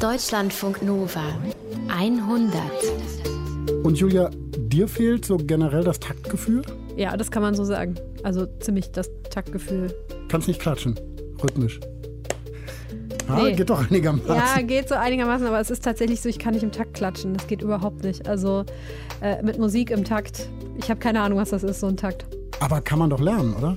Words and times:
Deutschlandfunk 0.00 0.82
Nova 0.82 1.20
100. 1.88 2.54
Und 3.82 3.98
Julia, 3.98 4.30
dir 4.56 4.88
fehlt 4.88 5.26
so 5.26 5.36
generell 5.36 5.84
das 5.84 6.00
Taktgefühl? 6.00 6.62
Ja, 6.96 7.14
das 7.18 7.30
kann 7.30 7.42
man 7.42 7.54
so 7.54 7.64
sagen. 7.64 7.96
Also 8.22 8.46
ziemlich 8.60 8.90
das 8.92 9.10
Taktgefühl. 9.28 9.94
Kannst 10.28 10.48
nicht 10.48 10.58
klatschen, 10.58 10.98
rhythmisch. 11.42 11.80
Ah, 13.28 13.42
Nee. 13.42 13.52
Geht 13.52 13.68
doch 13.68 13.86
einigermaßen. 13.90 14.34
Ja, 14.34 14.62
geht 14.62 14.88
so 14.88 14.94
einigermaßen, 14.94 15.46
aber 15.46 15.60
es 15.60 15.70
ist 15.70 15.84
tatsächlich 15.84 16.22
so, 16.22 16.30
ich 16.30 16.38
kann 16.38 16.54
nicht 16.54 16.62
im 16.62 16.72
Takt 16.72 16.94
klatschen. 16.94 17.34
Das 17.34 17.46
geht 17.46 17.60
überhaupt 17.60 18.02
nicht. 18.02 18.26
Also 18.26 18.64
äh, 19.20 19.42
mit 19.42 19.58
Musik 19.58 19.90
im 19.90 20.04
Takt. 20.04 20.48
Ich 20.78 20.88
habe 20.88 20.98
keine 20.98 21.20
Ahnung, 21.20 21.38
was 21.38 21.50
das 21.50 21.62
ist, 21.62 21.80
so 21.80 21.88
ein 21.88 21.98
Takt. 21.98 22.24
Aber 22.60 22.80
kann 22.80 22.98
man 22.98 23.10
doch 23.10 23.20
lernen, 23.20 23.54
oder? 23.54 23.76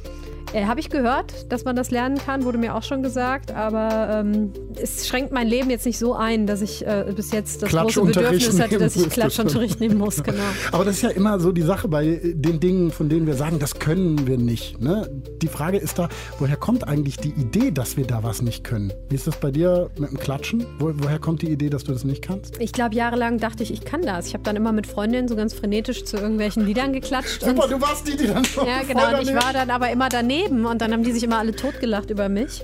Äh, 0.54 0.66
habe 0.66 0.80
ich 0.80 0.90
gehört, 0.92 1.52
dass 1.52 1.66
man 1.66 1.76
das 1.76 1.90
lernen 1.90 2.20
kann, 2.20 2.46
wurde 2.46 2.60
mir 2.60 2.76
auch 2.76 2.84
schon 2.84 3.02
gesagt, 3.02 3.52
aber 3.52 4.20
ähm, 4.20 4.54
es 4.80 5.08
schränkt 5.08 5.32
mein 5.32 5.48
Leben 5.48 5.72
jetzt 5.72 5.86
nicht 5.86 5.98
so 5.98 6.14
ein, 6.14 6.46
dass 6.46 6.62
ich 6.62 6.86
äh, 6.86 7.12
bis 7.16 7.32
jetzt 7.32 7.64
das 7.64 7.72
große 7.72 8.02
Bedürfnis 8.02 8.60
hatte, 8.60 8.78
dass 8.78 8.96
ich. 8.96 9.10
Klatschunterricht 9.10 9.80
nehmen 9.80 9.98
muss, 9.98 10.24
genau. 10.24 10.44
Aber 10.72 10.86
das 10.86 10.98
ist 10.98 11.02
ja 11.02 11.10
immer 11.10 11.40
so 11.40 11.52
die 11.52 11.64
Sache 11.64 11.88
bei 11.88 12.20
den 12.24 12.60
Dingen, 12.60 12.92
von 12.92 13.10
denen 13.10 13.26
wir 13.26 13.34
sagen, 13.34 13.58
das 13.58 13.80
können 13.80 14.28
wir 14.28 14.38
nicht. 14.38 14.80
Ne? 14.80 15.10
Die 15.42 15.48
Frage 15.48 15.78
ist 15.78 15.98
da, 15.98 16.10
woher 16.40 16.56
kommt 16.56 16.88
eigentlich 16.88 17.18
die 17.18 17.30
Idee, 17.30 17.72
dass 17.72 17.98
wir 17.98 18.06
da 18.06 18.24
was 18.24 18.42
nicht 18.42 18.64
können? 18.64 18.94
Wie 19.10 19.16
ist 19.16 19.26
das 19.26 19.38
bei 19.38 19.50
dir 19.50 19.90
mit 19.98 20.12
dem 20.12 20.20
Klatschen? 20.20 20.66
Wo, 20.78 20.92
woher 20.96 21.20
kommt 21.20 21.42
die 21.42 21.50
Idee, 21.50 21.70
dass 21.70 21.84
du 21.84 21.94
das 21.94 22.04
nicht 22.04 22.22
kannst? 22.22 22.60
Ich 22.60 22.74
glaube, 22.74 22.96
jahrelang 22.96 23.40
dachte 23.40 23.64
ich, 23.64 23.74
ich 23.74 23.86
kann 23.86 24.04
das. 24.04 24.28
Ich 24.28 24.34
habe 24.34 24.44
dann 24.44 24.56
immer 24.56 24.72
mit 24.72 24.86
Freundinnen 24.86 25.28
so 25.28 25.36
ganz 25.36 25.54
frenetisch 25.54 26.06
zu 26.06 26.18
irgendwelchen 26.18 26.66
Liedern 26.66 26.94
geklatscht. 26.94 27.42
Super, 27.42 27.64
und 27.64 27.72
du 27.72 27.82
warst 27.82 28.08
die, 28.08 28.16
die 28.16 28.28
dann 28.28 28.46
schon 28.46 28.68
Ja, 28.68 28.84
genau. 28.88 29.18
Und 29.18 29.28
ich 29.28 29.34
war 29.34 29.54
dann 29.54 29.70
aber 29.70 29.90
immer 29.90 30.10
daneben 30.10 30.43
und 30.52 30.82
dann 30.82 30.92
haben 30.94 31.04
die 31.04 31.12
sich 31.12 31.24
immer 31.24 31.38
alle 31.38 31.56
totgelacht 31.56 32.10
über 32.10 32.30
mich. 32.30 32.64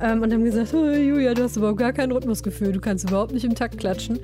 Ähm, 0.00 0.22
und 0.22 0.32
haben 0.32 0.44
gesagt, 0.44 0.74
oh, 0.74 0.90
Julia, 0.90 1.32
du 1.34 1.44
hast 1.44 1.56
überhaupt 1.56 1.78
gar 1.78 1.92
kein 1.92 2.12
Rhythmusgefühl, 2.12 2.72
du 2.72 2.80
kannst 2.80 3.08
überhaupt 3.08 3.32
nicht 3.32 3.44
im 3.44 3.54
Takt 3.54 3.78
klatschen. 3.78 4.20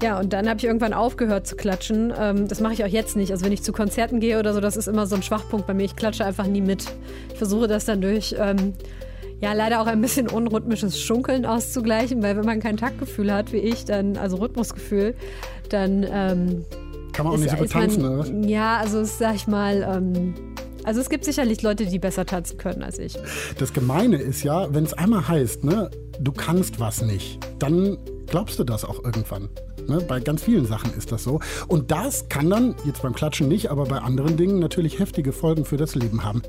Ja, 0.00 0.20
und 0.20 0.32
dann 0.32 0.48
habe 0.48 0.58
ich 0.58 0.64
irgendwann 0.64 0.92
aufgehört 0.92 1.46
zu 1.46 1.56
klatschen. 1.56 2.12
Ähm, 2.16 2.46
das 2.46 2.60
mache 2.60 2.74
ich 2.74 2.84
auch 2.84 2.88
jetzt 2.88 3.16
nicht. 3.16 3.32
Also 3.32 3.44
wenn 3.44 3.52
ich 3.52 3.62
zu 3.62 3.72
Konzerten 3.72 4.20
gehe 4.20 4.38
oder 4.38 4.54
so, 4.54 4.60
das 4.60 4.76
ist 4.76 4.86
immer 4.86 5.06
so 5.06 5.16
ein 5.16 5.22
Schwachpunkt 5.24 5.66
bei 5.66 5.74
mir. 5.74 5.84
Ich 5.84 5.96
klatsche 5.96 6.24
einfach 6.24 6.46
nie 6.46 6.60
mit. 6.60 6.84
Ich 7.32 7.38
versuche 7.38 7.66
das 7.66 7.84
dann 7.84 8.00
durch, 8.00 8.36
ähm, 8.38 8.74
ja, 9.40 9.52
leider 9.54 9.80
auch 9.80 9.86
ein 9.86 10.00
bisschen 10.00 10.28
unrhythmisches 10.28 11.00
Schunkeln 11.00 11.46
auszugleichen, 11.46 12.22
weil 12.22 12.36
wenn 12.36 12.44
man 12.44 12.60
kein 12.60 12.76
Taktgefühl 12.76 13.32
hat, 13.32 13.52
wie 13.52 13.58
ich, 13.58 13.84
dann, 13.84 14.16
also 14.16 14.36
Rhythmusgefühl, 14.36 15.14
dann 15.68 16.04
ähm, 16.04 16.64
Kann 17.12 17.26
man 17.26 17.34
auch 17.34 17.38
nicht 17.38 17.50
so 17.50 17.56
gut 17.56 17.70
tanzen, 17.70 18.02
man, 18.02 18.12
oder 18.12 18.20
was? 18.20 18.32
Ja, 18.48 18.76
also 18.76 19.02
sag 19.02 19.34
ich 19.34 19.48
mal, 19.48 19.86
ähm, 19.96 20.34
also 20.88 21.02
es 21.02 21.10
gibt 21.10 21.26
sicherlich 21.26 21.60
Leute, 21.60 21.84
die 21.84 21.98
besser 21.98 22.24
tanzen 22.24 22.56
können 22.56 22.82
als 22.82 22.98
ich. 22.98 23.14
Das 23.58 23.74
Gemeine 23.74 24.16
ist 24.16 24.42
ja, 24.42 24.72
wenn 24.72 24.84
es 24.84 24.94
einmal 24.94 25.28
heißt, 25.28 25.62
ne, 25.62 25.90
du 26.18 26.32
kannst 26.32 26.80
was 26.80 27.02
nicht, 27.02 27.38
dann 27.58 27.98
glaubst 28.26 28.58
du 28.58 28.64
das 28.64 28.86
auch 28.86 29.04
irgendwann. 29.04 29.50
Ne? 29.86 30.00
Bei 30.00 30.18
ganz 30.18 30.42
vielen 30.42 30.64
Sachen 30.64 30.94
ist 30.94 31.12
das 31.12 31.24
so. 31.24 31.40
Und 31.66 31.90
das 31.90 32.30
kann 32.30 32.48
dann, 32.48 32.74
jetzt 32.86 33.02
beim 33.02 33.14
Klatschen 33.14 33.48
nicht, 33.48 33.70
aber 33.70 33.84
bei 33.84 33.98
anderen 33.98 34.38
Dingen 34.38 34.60
natürlich 34.60 34.98
heftige 34.98 35.34
Folgen 35.34 35.66
für 35.66 35.76
das 35.76 35.94
Leben 35.94 36.24
haben. 36.24 36.40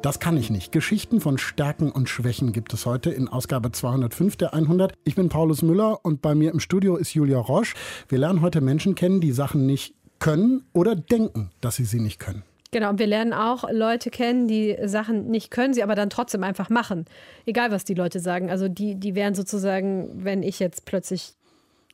Das 0.00 0.20
kann 0.20 0.36
ich 0.36 0.50
nicht. 0.50 0.70
Geschichten 0.70 1.20
von 1.20 1.36
Stärken 1.36 1.90
und 1.90 2.08
Schwächen 2.08 2.52
gibt 2.52 2.72
es 2.72 2.86
heute 2.86 3.10
in 3.10 3.26
Ausgabe 3.26 3.72
205 3.72 4.36
der 4.36 4.54
100. 4.54 4.92
Ich 5.02 5.16
bin 5.16 5.28
Paulus 5.28 5.62
Müller 5.62 6.04
und 6.04 6.22
bei 6.22 6.36
mir 6.36 6.52
im 6.52 6.60
Studio 6.60 6.94
ist 6.94 7.14
Julia 7.14 7.38
Roche. 7.38 7.74
Wir 8.08 8.18
lernen 8.18 8.42
heute 8.42 8.60
Menschen 8.60 8.94
kennen, 8.94 9.20
die 9.20 9.32
Sachen 9.32 9.66
nicht 9.66 9.96
können 10.20 10.62
oder 10.72 10.94
denken, 10.94 11.50
dass 11.60 11.74
sie 11.74 11.84
sie 11.84 11.98
nicht 11.98 12.20
können. 12.20 12.44
Genau, 12.74 12.90
und 12.90 12.98
wir 12.98 13.06
lernen 13.06 13.32
auch 13.32 13.70
Leute 13.70 14.10
kennen, 14.10 14.48
die 14.48 14.76
Sachen 14.82 15.30
nicht 15.30 15.52
können, 15.52 15.74
sie 15.74 15.84
aber 15.84 15.94
dann 15.94 16.10
trotzdem 16.10 16.42
einfach 16.42 16.70
machen. 16.70 17.04
Egal, 17.46 17.70
was 17.70 17.84
die 17.84 17.94
Leute 17.94 18.18
sagen. 18.18 18.50
Also 18.50 18.66
die, 18.66 18.96
die 18.96 19.14
wären 19.14 19.36
sozusagen, 19.36 20.10
wenn 20.24 20.42
ich 20.42 20.58
jetzt 20.58 20.84
plötzlich 20.84 21.34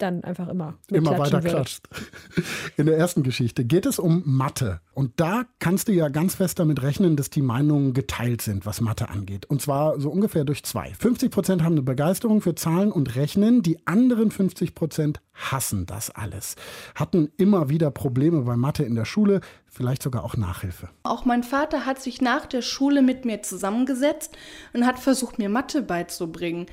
dann 0.03 0.25
einfach 0.25 0.49
immer 0.49 0.79
immer 0.89 1.19
weiter 1.19 1.43
würde. 1.43 1.49
klatscht. 1.49 1.89
In 2.77 2.87
der 2.87 2.97
ersten 2.97 3.23
Geschichte 3.23 3.65
geht 3.65 3.87
es 3.87 3.99
um 3.99 4.23
Mathe. 4.25 4.81
Und 4.93 5.19
da 5.21 5.45
kannst 5.59 5.89
du 5.89 5.93
ja 5.93 6.09
ganz 6.09 6.35
fest 6.35 6.59
damit 6.59 6.83
rechnen, 6.83 7.17
dass 7.17 7.31
die 7.31 7.43
Meinungen 7.43 7.95
geteilt 7.95 8.43
sind, 8.43 8.67
was 8.67 8.81
Mathe 8.81 9.09
angeht. 9.09 9.47
Und 9.47 9.63
zwar 9.63 10.01
so 10.01 10.11
ungefähr 10.11 10.45
durch 10.45 10.63
zwei. 10.65 10.93
50 10.99 11.31
Prozent 11.31 11.63
haben 11.63 11.73
eine 11.73 11.83
Begeisterung 11.83 12.41
für 12.41 12.55
Zahlen 12.55 12.93
und 12.93 13.17
Rechnen. 13.17 13.63
Die 13.63 13.87
anderen 13.87 14.31
50 14.31 14.75
Prozent 14.75 15.21
hassen 15.35 15.87
das 15.87 16.11
alles. 16.11 16.57
Hatten 16.95 17.31
immer 17.37 17.69
wieder 17.69 17.91
Probleme 17.91 18.43
bei 18.43 18.57
Mathe 18.57 18.85
in 18.85 18.95
der 18.95 19.05
Schule, 19.05 19.41
vielleicht 19.67 20.03
sogar 20.03 20.25
auch 20.25 20.37
Nachhilfe. 20.37 20.89
Auch 21.03 21.25
mein 21.25 21.43
Vater 21.43 21.87
hat 21.87 22.01
sich 22.01 22.21
nach 22.21 22.47
der 22.47 22.63
Schule 22.63 23.03
mit 23.03 23.25
mir 23.25 23.43
zusammengesetzt 23.43 24.37
und 24.73 24.87
hat 24.87 24.99
versucht, 24.99 25.39
mir 25.39 25.49
Mathe 25.49 25.83
beizubringen. 25.83 26.67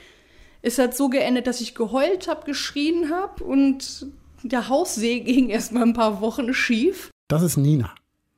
Es 0.62 0.78
hat 0.78 0.96
so 0.96 1.10
geendet, 1.10 1.48
dass 1.48 1.62
ich 1.62 1.76
geheult 1.76 2.28
habe, 2.28 2.46
geschrien 2.46 3.12
habe 3.12 3.44
und 3.44 4.08
der 4.44 4.70
Haussee 4.70 5.20
ging 5.22 5.50
erst 5.50 5.72
mal 5.72 5.84
ein 5.84 5.94
paar 5.94 6.22
Wochen 6.22 6.54
schief. 6.54 7.12
Das 7.28 7.42
ist 7.42 7.58
Nina. 7.58 7.94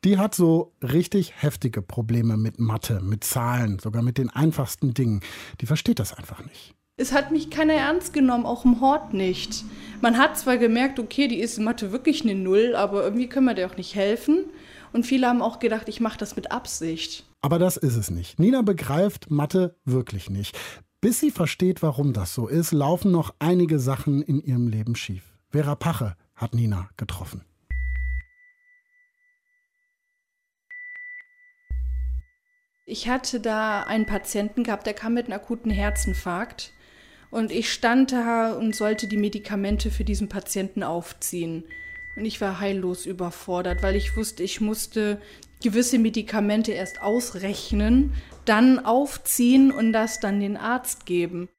Die 0.05 0.17
hat 0.17 0.33
so 0.33 0.71
richtig 0.81 1.33
heftige 1.41 1.81
Probleme 1.81 2.37
mit 2.37 2.57
Mathe, 2.57 3.01
mit 3.01 3.23
Zahlen, 3.25 3.79
sogar 3.79 4.01
mit 4.01 4.17
den 4.17 4.29
einfachsten 4.29 4.93
Dingen. 4.93 5.21
Die 5.59 5.65
versteht 5.65 5.99
das 5.99 6.13
einfach 6.13 6.43
nicht. 6.45 6.73
Es 6.95 7.11
hat 7.13 7.31
mich 7.31 7.49
keiner 7.49 7.73
ernst 7.73 8.13
genommen, 8.13 8.45
auch 8.45 8.65
im 8.65 8.81
Hort 8.81 9.13
nicht. 9.13 9.63
Man 10.01 10.17
hat 10.17 10.37
zwar 10.37 10.57
gemerkt, 10.57 10.99
okay, 10.99 11.27
die 11.27 11.39
ist 11.39 11.57
in 11.57 11.63
Mathe 11.63 11.91
wirklich 11.91 12.23
eine 12.23 12.35
Null, 12.35 12.75
aber 12.75 13.03
irgendwie 13.03 13.27
können 13.27 13.45
wir 13.45 13.53
der 13.53 13.69
auch 13.69 13.77
nicht 13.77 13.95
helfen. 13.95 14.45
Und 14.91 15.05
viele 15.05 15.27
haben 15.27 15.41
auch 15.41 15.59
gedacht, 15.59 15.87
ich 15.87 15.99
mache 15.99 16.17
das 16.17 16.35
mit 16.35 16.51
Absicht. 16.51 17.25
Aber 17.41 17.59
das 17.59 17.77
ist 17.77 17.95
es 17.95 18.09
nicht. 18.09 18.39
Nina 18.39 18.61
begreift 18.63 19.29
Mathe 19.29 19.77
wirklich 19.85 20.29
nicht. 20.29 20.57
Bis 21.01 21.21
sie 21.21 21.31
versteht, 21.31 21.81
warum 21.81 22.11
das 22.11 22.33
so 22.33 22.47
ist, 22.47 22.73
laufen 22.73 23.11
noch 23.11 23.33
einige 23.39 23.79
Sachen 23.79 24.21
in 24.21 24.41
ihrem 24.41 24.67
Leben 24.67 24.95
schief. 24.95 25.23
Vera 25.49 25.75
Pache 25.75 26.17
hat 26.35 26.53
Nina 26.53 26.89
getroffen. 26.97 27.45
Ich 32.85 33.07
hatte 33.07 33.39
da 33.39 33.83
einen 33.83 34.07
Patienten 34.07 34.63
gehabt, 34.63 34.87
der 34.87 34.93
kam 34.93 35.13
mit 35.13 35.27
einem 35.27 35.39
akuten 35.39 35.71
Herzinfarkt. 35.71 36.73
Und 37.31 37.51
ich 37.51 37.71
stand 37.71 38.11
da 38.11 38.53
und 38.53 38.75
sollte 38.75 39.07
die 39.07 39.17
Medikamente 39.17 39.91
für 39.91 40.03
diesen 40.03 40.27
Patienten 40.27 40.83
aufziehen. 40.83 41.63
Und 42.17 42.25
ich 42.25 42.41
war 42.41 42.59
heillos 42.59 43.05
überfordert, 43.05 43.83
weil 43.83 43.95
ich 43.95 44.17
wusste, 44.17 44.43
ich 44.43 44.59
musste 44.59 45.21
gewisse 45.61 45.99
Medikamente 45.99 46.71
erst 46.71 47.01
ausrechnen, 47.01 48.13
dann 48.49 48.83
aufziehen 48.83 49.71
und 49.71 49.93
das 49.93 50.19
dann 50.19 50.39
den 50.39 50.57
Arzt 50.57 51.05
geben. 51.05 51.49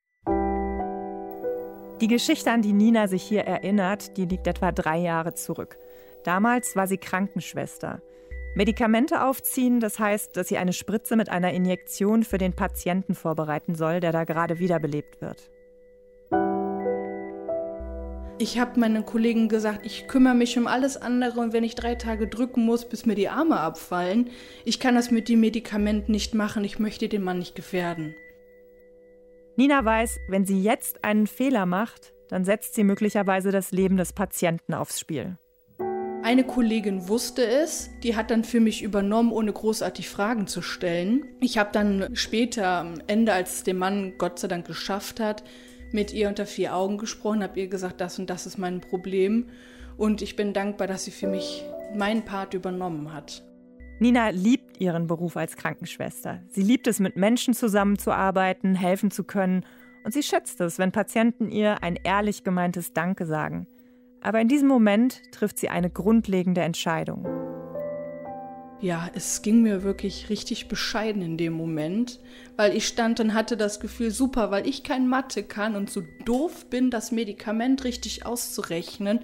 Die 2.00 2.08
Geschichte, 2.08 2.50
an 2.50 2.62
die 2.62 2.72
Nina 2.72 3.06
sich 3.06 3.22
hier 3.22 3.42
erinnert, 3.42 4.16
die 4.16 4.24
liegt 4.24 4.48
etwa 4.48 4.72
drei 4.72 4.98
Jahre 4.98 5.34
zurück. 5.34 5.76
Damals 6.24 6.74
war 6.74 6.88
sie 6.88 6.98
Krankenschwester. 6.98 8.02
Medikamente 8.56 9.24
aufziehen, 9.24 9.78
das 9.78 10.00
heißt, 10.00 10.36
dass 10.36 10.48
sie 10.48 10.58
eine 10.58 10.72
Spritze 10.72 11.14
mit 11.14 11.28
einer 11.28 11.52
Injektion 11.52 12.24
für 12.24 12.38
den 12.38 12.54
Patienten 12.54 13.14
vorbereiten 13.14 13.76
soll, 13.76 14.00
der 14.00 14.10
da 14.10 14.24
gerade 14.24 14.58
wiederbelebt 14.58 15.20
wird. 15.20 15.48
Ich 18.42 18.58
habe 18.58 18.80
meinen 18.80 19.04
Kollegen 19.04 19.50
gesagt, 19.50 19.84
ich 19.84 20.08
kümmere 20.08 20.34
mich 20.34 20.56
um 20.56 20.66
alles 20.66 20.96
andere 20.96 21.40
und 21.40 21.52
wenn 21.52 21.62
ich 21.62 21.74
drei 21.74 21.94
Tage 21.94 22.26
drücken 22.26 22.64
muss, 22.64 22.88
bis 22.88 23.04
mir 23.04 23.14
die 23.14 23.28
Arme 23.28 23.60
abfallen, 23.60 24.30
ich 24.64 24.80
kann 24.80 24.94
das 24.94 25.10
mit 25.10 25.28
dem 25.28 25.40
Medikament 25.40 26.08
nicht 26.08 26.32
machen, 26.32 26.64
ich 26.64 26.78
möchte 26.78 27.10
den 27.10 27.22
Mann 27.22 27.38
nicht 27.38 27.54
gefährden. 27.54 28.14
Nina 29.56 29.84
weiß, 29.84 30.20
wenn 30.30 30.46
sie 30.46 30.62
jetzt 30.62 31.04
einen 31.04 31.26
Fehler 31.26 31.66
macht, 31.66 32.14
dann 32.30 32.46
setzt 32.46 32.74
sie 32.74 32.82
möglicherweise 32.82 33.50
das 33.50 33.72
Leben 33.72 33.98
des 33.98 34.14
Patienten 34.14 34.72
aufs 34.72 34.98
Spiel. 34.98 35.36
Eine 36.22 36.44
Kollegin 36.44 37.08
wusste 37.08 37.46
es, 37.46 37.90
die 38.02 38.16
hat 38.16 38.30
dann 38.30 38.44
für 38.44 38.60
mich 38.60 38.82
übernommen, 38.82 39.32
ohne 39.32 39.52
großartig 39.52 40.08
Fragen 40.08 40.46
zu 40.46 40.62
stellen. 40.62 41.26
Ich 41.40 41.58
habe 41.58 41.72
dann 41.72 42.16
später 42.16 42.68
am 42.68 43.02
Ende, 43.06 43.34
als 43.34 43.56
es 43.56 43.64
der 43.64 43.74
Mann 43.74 44.14
Gott 44.16 44.38
sei 44.38 44.48
Dank 44.48 44.66
geschafft 44.66 45.20
hat, 45.20 45.44
mit 45.92 46.12
ihr 46.12 46.28
unter 46.28 46.46
vier 46.46 46.74
Augen 46.74 46.98
gesprochen, 46.98 47.42
habe 47.42 47.60
ihr 47.60 47.68
gesagt, 47.68 48.00
das 48.00 48.18
und 48.18 48.30
das 48.30 48.46
ist 48.46 48.58
mein 48.58 48.80
Problem. 48.80 49.46
Und 49.96 50.22
ich 50.22 50.36
bin 50.36 50.52
dankbar, 50.52 50.86
dass 50.86 51.04
sie 51.04 51.10
für 51.10 51.26
mich 51.26 51.64
meinen 51.94 52.24
Part 52.24 52.54
übernommen 52.54 53.12
hat. 53.12 53.42
Nina 53.98 54.30
liebt 54.30 54.80
ihren 54.80 55.06
Beruf 55.06 55.36
als 55.36 55.56
Krankenschwester. 55.56 56.42
Sie 56.48 56.62
liebt 56.62 56.86
es, 56.86 57.00
mit 57.00 57.16
Menschen 57.16 57.52
zusammenzuarbeiten, 57.52 58.74
helfen 58.74 59.10
zu 59.10 59.24
können. 59.24 59.66
Und 60.04 60.14
sie 60.14 60.22
schätzt 60.22 60.60
es, 60.62 60.78
wenn 60.78 60.90
Patienten 60.90 61.50
ihr 61.50 61.82
ein 61.82 61.96
ehrlich 62.02 62.42
gemeintes 62.42 62.94
Danke 62.94 63.26
sagen. 63.26 63.66
Aber 64.22 64.40
in 64.40 64.48
diesem 64.48 64.68
Moment 64.68 65.20
trifft 65.32 65.58
sie 65.58 65.68
eine 65.68 65.90
grundlegende 65.90 66.62
Entscheidung. 66.62 67.39
Ja, 68.82 69.10
es 69.14 69.42
ging 69.42 69.60
mir 69.60 69.82
wirklich 69.82 70.30
richtig 70.30 70.68
bescheiden 70.68 71.20
in 71.20 71.36
dem 71.36 71.52
Moment, 71.52 72.18
weil 72.56 72.74
ich 72.74 72.86
stand 72.86 73.20
und 73.20 73.34
hatte 73.34 73.58
das 73.58 73.78
Gefühl, 73.78 74.10
super, 74.10 74.50
weil 74.50 74.66
ich 74.66 74.82
kein 74.82 75.06
Mathe 75.06 75.42
kann 75.42 75.76
und 75.76 75.90
so 75.90 76.02
doof 76.24 76.64
bin, 76.70 76.90
das 76.90 77.12
Medikament 77.12 77.84
richtig 77.84 78.24
auszurechnen 78.24 79.20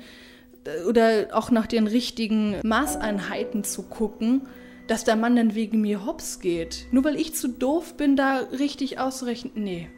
äh, 0.64 0.82
oder 0.84 1.28
auch 1.32 1.50
nach 1.50 1.66
den 1.66 1.86
richtigen 1.86 2.56
Maßeinheiten 2.64 3.64
zu 3.64 3.84
gucken, 3.84 4.42
dass 4.88 5.04
der 5.04 5.16
Mann 5.16 5.36
dann 5.36 5.54
wegen 5.54 5.80
mir 5.80 6.04
hops 6.04 6.40
geht. 6.40 6.86
Nur 6.92 7.04
weil 7.04 7.16
ich 7.16 7.34
zu 7.34 7.48
doof 7.48 7.96
bin, 7.96 8.14
da 8.14 8.40
richtig 8.58 8.98
auszurechnen. 8.98 9.52
Nee, 9.56 9.88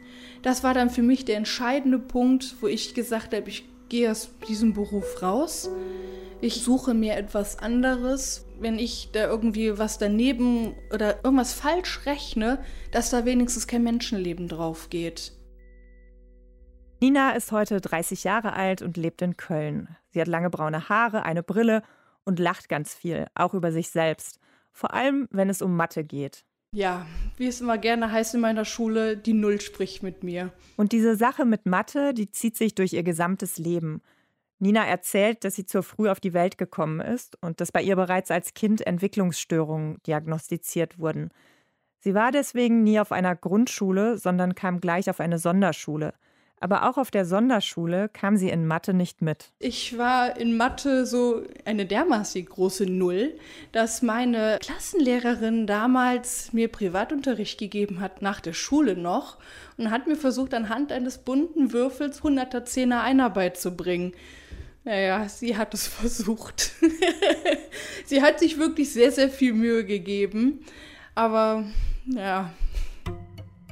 Das 0.41 0.63
war 0.63 0.73
dann 0.73 0.89
für 0.89 1.01
mich 1.01 1.25
der 1.25 1.35
entscheidende 1.35 1.99
Punkt, 1.99 2.55
wo 2.61 2.67
ich 2.67 2.93
gesagt 2.93 3.35
habe, 3.35 3.49
ich 3.49 3.65
gehe 3.89 4.09
aus 4.09 4.29
diesem 4.47 4.73
Beruf 4.73 5.21
raus. 5.21 5.69
Ich 6.39 6.63
suche 6.63 6.93
mir 6.93 7.17
etwas 7.17 7.59
anderes. 7.59 8.45
Wenn 8.59 8.77
ich 8.77 9.09
da 9.13 9.25
irgendwie 9.25 9.77
was 9.77 9.97
daneben 9.97 10.75
oder 10.93 11.23
irgendwas 11.23 11.53
falsch 11.53 12.05
rechne, 12.05 12.63
dass 12.91 13.09
da 13.09 13.25
wenigstens 13.25 13.67
kein 13.67 13.83
Menschenleben 13.83 14.47
drauf 14.47 14.89
geht. 14.89 15.33
Nina 17.01 17.31
ist 17.31 17.53
heute 17.53 17.79
30 17.79 18.25
Jahre 18.25 18.53
alt 18.53 18.81
und 18.81 18.97
lebt 18.97 19.21
in 19.21 19.37
Köln. 19.37 19.95
Sie 20.09 20.19
hat 20.19 20.27
lange 20.27 20.49
braune 20.49 20.89
Haare, 20.89 21.23
eine 21.23 21.43
Brille 21.43 21.81
und 22.25 22.39
lacht 22.39 22.67
ganz 22.67 22.93
viel, 22.93 23.27
auch 23.35 23.53
über 23.53 23.71
sich 23.71 23.89
selbst. 23.89 24.39
Vor 24.73 24.93
allem, 24.93 25.27
wenn 25.31 25.49
es 25.49 25.61
um 25.61 25.77
Mathe 25.77 26.03
geht. 26.03 26.43
Ja, 26.71 27.05
wie 27.37 27.47
es 27.47 27.61
immer 27.61 27.77
gerne 27.77 28.11
heißt 28.11 28.35
in 28.35 28.41
meiner 28.41 28.65
Schule, 28.65 29.17
die 29.17 29.33
Null 29.33 29.59
spricht 29.61 30.03
mit 30.03 30.23
mir. 30.23 30.51
Und 30.75 30.91
diese 30.91 31.15
Sache 31.15 31.45
mit 31.45 31.65
Mathe, 31.65 32.13
die 32.13 32.29
zieht 32.29 32.57
sich 32.57 32.75
durch 32.75 32.93
ihr 32.93 33.03
gesamtes 33.03 33.57
Leben. 33.57 34.01
Nina 34.59 34.85
erzählt, 34.85 35.43
dass 35.43 35.55
sie 35.55 35.65
zu 35.65 35.81
früh 35.81 36.09
auf 36.09 36.19
die 36.19 36.33
Welt 36.33 36.57
gekommen 36.57 36.99
ist 36.99 37.41
und 37.41 37.61
dass 37.61 37.71
bei 37.71 37.81
ihr 37.81 37.95
bereits 37.95 38.29
als 38.29 38.53
Kind 38.53 38.85
Entwicklungsstörungen 38.85 39.97
diagnostiziert 40.05 40.99
wurden. 40.99 41.31
Sie 42.01 42.13
war 42.13 42.31
deswegen 42.31 42.83
nie 42.83 42.99
auf 42.99 43.11
einer 43.11 43.35
Grundschule, 43.35 44.17
sondern 44.17 44.55
kam 44.55 44.79
gleich 44.79 45.09
auf 45.09 45.19
eine 45.19 45.39
Sonderschule. 45.39 46.13
Aber 46.61 46.89
auch 46.89 46.97
auf 46.97 47.09
der 47.09 47.25
Sonderschule 47.25 48.09
kam 48.09 48.35
sie 48.35 48.49
in 48.49 48.67
Mathe 48.67 48.93
nicht 48.93 49.21
mit. 49.21 49.51
Ich 49.59 49.97
war 49.97 50.37
in 50.37 50.57
Mathe 50.57 51.05
so 51.05 51.43
eine 51.63 51.85
dermaßen 51.85 52.43
große 52.45 52.85
Null, 52.85 53.33
dass 53.71 54.01
meine 54.01 54.57
Klassenlehrerin 54.61 55.67
damals 55.67 56.51
mir 56.51 56.67
Privatunterricht 56.67 57.57
gegeben 57.59 58.01
hat, 58.01 58.21
nach 58.21 58.41
der 58.41 58.53
Schule 58.53 58.97
noch, 58.97 59.37
und 59.77 59.89
hat 59.89 60.07
mir 60.07 60.17
versucht, 60.17 60.53
anhand 60.53 60.91
eines 60.91 61.19
bunten 61.19 61.71
Würfels 61.71 62.21
100er 62.21 62.65
Zehner 62.65 63.03
Einarbeit 63.03 63.57
zu 63.57 63.75
bringen. 63.75 64.13
Naja, 64.83 65.27
sie 65.29 65.57
hat 65.57 65.73
es 65.73 65.87
versucht. 65.87 66.71
sie 68.05 68.21
hat 68.21 68.39
sich 68.39 68.57
wirklich 68.57 68.91
sehr, 68.91 69.11
sehr 69.11 69.29
viel 69.29 69.53
Mühe 69.53 69.85
gegeben. 69.85 70.65
Aber 71.15 71.65
ja, 72.05 72.51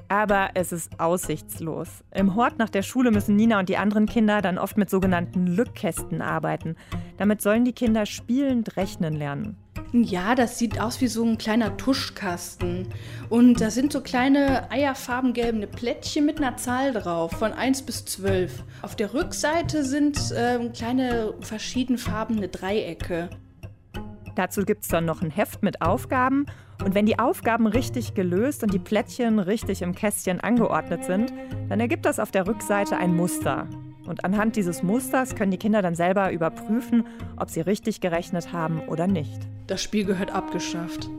aber 0.09 0.51
es 0.53 0.71
ist 0.71 0.99
aussichtslos. 0.99 2.03
Im 2.13 2.35
Hort 2.35 2.59
nach 2.59 2.69
der 2.69 2.81
Schule 2.81 3.11
müssen 3.11 3.35
Nina 3.35 3.59
und 3.59 3.67
die 3.67 3.77
anderen 3.77 4.05
Kinder 4.05 4.41
dann 4.41 4.57
oft 4.57 4.77
mit 4.77 4.89
sogenannten 4.89 5.47
Lückkästen 5.47 6.21
arbeiten. 6.21 6.75
Damit 7.17 7.41
sollen 7.41 7.65
die 7.65 7.73
Kinder 7.73 8.05
spielend 8.05 8.77
rechnen 8.77 9.15
lernen. 9.15 9.57
Ja, 9.93 10.35
das 10.35 10.59
sieht 10.59 10.79
aus 10.79 10.99
wie 10.99 11.07
so 11.07 11.23
ein 11.23 11.37
kleiner 11.37 11.77
Tuschkasten. 11.77 12.89
Und 13.29 13.61
da 13.61 13.69
sind 13.69 13.93
so 13.93 14.01
kleine 14.01 14.69
eierfarbengelbe 14.69 15.67
Plättchen 15.67 16.25
mit 16.25 16.37
einer 16.37 16.57
Zahl 16.57 16.91
drauf, 16.93 17.31
von 17.31 17.53
1 17.53 17.83
bis 17.83 18.03
12. 18.05 18.63
Auf 18.81 18.95
der 18.95 19.13
Rückseite 19.13 19.85
sind 19.85 20.31
äh, 20.31 20.59
kleine 20.69 21.33
verschiedenfarbene 21.39 22.49
Dreiecke. 22.49 23.29
Dazu 24.35 24.63
gibt 24.65 24.83
es 24.83 24.89
dann 24.89 25.05
noch 25.05 25.21
ein 25.21 25.31
Heft 25.31 25.63
mit 25.63 25.81
Aufgaben. 25.81 26.45
Und 26.83 26.93
wenn 26.93 27.05
die 27.05 27.17
Aufgaben 27.17 27.65
richtig 27.65 28.13
gelöst 28.13 28.61
und 28.61 28.73
die 28.73 28.79
Plättchen 28.79 29.39
richtig 29.39 29.81
im 29.81 29.95
Kästchen 29.95 30.41
angeordnet 30.41 31.05
sind, 31.05 31.33
dann 31.69 31.79
ergibt 31.79 32.05
das 32.05 32.19
auf 32.19 32.29
der 32.29 32.45
Rückseite 32.45 32.97
ein 32.97 33.15
Muster. 33.15 33.67
Und 34.07 34.25
anhand 34.25 34.55
dieses 34.55 34.83
Musters 34.83 35.35
können 35.35 35.51
die 35.51 35.57
Kinder 35.57 35.81
dann 35.81 35.95
selber 35.95 36.31
überprüfen, 36.31 37.05
ob 37.35 37.49
sie 37.49 37.61
richtig 37.61 38.01
gerechnet 38.01 38.53
haben 38.53 38.81
oder 38.87 39.07
nicht. 39.07 39.39
Das 39.67 39.83
Spiel 39.83 40.05
gehört 40.05 40.33
abgeschafft. 40.33 41.09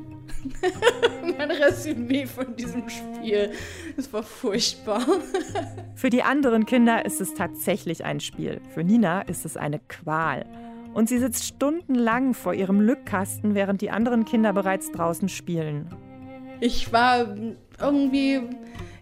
mein 1.38 1.50
Resümee 1.50 2.26
von 2.26 2.56
diesem 2.56 2.88
Spiel. 2.88 3.52
Es 3.96 4.12
war 4.12 4.22
furchtbar. 4.22 5.02
Für 5.94 6.10
die 6.10 6.22
anderen 6.22 6.66
Kinder 6.66 7.04
ist 7.04 7.20
es 7.20 7.34
tatsächlich 7.34 8.04
ein 8.04 8.20
Spiel. 8.20 8.60
Für 8.74 8.84
Nina 8.84 9.22
ist 9.22 9.44
es 9.44 9.56
eine 9.56 9.80
Qual. 9.88 10.44
Und 10.94 11.08
sie 11.08 11.18
sitzt 11.18 11.44
stundenlang 11.44 12.34
vor 12.34 12.54
ihrem 12.54 12.80
Lückkasten, 12.80 13.54
während 13.54 13.80
die 13.82 13.90
anderen 13.90 14.24
Kinder 14.24 14.52
bereits 14.52 14.90
draußen 14.90 15.28
spielen. 15.28 15.88
Ich 16.60 16.92
war 16.92 17.36
irgendwie 17.80 18.40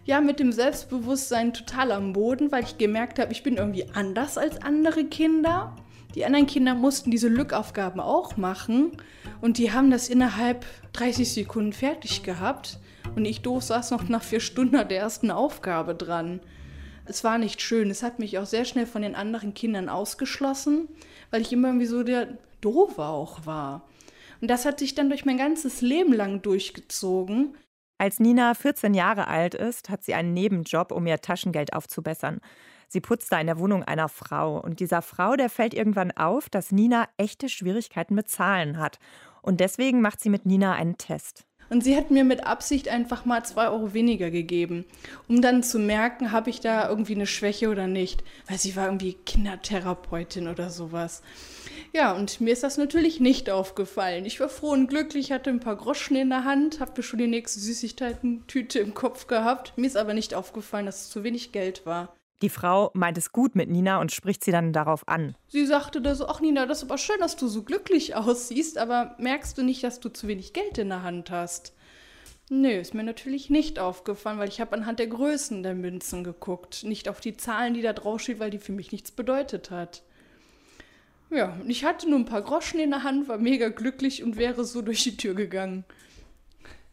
ja 0.07 0.19
mit 0.19 0.39
dem 0.39 0.51
Selbstbewusstsein 0.51 1.53
total 1.53 1.91
am 1.91 2.13
Boden, 2.13 2.51
weil 2.51 2.63
ich 2.63 2.79
gemerkt 2.79 3.19
habe, 3.19 3.31
ich 3.31 3.43
bin 3.43 3.57
irgendwie 3.57 3.85
anders 3.93 4.39
als 4.39 4.59
andere 4.63 5.05
Kinder. 5.05 5.75
Die 6.15 6.25
anderen 6.25 6.47
Kinder 6.47 6.73
mussten 6.73 7.11
diese 7.11 7.27
Lückaufgaben 7.27 8.01
auch 8.01 8.37
machen 8.37 8.93
und 9.39 9.59
die 9.59 9.71
haben 9.71 9.91
das 9.91 10.09
innerhalb 10.09 10.65
30 10.93 11.31
Sekunden 11.31 11.73
fertig 11.73 12.23
gehabt 12.23 12.79
und 13.15 13.25
ich 13.25 13.41
doof 13.41 13.61
saß 13.61 13.91
noch 13.91 14.09
nach 14.09 14.23
vier 14.23 14.39
Stunden 14.39 14.71
der 14.71 14.97
ersten 14.97 15.29
Aufgabe 15.29 15.93
dran. 15.93 16.39
Es 17.05 17.23
war 17.23 17.37
nicht 17.37 17.61
schön. 17.61 17.91
Es 17.91 18.01
hat 18.01 18.17
mich 18.17 18.39
auch 18.39 18.47
sehr 18.47 18.65
schnell 18.65 18.87
von 18.87 19.03
den 19.03 19.15
anderen 19.15 19.53
Kindern 19.53 19.87
ausgeschlossen 19.87 20.87
weil 21.31 21.41
ich 21.41 21.53
immer 21.53 21.69
irgendwie 21.69 21.85
so 21.85 22.03
der 22.03 22.37
Doofe 22.61 23.03
auch 23.03 23.45
war. 23.45 23.87
Und 24.41 24.49
das 24.49 24.65
hat 24.65 24.79
sich 24.79 24.95
dann 24.95 25.09
durch 25.09 25.25
mein 25.25 25.37
ganzes 25.37 25.81
Leben 25.81 26.13
lang 26.13 26.41
durchgezogen. 26.41 27.55
Als 27.97 28.19
Nina 28.19 28.53
14 28.53 28.93
Jahre 28.93 29.27
alt 29.27 29.55
ist, 29.55 29.89
hat 29.89 30.03
sie 30.03 30.13
einen 30.13 30.33
Nebenjob, 30.33 30.91
um 30.91 31.07
ihr 31.07 31.19
Taschengeld 31.19 31.73
aufzubessern. 31.73 32.41
Sie 32.87 33.01
putzt 33.01 33.31
da 33.31 33.39
in 33.39 33.47
der 33.47 33.57
Wohnung 33.57 33.83
einer 33.83 34.07
Frau. 34.07 34.59
Und 34.59 34.79
dieser 34.79 35.01
Frau, 35.01 35.35
der 35.35 35.49
fällt 35.49 35.73
irgendwann 35.73 36.11
auf, 36.11 36.47
dass 36.49 36.71
Nina 36.71 37.07
echte 37.17 37.49
Schwierigkeiten 37.49 38.13
mit 38.13 38.29
Zahlen 38.29 38.77
hat. 38.77 38.99
Und 39.41 39.59
deswegen 39.59 40.01
macht 40.01 40.21
sie 40.21 40.29
mit 40.29 40.45
Nina 40.45 40.73
einen 40.73 40.97
Test. 40.97 41.46
Und 41.69 41.83
sie 41.83 41.95
hat 41.97 42.11
mir 42.11 42.23
mit 42.23 42.45
Absicht 42.45 42.87
einfach 42.87 43.25
mal 43.25 43.43
zwei 43.43 43.67
Euro 43.67 43.93
weniger 43.93 44.31
gegeben, 44.31 44.85
um 45.27 45.41
dann 45.41 45.63
zu 45.63 45.79
merken, 45.79 46.31
habe 46.31 46.49
ich 46.49 46.61
da 46.61 46.89
irgendwie 46.89 47.15
eine 47.15 47.27
Schwäche 47.27 47.69
oder 47.69 47.87
nicht. 47.87 48.23
Weil 48.47 48.57
sie 48.57 48.75
war 48.75 48.85
irgendwie 48.85 49.13
Kindertherapeutin 49.25 50.47
oder 50.47 50.69
sowas. 50.69 51.21
Ja, 51.93 52.13
und 52.13 52.41
mir 52.41 52.53
ist 52.53 52.63
das 52.63 52.77
natürlich 52.77 53.19
nicht 53.19 53.49
aufgefallen. 53.49 54.25
Ich 54.25 54.39
war 54.39 54.49
froh 54.49 54.71
und 54.71 54.87
glücklich, 54.87 55.31
hatte 55.31 55.49
ein 55.49 55.59
paar 55.59 55.75
Groschen 55.75 56.15
in 56.15 56.29
der 56.29 56.43
Hand, 56.43 56.79
habe 56.79 57.03
schon 57.03 57.19
die 57.19 57.27
nächste 57.27 57.59
Süßigkeiten-Tüte 57.59 58.79
im 58.79 58.93
Kopf 58.93 59.27
gehabt. 59.27 59.73
Mir 59.77 59.87
ist 59.87 59.97
aber 59.97 60.13
nicht 60.13 60.33
aufgefallen, 60.33 60.85
dass 60.85 61.03
es 61.03 61.09
zu 61.09 61.23
wenig 61.23 61.51
Geld 61.51 61.85
war. 61.85 62.16
Die 62.43 62.49
Frau 62.49 62.91
meint 62.93 63.17
es 63.17 63.31
gut 63.31 63.55
mit 63.55 63.69
Nina 63.69 63.99
und 63.99 64.11
spricht 64.11 64.43
sie 64.43 64.51
dann 64.51 64.71
darauf 64.71 65.07
an. 65.07 65.35
Sie 65.47 65.65
sagte 65.65 66.01
da 66.01 66.13
so, 66.13 66.27
ach 66.27 66.39
Nina, 66.39 66.67
das 66.67 66.79
ist 66.79 66.89
aber 66.89 66.99
schön, 66.99 67.19
dass 67.19 67.35
du 67.35 67.47
so 67.47 67.63
glücklich 67.63 68.15
aussiehst, 68.15 68.77
aber 68.77 69.15
merkst 69.17 69.57
du 69.57 69.63
nicht, 69.63 69.83
dass 69.83 69.99
du 69.99 70.09
zu 70.09 70.27
wenig 70.27 70.53
Geld 70.53 70.77
in 70.77 70.89
der 70.89 71.01
Hand 71.01 71.31
hast? 71.31 71.73
Nö, 72.49 72.69
ist 72.69 72.93
mir 72.93 73.03
natürlich 73.03 73.49
nicht 73.49 73.77
aufgefallen, 73.79 74.39
weil 74.39 74.47
ich 74.47 74.61
habe 74.61 74.73
anhand 74.73 74.99
der 74.99 75.07
Größen 75.07 75.63
der 75.63 75.75
Münzen 75.75 76.23
geguckt, 76.23 76.83
nicht 76.83 77.09
auf 77.09 77.19
die 77.19 77.35
Zahlen, 77.35 77.73
die 77.73 77.81
da 77.81 77.91
draufstehen, 77.91 78.39
weil 78.39 78.51
die 78.51 78.59
für 78.59 78.71
mich 78.71 78.91
nichts 78.91 79.11
bedeutet 79.11 79.69
hat. 79.69 80.03
Ja, 81.29 81.57
und 81.59 81.69
ich 81.69 81.83
hatte 81.83 82.09
nur 82.09 82.19
ein 82.19 82.25
paar 82.25 82.41
Groschen 82.41 82.79
in 82.79 82.91
der 82.91 83.03
Hand, 83.03 83.27
war 83.27 83.37
mega 83.37 83.67
glücklich 83.67 84.23
und 84.23 84.37
wäre 84.37 84.63
so 84.63 84.81
durch 84.81 85.03
die 85.03 85.17
Tür 85.17 85.33
gegangen. 85.33 85.83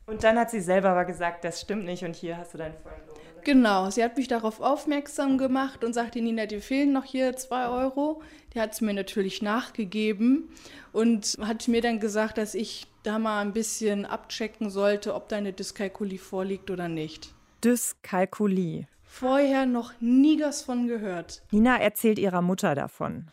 Und 0.07 0.25
dann 0.25 0.39
hat 0.39 0.51
sie 0.51 0.61
selber 0.61 0.89
aber 0.89 1.05
gesagt, 1.05 1.45
das 1.45 1.61
stimmt 1.61 1.85
nicht 1.85 2.03
und 2.03 2.17
hier 2.17 2.37
hast 2.37 2.55
du 2.55 2.59
deinen 2.59 2.75
Freund. 2.83 2.97
Genau, 3.45 3.91
sie 3.91 4.03
hat 4.03 4.17
mich 4.17 4.27
darauf 4.27 4.61
aufmerksam 4.61 5.37
gemacht 5.37 5.85
und 5.85 5.93
sagte, 5.93 6.21
Nina, 6.23 6.47
dir 6.47 6.63
fehlen 6.63 6.93
noch 6.93 7.05
hier 7.05 7.37
zwei 7.37 7.69
Euro. 7.69 8.23
Die 8.55 8.61
hat 8.61 8.73
es 8.73 8.81
mir 8.81 8.95
natürlich 8.95 9.43
nachgegeben 9.43 10.49
und 10.93 11.37
hat 11.41 11.69
mir 11.69 11.83
dann 11.83 12.01
gesagt, 12.01 12.39
dass 12.39 12.55
ich 12.55 12.87
da 13.03 13.19
mal 13.19 13.43
ein 13.43 13.53
bisschen 13.53 14.07
abchecken 14.07 14.71
sollte, 14.71 15.15
ob 15.15 15.29
deine 15.29 15.53
Dyskalkulie 15.53 16.19
vorliegt 16.19 16.71
oder 16.71 16.89
nicht. 16.89 17.35
Dyskalkulie. 17.63 18.87
Vorher 19.17 19.65
noch 19.65 19.93
nie 20.01 20.43
was 20.43 20.63
von 20.63 20.89
gehört. 20.89 21.41
Nina 21.53 21.77
erzählt 21.77 22.19
ihrer 22.19 22.43
Mutter 22.43 22.75
davon. 22.75 23.29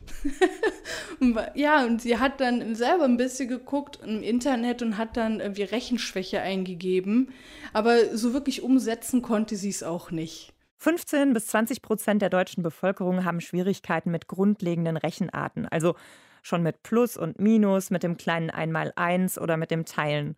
ja, 1.56 1.84
und 1.84 2.04
sie 2.04 2.20
hat 2.20 2.40
dann 2.40 2.76
selber 2.76 3.06
ein 3.06 3.18
bisschen 3.18 3.50
geguckt 3.50 4.00
im 4.06 4.22
Internet 4.22 4.84
und 4.84 5.00
hat 5.00 5.18
dann 5.18 5.40
irgendwie 5.40 5.64
Rechenschwäche 5.64 6.40
eingegeben. 6.40 7.34
Aber 7.74 8.16
so 8.16 8.32
wirklich 8.32 8.62
umsetzen 8.62 9.24
konnte 9.24 9.56
sie 9.56 9.70
es 9.70 9.82
auch 9.82 10.12
nicht. 10.12 10.54
15 10.78 11.34
bis 11.34 11.48
20 11.48 11.82
Prozent 11.82 12.22
der 12.22 12.30
deutschen 12.30 12.62
Bevölkerung 12.62 13.26
haben 13.26 13.42
Schwierigkeiten 13.42 14.12
mit 14.12 14.28
grundlegenden 14.28 14.98
Rechenarten, 14.98 15.68
also 15.68 15.96
schon 16.44 16.62
mit 16.62 16.84
Plus 16.84 17.18
und 17.18 17.40
Minus, 17.40 17.90
mit 17.90 18.04
dem 18.04 18.18
kleinen 18.18 18.52
Einmaleins 18.52 19.40
oder 19.40 19.58
mit 19.58 19.72
dem 19.72 19.86
Teilen. 19.86 20.36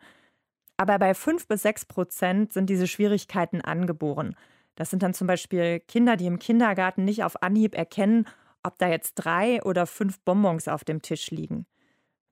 Aber 0.77 0.97
bei 0.99 1.13
5 1.13 1.49
bis 1.49 1.63
6 1.63 1.83
Prozent 1.83 2.53
sind 2.53 2.69
diese 2.69 2.87
Schwierigkeiten 2.87 3.59
angeboren. 3.59 4.37
Das 4.75 4.89
sind 4.89 5.03
dann 5.03 5.13
zum 5.13 5.27
Beispiel 5.27 5.79
Kinder, 5.79 6.17
die 6.17 6.25
im 6.25 6.39
Kindergarten 6.39 7.05
nicht 7.05 7.23
auf 7.23 7.41
Anhieb 7.43 7.75
erkennen, 7.75 8.27
ob 8.63 8.77
da 8.77 8.87
jetzt 8.87 9.15
drei 9.15 9.61
oder 9.63 9.85
fünf 9.85 10.19
Bonbons 10.21 10.67
auf 10.67 10.83
dem 10.83 11.01
Tisch 11.01 11.31
liegen. 11.31 11.65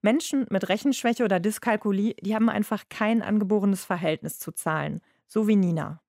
Menschen 0.02 0.48
mit 0.50 0.68
Rechenschwäche 0.70 1.24
oder 1.24 1.40
Dyskalkulie, 1.40 2.16
die 2.22 2.34
haben 2.34 2.50
einfach 2.50 2.86
kein 2.90 3.22
angeborenes 3.22 3.86
Verhältnis 3.86 4.40
zu 4.40 4.52
Zahlen, 4.52 5.02
so 5.28 5.48
wie 5.48 5.56
Nina. 5.56 6.02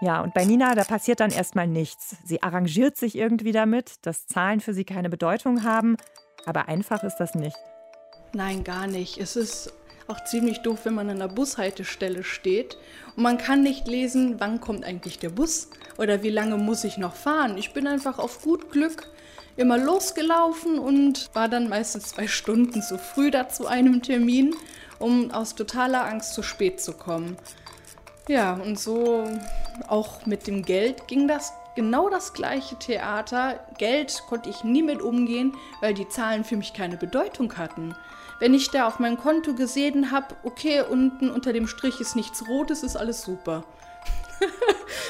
Ja, 0.00 0.20
und 0.20 0.34
bei 0.34 0.44
Nina, 0.44 0.74
da 0.74 0.84
passiert 0.84 1.20
dann 1.20 1.30
erstmal 1.30 1.66
nichts. 1.66 2.16
Sie 2.24 2.42
arrangiert 2.42 2.96
sich 2.96 3.16
irgendwie 3.16 3.52
damit, 3.52 3.94
dass 4.02 4.26
Zahlen 4.26 4.60
für 4.60 4.74
sie 4.74 4.84
keine 4.84 5.08
Bedeutung 5.08 5.62
haben, 5.62 5.96
aber 6.44 6.68
einfach 6.68 7.02
ist 7.02 7.16
das 7.16 7.34
nicht. 7.34 7.56
Nein, 8.32 8.64
gar 8.64 8.86
nicht. 8.86 9.18
Es 9.18 9.36
ist 9.36 9.72
auch 10.08 10.22
ziemlich 10.24 10.60
doof, 10.60 10.80
wenn 10.84 10.94
man 10.94 11.10
an 11.10 11.18
der 11.18 11.28
Bushaltestelle 11.28 12.24
steht 12.24 12.76
und 13.16 13.22
man 13.22 13.38
kann 13.38 13.62
nicht 13.62 13.88
lesen, 13.88 14.36
wann 14.38 14.60
kommt 14.60 14.84
eigentlich 14.84 15.18
der 15.18 15.30
Bus 15.30 15.68
oder 15.98 16.22
wie 16.22 16.30
lange 16.30 16.56
muss 16.56 16.84
ich 16.84 16.98
noch 16.98 17.14
fahren. 17.14 17.58
Ich 17.58 17.72
bin 17.72 17.86
einfach 17.86 18.18
auf 18.18 18.42
gut 18.42 18.70
Glück 18.70 19.08
immer 19.56 19.78
losgelaufen 19.78 20.78
und 20.78 21.30
war 21.34 21.48
dann 21.48 21.68
meistens 21.68 22.08
zwei 22.08 22.28
Stunden 22.28 22.82
zu 22.82 22.98
früh 22.98 23.30
da 23.30 23.48
zu 23.48 23.66
einem 23.66 24.02
Termin, 24.02 24.54
um 24.98 25.30
aus 25.30 25.54
totaler 25.54 26.04
Angst 26.04 26.34
zu 26.34 26.42
spät 26.42 26.80
zu 26.80 26.92
kommen. 26.92 27.36
Ja, 28.28 28.54
und 28.54 28.78
so 28.78 29.24
auch 29.88 30.26
mit 30.26 30.46
dem 30.46 30.62
Geld 30.62 31.06
ging 31.08 31.28
das 31.28 31.52
genau 31.74 32.08
das 32.08 32.32
gleiche 32.32 32.76
Theater. 32.76 33.60
Geld 33.78 34.22
konnte 34.28 34.50
ich 34.50 34.64
nie 34.64 34.82
mit 34.82 35.00
umgehen, 35.00 35.54
weil 35.80 35.94
die 35.94 36.08
Zahlen 36.08 36.44
für 36.44 36.56
mich 36.56 36.72
keine 36.72 36.96
Bedeutung 36.96 37.56
hatten. 37.56 37.94
Wenn 38.38 38.52
ich 38.52 38.70
da 38.70 38.86
auf 38.86 38.98
mein 38.98 39.16
Konto 39.16 39.54
gesehen 39.54 40.10
habe, 40.10 40.36
okay, 40.42 40.82
unten 40.82 41.30
unter 41.30 41.52
dem 41.52 41.66
Strich 41.66 42.00
ist 42.00 42.16
nichts 42.16 42.46
Rotes, 42.48 42.82
ist 42.82 42.96
alles 42.96 43.22
super. 43.22 43.64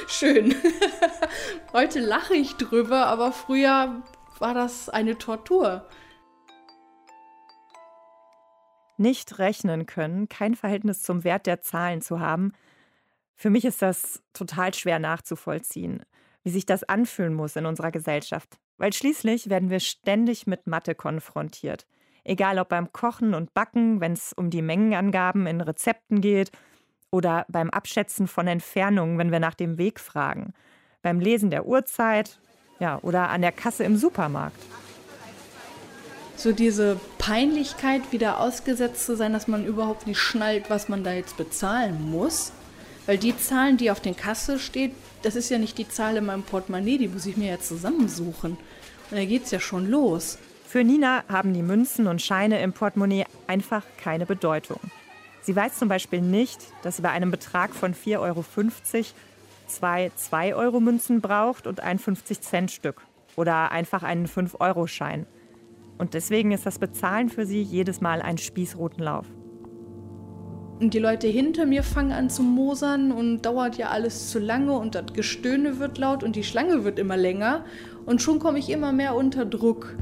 Schön. 0.09 0.54
Heute 1.73 1.99
lache 1.99 2.35
ich 2.35 2.54
drüber, 2.54 3.06
aber 3.06 3.33
früher 3.33 4.02
war 4.38 4.54
das 4.54 4.88
eine 4.88 5.18
Tortur. 5.18 5.88
Nicht 8.97 9.38
rechnen 9.38 9.87
können, 9.87 10.28
kein 10.28 10.54
Verhältnis 10.54 11.02
zum 11.02 11.25
Wert 11.25 11.47
der 11.47 11.61
Zahlen 11.61 12.00
zu 12.00 12.21
haben, 12.21 12.52
für 13.37 13.50
mich 13.50 13.66
ist 13.66 13.83
das 13.83 14.23
total 14.33 14.73
schwer 14.73 14.99
nachzuvollziehen, 14.99 16.04
wie 16.42 16.50
sich 16.50 16.64
das 16.64 16.85
anfühlen 16.85 17.35
muss 17.35 17.54
in 17.54 17.66
unserer 17.66 17.90
Gesellschaft. 17.90 18.59
Weil 18.78 18.92
schließlich 18.92 19.50
werden 19.50 19.68
wir 19.68 19.80
ständig 19.80 20.47
mit 20.47 20.66
Mathe 20.66 20.95
konfrontiert. 20.95 21.87
Egal 22.28 22.59
ob 22.59 22.71
beim 22.71 22.92
Kochen 22.92 23.35
und 23.35 23.54
Backen, 23.54 24.00
wenn 24.00 24.12
es 24.12 24.33
um 24.33 24.50
die 24.50 24.62
Mengenangaben 24.62 25.47
in 25.47 25.61
Rezepten 25.61 26.21
geht, 26.21 26.50
oder 27.12 27.47
beim 27.49 27.71
Abschätzen 27.71 28.26
von 28.26 28.49
Entfernungen, 28.49 29.16
wenn 29.16 29.30
wir 29.30 29.38
nach 29.38 29.54
dem 29.54 29.78
Weg 29.78 30.00
fragen, 30.00 30.52
beim 31.02 31.21
Lesen 31.21 31.50
der 31.50 31.66
Uhrzeit, 31.66 32.40
ja, 32.80 32.99
oder 33.02 33.30
an 33.30 33.42
der 33.42 33.52
Kasse 33.52 33.85
im 33.85 33.97
Supermarkt. 33.97 34.61
So 36.35 36.50
diese 36.50 37.00
Peinlichkeit, 37.18 38.11
wieder 38.11 38.40
ausgesetzt 38.40 39.06
zu 39.06 39.16
sein, 39.16 39.33
dass 39.33 39.47
man 39.47 39.64
überhaupt 39.64 40.09
nicht 40.09 40.18
schnallt, 40.18 40.68
was 40.68 40.88
man 40.88 41.04
da 41.04 41.12
jetzt 41.12 41.37
bezahlen 41.37 42.11
muss. 42.11 42.52
Weil 43.06 43.18
die 43.18 43.38
Zahlen, 43.38 43.76
die 43.76 43.92
auf 43.92 44.00
den 44.00 44.16
Kasse 44.16 44.59
steht, 44.59 44.92
das 45.23 45.37
ist 45.37 45.49
ja 45.49 45.59
nicht 45.59 45.78
die 45.78 45.88
Zahl 45.88 46.16
in 46.16 46.26
meinem 46.26 46.42
Portemonnaie, 46.42 46.99
die 46.99 47.09
muss 47.09 47.25
ich 47.25 47.37
mir 47.37 47.52
ja 47.52 47.61
zusammensuchen. 47.61 48.59
Und 49.11 49.16
da 49.16 49.25
geht's 49.25 49.52
ja 49.52 49.61
schon 49.61 49.88
los. 49.88 50.38
Für 50.76 50.85
Nina 50.85 51.25
haben 51.30 51.54
die 51.54 51.62
Münzen 51.62 52.06
und 52.06 52.21
Scheine 52.21 52.61
im 52.61 52.75
Portemonnaie 52.75 53.25
einfach 53.47 53.83
keine 53.97 54.26
Bedeutung. 54.26 54.78
Sie 55.40 55.56
weiß 55.56 55.78
zum 55.78 55.88
Beispiel 55.88 56.21
nicht, 56.21 56.59
dass 56.83 56.97
sie 56.97 57.02
bei 57.02 57.09
einem 57.09 57.30
Betrag 57.30 57.75
von 57.75 57.95
4,50 57.95 58.18
Euro 58.18 58.45
zwei 59.68 60.11
2-Euro-Münzen 60.18 61.23
braucht 61.23 61.66
und 61.66 61.80
ein 61.80 61.99
50-Cent-Stück 61.99 63.00
oder 63.37 63.73
einfach 63.73 64.02
einen 64.02 64.26
5-Euro-Schein. 64.26 65.25
Und 65.97 66.12
deswegen 66.12 66.52
ist 66.52 66.66
das 66.66 66.78
Bezahlen 66.78 67.30
für 67.30 67.47
sie 67.47 67.62
jedes 67.62 68.02
Mal 68.02 68.21
ein 68.21 68.37
Spießrutenlauf. 68.37 69.25
Und 70.78 70.92
die 70.92 70.99
Leute 70.99 71.26
hinter 71.26 71.64
mir 71.64 71.85
fangen 71.85 72.12
an 72.12 72.28
zu 72.28 72.42
mosern 72.42 73.12
und 73.12 73.40
dauert 73.47 73.78
ja 73.78 73.88
alles 73.88 74.28
zu 74.28 74.38
lange 74.38 74.73
und 74.73 74.95
das 74.95 75.06
Gestöhne 75.14 75.78
wird 75.78 75.97
laut 75.97 76.23
und 76.23 76.37
die 76.37 76.45
Schlange 76.45 76.85
wird 76.85 76.99
immer 76.99 77.16
länger 77.16 77.64
und 78.04 78.21
schon 78.21 78.40
komme 78.40 78.59
ich 78.59 78.68
immer 78.68 78.92
mehr 78.92 79.14
unter 79.14 79.47
Druck. 79.47 79.97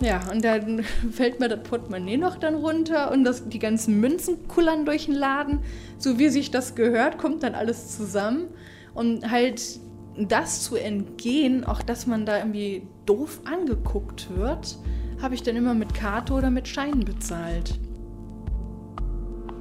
Ja, 0.00 0.20
und 0.30 0.44
dann 0.44 0.82
fällt 1.12 1.40
mir 1.40 1.48
das 1.48 1.62
Portemonnaie 1.62 2.16
noch 2.16 2.36
dann 2.36 2.54
runter 2.54 3.12
und 3.12 3.24
das, 3.24 3.48
die 3.48 3.58
ganzen 3.58 4.00
Münzen 4.00 4.48
kullern 4.48 4.84
durch 4.84 5.06
den 5.06 5.14
Laden. 5.14 5.60
So 5.98 6.18
wie 6.18 6.28
sich 6.28 6.50
das 6.50 6.74
gehört, 6.74 7.18
kommt 7.18 7.42
dann 7.42 7.54
alles 7.54 7.96
zusammen. 7.96 8.48
Und 8.94 9.30
halt 9.30 9.80
das 10.16 10.62
zu 10.62 10.76
entgehen, 10.76 11.64
auch 11.64 11.82
dass 11.82 12.06
man 12.06 12.26
da 12.26 12.38
irgendwie 12.38 12.86
doof 13.06 13.40
angeguckt 13.44 14.28
wird, 14.36 14.78
habe 15.20 15.34
ich 15.34 15.42
dann 15.42 15.56
immer 15.56 15.74
mit 15.74 15.94
Karte 15.94 16.32
oder 16.34 16.50
mit 16.50 16.68
Scheinen 16.68 17.04
bezahlt. 17.04 17.78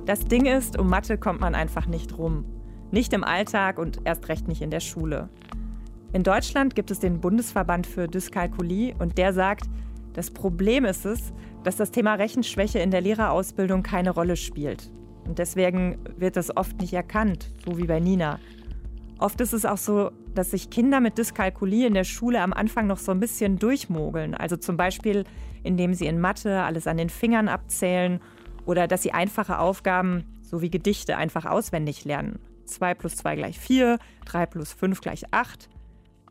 Das 0.06 0.26
Ding 0.26 0.46
ist, 0.46 0.78
um 0.78 0.90
Mathe 0.90 1.18
kommt 1.18 1.40
man 1.40 1.56
einfach 1.56 1.88
nicht 1.88 2.18
rum. 2.18 2.46
Nicht 2.92 3.14
im 3.14 3.24
Alltag 3.24 3.80
und 3.80 4.02
erst 4.04 4.28
recht 4.28 4.48
nicht 4.48 4.62
in 4.62 4.70
der 4.70 4.82
Schule. 4.82 5.30
In 6.12 6.22
Deutschland 6.22 6.76
gibt 6.76 6.92
es 6.92 7.00
den 7.00 7.22
Bundesverband 7.22 7.88
für 7.88 8.08
Dyskalkulie 8.08 8.94
und 9.00 9.18
der 9.18 9.34
sagt, 9.34 9.68
das 10.14 10.32
Problem 10.32 10.86
ist 10.86 11.06
es, 11.06 11.34
dass 11.64 11.76
das 11.76 11.92
Thema 11.92 12.16
Rechenschwäche 12.16 12.80
in 12.80 12.92
der 12.92 13.02
Lehrerausbildung 13.02 13.84
keine 13.84 14.12
Rolle 14.12 14.36
spielt. 14.36 14.92
Und 15.26 15.40
deswegen 15.40 15.98
wird 16.18 16.36
das 16.36 16.56
oft 16.56 16.80
nicht 16.82 16.94
erkannt, 16.94 17.52
so 17.66 17.78
wie 17.78 17.88
bei 17.88 18.00
Nina. 18.00 18.40
Oft 19.20 19.40
ist 19.42 19.54
es 19.54 19.66
auch 19.66 19.78
so, 19.78 20.12
dass 20.36 20.52
sich 20.52 20.70
Kinder 20.70 21.00
mit 21.00 21.18
Dyskalkulie 21.18 21.88
in 21.88 21.94
der 21.94 22.04
Schule 22.04 22.42
am 22.42 22.52
Anfang 22.52 22.88
noch 22.88 22.98
so 22.98 23.12
ein 23.12 23.20
bisschen 23.20 23.58
durchmogeln. 23.58 24.36
Also 24.36 24.58
zum 24.58 24.76
Beispiel, 24.76 25.24
indem 25.64 25.94
sie 25.94 26.08
in 26.08 26.20
Mathe 26.20 26.62
alles 26.62 26.88
an 26.88 26.98
den 26.98 27.10
Fingern 27.10 27.48
abzählen 27.48 28.20
oder 28.66 28.88
dass 28.88 29.04
sie 29.04 29.14
einfache 29.14 29.60
Aufgaben 29.60 30.26
sowie 30.42 30.70
Gedichte 30.70 31.16
einfach 31.16 31.46
auswendig 31.46 32.06
lernen. 32.06 32.40
2 32.66 32.94
plus 32.96 33.16
2 33.18 33.36
gleich 33.36 33.60
4, 33.60 33.98
3 34.26 34.46
plus 34.46 34.74
5 34.74 35.02
gleich 35.02 35.24
8. 35.32 35.70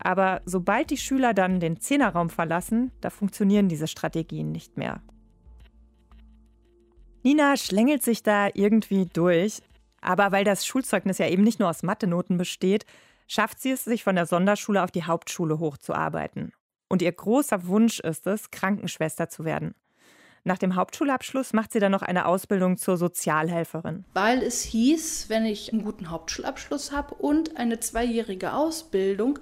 Aber 0.02 0.42
sobald 0.44 0.90
die 0.90 0.97
Schüler 0.97 1.32
dann 1.32 1.61
den 1.61 1.80
Zehnerraum 1.80 2.28
verlassen, 2.28 2.90
da 3.00 3.11
funktionieren 3.11 3.68
diese 3.68 3.87
Strategien 3.87 4.50
nicht 4.50 4.76
mehr. 4.76 5.00
Nina 7.23 7.56
schlängelt 7.56 8.02
sich 8.02 8.25
da 8.25 8.49
irgendwie 8.52 9.06
durch, 9.06 9.62
aber 10.00 10.32
weil 10.32 10.44
das 10.44 10.66
Schulzeugnis 10.66 11.18
ja 11.18 11.28
eben 11.28 11.44
nicht 11.44 11.61
nur 11.61 11.71
aus 11.71 11.85
Mathe-Noten 11.85 12.37
besteht, 12.37 12.85
schafft 13.28 13.61
sie 13.61 13.71
es, 13.71 13.85
sich 13.85 14.02
von 14.02 14.16
der 14.16 14.26
Sonderschule 14.26 14.82
auf 14.82 14.90
die 14.90 15.04
Hauptschule 15.04 15.61
hochzuarbeiten. 15.61 16.52
Und 16.88 17.00
ihr 17.00 17.12
großer 17.12 17.66
Wunsch 17.68 18.00
ist 18.00 18.26
es, 18.26 18.50
Krankenschwester 18.50 19.28
zu 19.28 19.44
werden. 19.44 19.75
Nach 20.44 20.59
dem 20.59 20.75
Hauptschulabschluss 20.75 21.52
macht 21.52 21.73
sie 21.73 21.78
dann 21.78 21.92
noch 21.92 22.02
eine 22.02 22.26
Ausbildung 22.26 22.76
zur 22.76 22.97
Sozialhelferin. 22.97 24.04
Weil 24.12 24.42
es 24.42 24.62
hieß, 24.62 25.28
wenn 25.28 25.47
ich 25.47 25.73
einen 25.73 25.85
guten 25.85 26.11
Hauptschulabschluss 26.11 26.90
habe 26.90 27.14
und 27.14 27.56
eine 27.56 27.78
zweijährige 27.78 28.52
Ausbildung, 28.52 29.38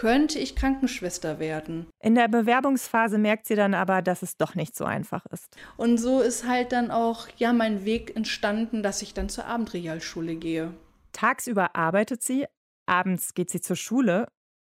könnte 0.00 0.38
ich 0.38 0.56
Krankenschwester 0.56 1.38
werden. 1.40 1.86
In 2.02 2.14
der 2.14 2.26
Bewerbungsphase 2.26 3.18
merkt 3.18 3.46
sie 3.46 3.54
dann 3.54 3.74
aber, 3.74 4.00
dass 4.00 4.22
es 4.22 4.38
doch 4.38 4.54
nicht 4.54 4.74
so 4.74 4.86
einfach 4.86 5.26
ist. 5.26 5.54
Und 5.76 5.98
so 5.98 6.22
ist 6.22 6.48
halt 6.48 6.72
dann 6.72 6.90
auch 6.90 7.28
ja 7.36 7.52
mein 7.52 7.84
Weg 7.84 8.16
entstanden, 8.16 8.82
dass 8.82 9.02
ich 9.02 9.12
dann 9.12 9.28
zur 9.28 9.44
Abendrealschule 9.44 10.36
gehe. 10.36 10.72
Tagsüber 11.12 11.76
arbeitet 11.76 12.22
sie, 12.22 12.46
abends 12.86 13.34
geht 13.34 13.50
sie 13.50 13.60
zur 13.60 13.76
Schule 13.76 14.28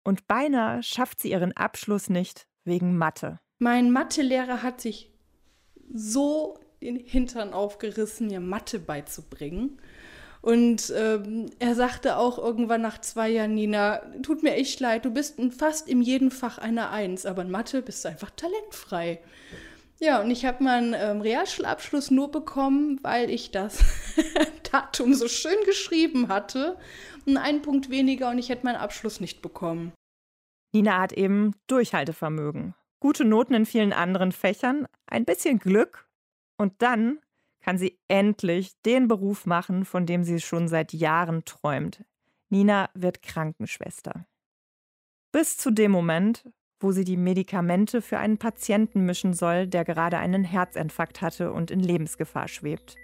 und 0.05 0.29
beinahe 0.29 0.85
schafft 0.85 1.21
sie 1.21 1.33
ihren 1.33 1.57
Abschluss 1.57 2.09
nicht 2.09 2.47
wegen 2.63 2.97
Mathe. 2.97 3.41
Mein 3.59 3.91
Mathelehrer 3.91 4.63
hat 4.63 4.81
sich 4.81 5.11
so 5.93 6.61
den 6.81 7.01
Hintern 7.01 7.53
aufgerissen, 7.53 8.29
mir 8.29 8.39
Mathe 8.39 8.79
beizubringen. 8.79 9.81
Und 10.47 10.93
ähm, 10.97 11.51
er 11.59 11.75
sagte 11.75 12.17
auch 12.17 12.39
irgendwann 12.39 12.81
nach 12.81 13.01
zwei 13.01 13.31
Jahren, 13.31 13.57
Nina, 13.57 14.01
tut 14.23 14.45
mir 14.45 14.55
echt 14.55 14.79
leid, 14.79 15.05
du 15.05 15.11
bist 15.11 15.41
fast 15.59 15.89
in 15.89 16.03
jedem 16.03 16.31
Fach 16.31 16.59
eine 16.59 16.91
Eins, 16.91 17.27
aber 17.27 17.43
in 17.43 17.51
Mathe 17.51 17.83
bist 17.83 18.05
du 18.05 18.11
einfach 18.11 18.31
talentfrei. 18.31 19.19
Ja, 19.99 20.21
und 20.21 20.31
ich 20.31 20.45
habe 20.45 20.63
meinen 20.63 20.95
ähm, 20.97 21.21
Realschulabschluss 21.21 22.13
nur 22.13 22.31
bekommen, 22.31 23.01
weil 23.03 23.29
ich 23.29 23.51
das 23.51 23.83
Datum 24.71 25.15
so 25.15 25.27
schön 25.27 25.59
geschrieben 25.65 26.29
hatte. 26.29 26.77
Und 27.27 27.39
einen 27.39 27.63
Punkt 27.63 27.91
weniger 27.91 28.31
und 28.31 28.39
ich 28.39 28.49
hätte 28.49 28.67
meinen 28.67 28.77
Abschluss 28.77 29.19
nicht 29.19 29.43
bekommen. 29.43 29.93
Nina 30.73 31.01
hat 31.01 31.13
eben 31.13 31.55
Durchhaltevermögen 31.67 32.77
gute 33.01 33.25
Noten 33.25 33.55
in 33.55 33.67
vielen 33.67 33.93
anderen 33.93 34.33
Fächern, 34.33 34.87
ein 35.07 35.25
bisschen 35.25 35.59
Glück 35.59 36.09
und 36.57 36.73
dann 36.83 37.21
kann 37.67 37.79
sie 37.79 37.99
endlich 38.07 38.81
den 38.83 39.09
Beruf 39.09 39.45
machen, 39.45 39.85
von 39.85 40.07
dem 40.07 40.23
sie 40.23 40.41
schon 40.41 40.69
seit 40.69 40.93
Jahren 40.93 41.45
träumt. 41.45 42.05
Nina 42.49 42.89
wird 42.95 43.23
Krankenschwester. 43.23 44.25
Bis 45.33 45.57
zu 45.57 45.73
dem 45.73 45.91
Moment, 45.91 46.49
wo 46.79 46.93
sie 46.93 47.03
die 47.03 47.17
Medikamente 47.17 48.03
für 48.03 48.19
einen 48.19 48.39
Patienten 48.39 49.05
mischen 49.05 49.35
soll, 49.35 49.67
der 49.67 49.85
gerade 49.85 50.19
einen 50.19 50.45
Herzinfarkt 50.45 51.21
hatte 51.21 51.53
und 51.53 51.73
in 51.73 51.81
Lebensgefahr 51.81 52.47
schwebt. 52.47 52.95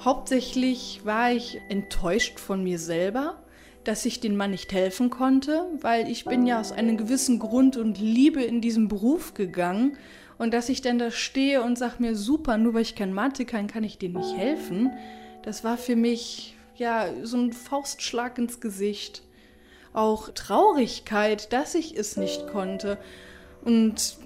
Hauptsächlich 0.00 1.00
war 1.04 1.32
ich 1.32 1.60
enttäuscht 1.68 2.38
von 2.38 2.62
mir 2.62 2.78
selber, 2.78 3.42
dass 3.82 4.04
ich 4.04 4.20
den 4.20 4.36
Mann 4.36 4.52
nicht 4.52 4.72
helfen 4.72 5.10
konnte, 5.10 5.66
weil 5.80 6.08
ich 6.08 6.24
bin 6.24 6.46
ja 6.46 6.60
aus 6.60 6.70
einem 6.70 6.96
gewissen 6.96 7.40
Grund 7.40 7.76
und 7.76 7.98
Liebe 7.98 8.42
in 8.44 8.60
diesen 8.60 8.86
Beruf 8.86 9.34
gegangen 9.34 9.96
und 10.38 10.54
dass 10.54 10.68
ich 10.68 10.80
dann 10.80 10.98
da 10.98 11.10
stehe 11.10 11.62
und 11.62 11.76
sage 11.76 11.96
mir, 11.98 12.14
super, 12.14 12.56
nur 12.56 12.74
weil 12.74 12.82
ich 12.82 12.94
kein 12.94 13.12
Mathe 13.12 13.44
kann, 13.44 13.66
kann 13.66 13.84
ich 13.84 13.98
dir 13.98 14.08
nicht 14.08 14.36
helfen, 14.36 14.92
das 15.42 15.64
war 15.64 15.76
für 15.76 15.96
mich 15.96 16.56
ja 16.76 17.08
so 17.22 17.36
ein 17.36 17.52
Faustschlag 17.52 18.38
ins 18.38 18.60
Gesicht. 18.60 19.22
Auch 19.92 20.28
Traurigkeit, 20.30 21.52
dass 21.52 21.74
ich 21.74 21.96
es 21.96 22.16
nicht 22.16 22.46
konnte 22.48 22.98
und 23.64 24.18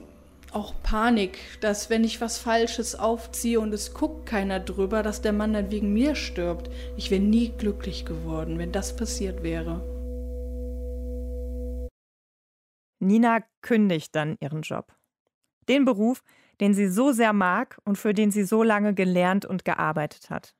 auch 0.52 0.74
Panik, 0.82 1.38
dass 1.60 1.88
wenn 1.88 2.04
ich 2.04 2.20
was 2.20 2.36
Falsches 2.38 2.94
aufziehe 2.94 3.58
und 3.58 3.72
es 3.72 3.94
guckt 3.94 4.26
keiner 4.26 4.60
drüber, 4.60 5.02
dass 5.02 5.22
der 5.22 5.32
Mann 5.32 5.54
dann 5.54 5.70
wegen 5.70 5.94
mir 5.94 6.14
stirbt. 6.14 6.70
Ich 6.96 7.10
wäre 7.10 7.22
nie 7.22 7.52
glücklich 7.56 8.04
geworden, 8.04 8.58
wenn 8.58 8.72
das 8.72 8.94
passiert 8.94 9.42
wäre. 9.42 9.80
Nina 13.00 13.42
kündigt 13.62 14.14
dann 14.14 14.36
ihren 14.40 14.62
Job. 14.62 14.92
Den 15.68 15.84
Beruf, 15.84 16.22
den 16.60 16.74
sie 16.74 16.88
so 16.88 17.12
sehr 17.12 17.32
mag 17.32 17.78
und 17.84 17.96
für 17.96 18.14
den 18.14 18.30
sie 18.30 18.44
so 18.44 18.62
lange 18.62 18.94
gelernt 18.94 19.44
und 19.44 19.64
gearbeitet 19.64 20.30
hat. 20.30 20.54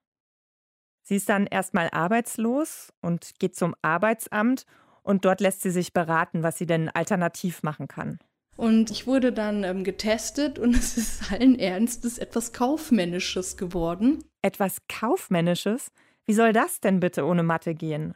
Sie 1.03 1.17
ist 1.17 1.29
dann 1.29 1.47
erstmal 1.47 1.91
arbeitslos 1.91 2.93
und 3.01 3.39
geht 3.39 3.57
zum 3.57 3.75
Arbeitsamt 3.83 4.67
und 5.03 5.25
dort 5.25 5.41
lässt 5.41 5.63
sie 5.63 5.71
sich 5.71 5.93
beraten, 5.93 6.43
was 6.43 6.59
sie 6.59 6.67
denn 6.67 6.89
alternativ 6.89 7.63
machen 7.63 7.89
kann. 7.89 8.19
Und 8.57 8.91
ich 8.91 9.07
wurde 9.07 9.33
dann 9.33 9.65
ähm, 9.65 9.85
getestet 9.85 10.59
und 10.59 10.75
es 10.77 10.97
ist 10.97 11.33
allen 11.33 11.59
Ernstes 11.59 12.19
etwas 12.19 12.53
Kaufmännisches 12.53 13.57
geworden. 13.57 14.25
Etwas 14.43 14.79
Kaufmännisches? 14.89 15.91
Wie 16.27 16.35
soll 16.35 16.53
das 16.53 16.81
denn 16.81 17.01
bitte 17.01 17.27
ohne 17.27 17.43
Mathe 17.43 17.75
gehen? 17.75 18.15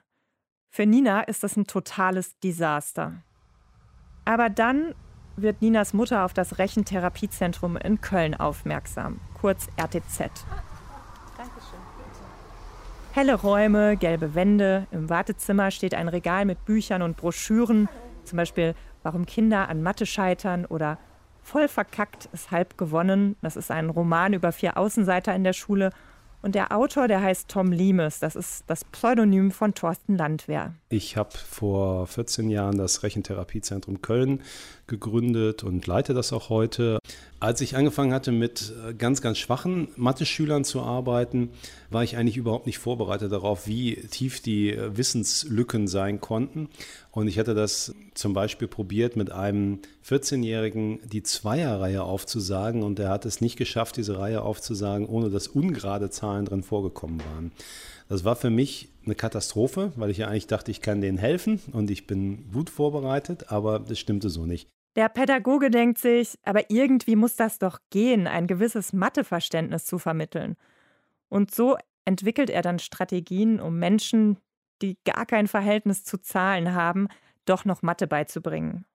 Für 0.71 0.87
Nina 0.87 1.23
ist 1.23 1.43
das 1.43 1.57
ein 1.57 1.67
totales 1.67 2.39
Desaster. 2.39 3.23
Aber 4.25 4.51
dann 4.51 4.95
wird 5.37 5.63
Ninas 5.63 5.93
Mutter 5.93 6.25
auf 6.25 6.33
das 6.33 6.59
Rechentherapiezentrum 6.59 7.77
in 7.77 8.01
Köln 8.01 8.35
aufmerksam, 8.35 9.21
kurz 9.41 9.69
RTZ. 9.77 10.31
Helle 13.13 13.35
Räume, 13.35 13.97
gelbe 13.97 14.35
Wände, 14.35 14.87
im 14.91 15.09
Wartezimmer 15.09 15.71
steht 15.71 15.95
ein 15.95 16.09
Regal 16.09 16.45
mit 16.45 16.65
Büchern 16.65 17.03
und 17.03 17.17
Broschüren, 17.17 17.89
zum 18.25 18.37
Beispiel 18.37 18.75
Warum 19.03 19.25
Kinder 19.25 19.69
an 19.69 19.83
Mathe 19.83 20.05
scheitern 20.05 20.67
oder 20.67 20.99
Voll 21.47 21.69
verkackt 21.69 22.29
ist 22.33 22.51
halb 22.51 22.77
gewonnen. 22.77 23.37
Das 23.41 23.55
ist 23.55 23.71
ein 23.71 23.89
Roman 23.89 24.33
über 24.33 24.51
vier 24.51 24.77
Außenseiter 24.77 25.33
in 25.33 25.45
der 25.45 25.53
Schule 25.53 25.91
und 26.43 26.55
der 26.55 26.73
Autor, 26.77 27.09
der 27.09 27.21
heißt 27.23 27.49
Tom 27.49 27.73
Liemes. 27.73 28.21
Das 28.21 28.37
ist 28.37 28.65
das 28.67 28.85
Pseudonym 28.85 29.51
von 29.51 29.75
Thorsten 29.75 30.17
Landwehr. 30.17 30.75
Ich 30.89 31.17
habe 31.17 31.31
vor 31.37 32.07
14 32.07 32.49
Jahren 32.49 32.79
das 32.79 33.03
Rechentherapiezentrum 33.03 34.03
Köln 34.03 34.43
gegründet 34.87 35.65
und 35.65 35.87
leite 35.87 36.15
das 36.15 36.33
auch 36.33 36.49
heute. 36.49 36.99
Als 37.39 37.61
ich 37.61 37.77
angefangen 37.77 38.15
hatte, 38.15 38.33
mit 38.33 38.73
äh, 38.89 38.95
ganz, 38.95 39.21
ganz 39.21 39.37
schwachen 39.37 39.89
Mathe-Schülern 39.97 40.65
zu 40.65 40.81
arbeiten, 40.81 41.51
war 41.91 42.03
ich 42.03 42.17
eigentlich 42.17 42.39
überhaupt 42.39 42.65
nicht 42.65 42.79
vorbereitet 42.79 43.31
darauf, 43.31 43.67
wie 43.67 43.97
tief 44.11 44.41
die 44.41 44.71
äh, 44.71 44.97
Wissenslücken 44.97 45.87
sein 45.87 46.23
konnten. 46.23 46.71
Und 47.11 47.29
ich 47.29 47.39
hatte 47.39 47.55
das 47.55 47.95
zum 48.15 48.33
Beispiel 48.33 48.69
probiert, 48.69 49.17
mit 49.17 49.33
einem 49.33 49.81
14-Jährigen 50.09 50.99
die 51.05 51.23
Zweierreihe 51.23 52.03
aufzusagen 52.03 52.83
und 52.83 52.99
er 52.99 53.11
hat 53.11 53.27
es 53.27 53.43
nicht 53.43 53.57
geschafft, 53.57 53.99
diese 53.99 54.19
Reihe 54.19 54.41
aufzusagen, 54.41 55.07
ohne 55.07 55.29
dass 55.29 55.47
ungerade 55.47 56.09
Zahlen 56.09 56.47
drin 56.47 56.63
vorgekommen 56.63 57.21
waren. 57.21 57.53
Das 58.09 58.25
war 58.25 58.37
für 58.37 58.51
mich 58.51 58.89
eine 59.05 59.15
Katastrophe, 59.15 59.93
weil 59.97 60.11
ich 60.11 60.19
ja 60.19 60.29
eigentlich 60.29 60.47
dachte, 60.47 60.71
ich 60.71 60.81
kann 60.81 61.03
denen 61.03 61.19
helfen 61.19 61.61
und 61.73 61.91
ich 61.91 62.07
bin 62.07 62.51
gut 62.53 62.71
vorbereitet, 62.71 63.51
aber 63.53 63.79
das 63.79 63.99
stimmte 63.99 64.31
so 64.31 64.47
nicht. 64.47 64.69
Der 64.97 65.11
Pädagoge 65.11 65.71
denkt 65.71 65.99
sich, 65.99 66.39
aber 66.43 66.71
irgendwie 66.71 67.17
muss 67.17 67.37
das 67.37 67.59
doch 67.59 67.79
gehen, 67.91 68.27
ein 68.27 68.47
gewisses 68.47 68.95
Matheverständnis 68.95 69.85
zu 69.85 69.99
vermitteln. 69.99 70.57
Und 71.29 71.55
so 71.55 71.77
entwickelt 72.07 72.49
er 72.49 72.63
dann 72.63 72.79
Strategien, 72.79 73.61
um 73.61 73.79
Menschen, 73.79 74.39
die 74.81 74.99
gar 75.05 75.27
kein 75.27 75.49
Verhältnis 75.49 76.05
zu 76.05 76.19
Zahlen 76.19 76.73
haben, 76.75 77.09
doch 77.45 77.67
noch 77.67 77.83
Mathe 77.83 78.07
beizubringen. 78.07 78.87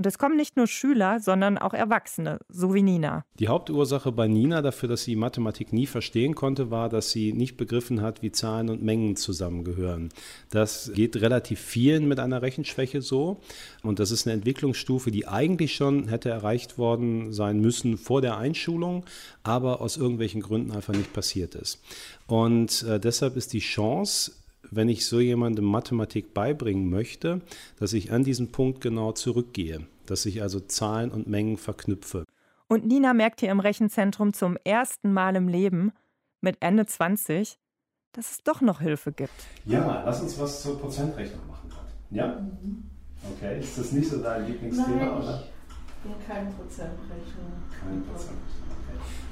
Und 0.00 0.06
es 0.06 0.16
kommen 0.16 0.38
nicht 0.38 0.56
nur 0.56 0.66
Schüler, 0.66 1.20
sondern 1.20 1.58
auch 1.58 1.74
Erwachsene, 1.74 2.38
so 2.48 2.72
wie 2.72 2.80
Nina. 2.80 3.26
Die 3.38 3.48
Hauptursache 3.48 4.10
bei 4.12 4.28
Nina 4.28 4.62
dafür, 4.62 4.88
dass 4.88 5.02
sie 5.04 5.14
Mathematik 5.14 5.74
nie 5.74 5.84
verstehen 5.84 6.34
konnte, 6.34 6.70
war, 6.70 6.88
dass 6.88 7.10
sie 7.10 7.34
nicht 7.34 7.58
begriffen 7.58 8.00
hat, 8.00 8.22
wie 8.22 8.32
Zahlen 8.32 8.70
und 8.70 8.82
Mengen 8.82 9.16
zusammengehören. 9.16 10.08
Das 10.48 10.90
geht 10.94 11.16
relativ 11.16 11.60
vielen 11.60 12.08
mit 12.08 12.18
einer 12.18 12.40
Rechenschwäche 12.40 13.02
so. 13.02 13.42
Und 13.82 13.98
das 13.98 14.10
ist 14.10 14.26
eine 14.26 14.32
Entwicklungsstufe, 14.32 15.10
die 15.10 15.28
eigentlich 15.28 15.74
schon 15.74 16.08
hätte 16.08 16.30
erreicht 16.30 16.78
worden 16.78 17.34
sein 17.34 17.60
müssen 17.60 17.98
vor 17.98 18.22
der 18.22 18.38
Einschulung, 18.38 19.04
aber 19.42 19.82
aus 19.82 19.98
irgendwelchen 19.98 20.40
Gründen 20.40 20.72
einfach 20.72 20.94
nicht 20.94 21.12
passiert 21.12 21.54
ist. 21.54 21.78
Und 22.26 22.84
äh, 22.84 22.98
deshalb 22.98 23.36
ist 23.36 23.52
die 23.52 23.58
Chance, 23.58 24.32
wenn 24.70 24.88
ich 24.88 25.06
so 25.06 25.20
jemandem 25.20 25.64
Mathematik 25.64 26.34
beibringen 26.34 26.88
möchte, 26.90 27.40
dass 27.78 27.92
ich 27.92 28.12
an 28.12 28.24
diesen 28.24 28.52
Punkt 28.52 28.80
genau 28.80 29.12
zurückgehe, 29.12 29.86
dass 30.06 30.26
ich 30.26 30.42
also 30.42 30.60
Zahlen 30.60 31.10
und 31.10 31.26
Mengen 31.26 31.56
verknüpfe. 31.56 32.24
Und 32.68 32.86
Nina 32.86 33.14
merkt 33.14 33.40
hier 33.40 33.50
im 33.50 33.60
Rechenzentrum 33.60 34.32
zum 34.32 34.56
ersten 34.64 35.12
Mal 35.12 35.36
im 35.36 35.48
Leben, 35.48 35.92
mit 36.40 36.56
Ende 36.60 36.86
20, 36.86 37.58
dass 38.12 38.30
es 38.30 38.42
doch 38.42 38.60
noch 38.60 38.80
Hilfe 38.80 39.12
gibt. 39.12 39.32
Ja, 39.66 40.02
lass 40.04 40.20
uns 40.20 40.38
was 40.38 40.62
zur 40.62 40.78
Prozentrechnung 40.80 41.46
machen. 41.46 41.70
Ja? 42.10 42.40
Okay, 43.36 43.60
ist 43.60 43.78
das 43.78 43.92
nicht 43.92 44.08
so 44.08 44.22
dein 44.22 44.46
Lieblingsthema, 44.46 44.96
Nein, 44.96 45.22
oder? 45.22 45.42
Ich 45.42 46.10
bin 46.10 46.26
kein 46.26 46.54
Prozentrechnung. 46.54 47.52
Kein 47.70 48.02
Prozentrechnung. 48.04 48.79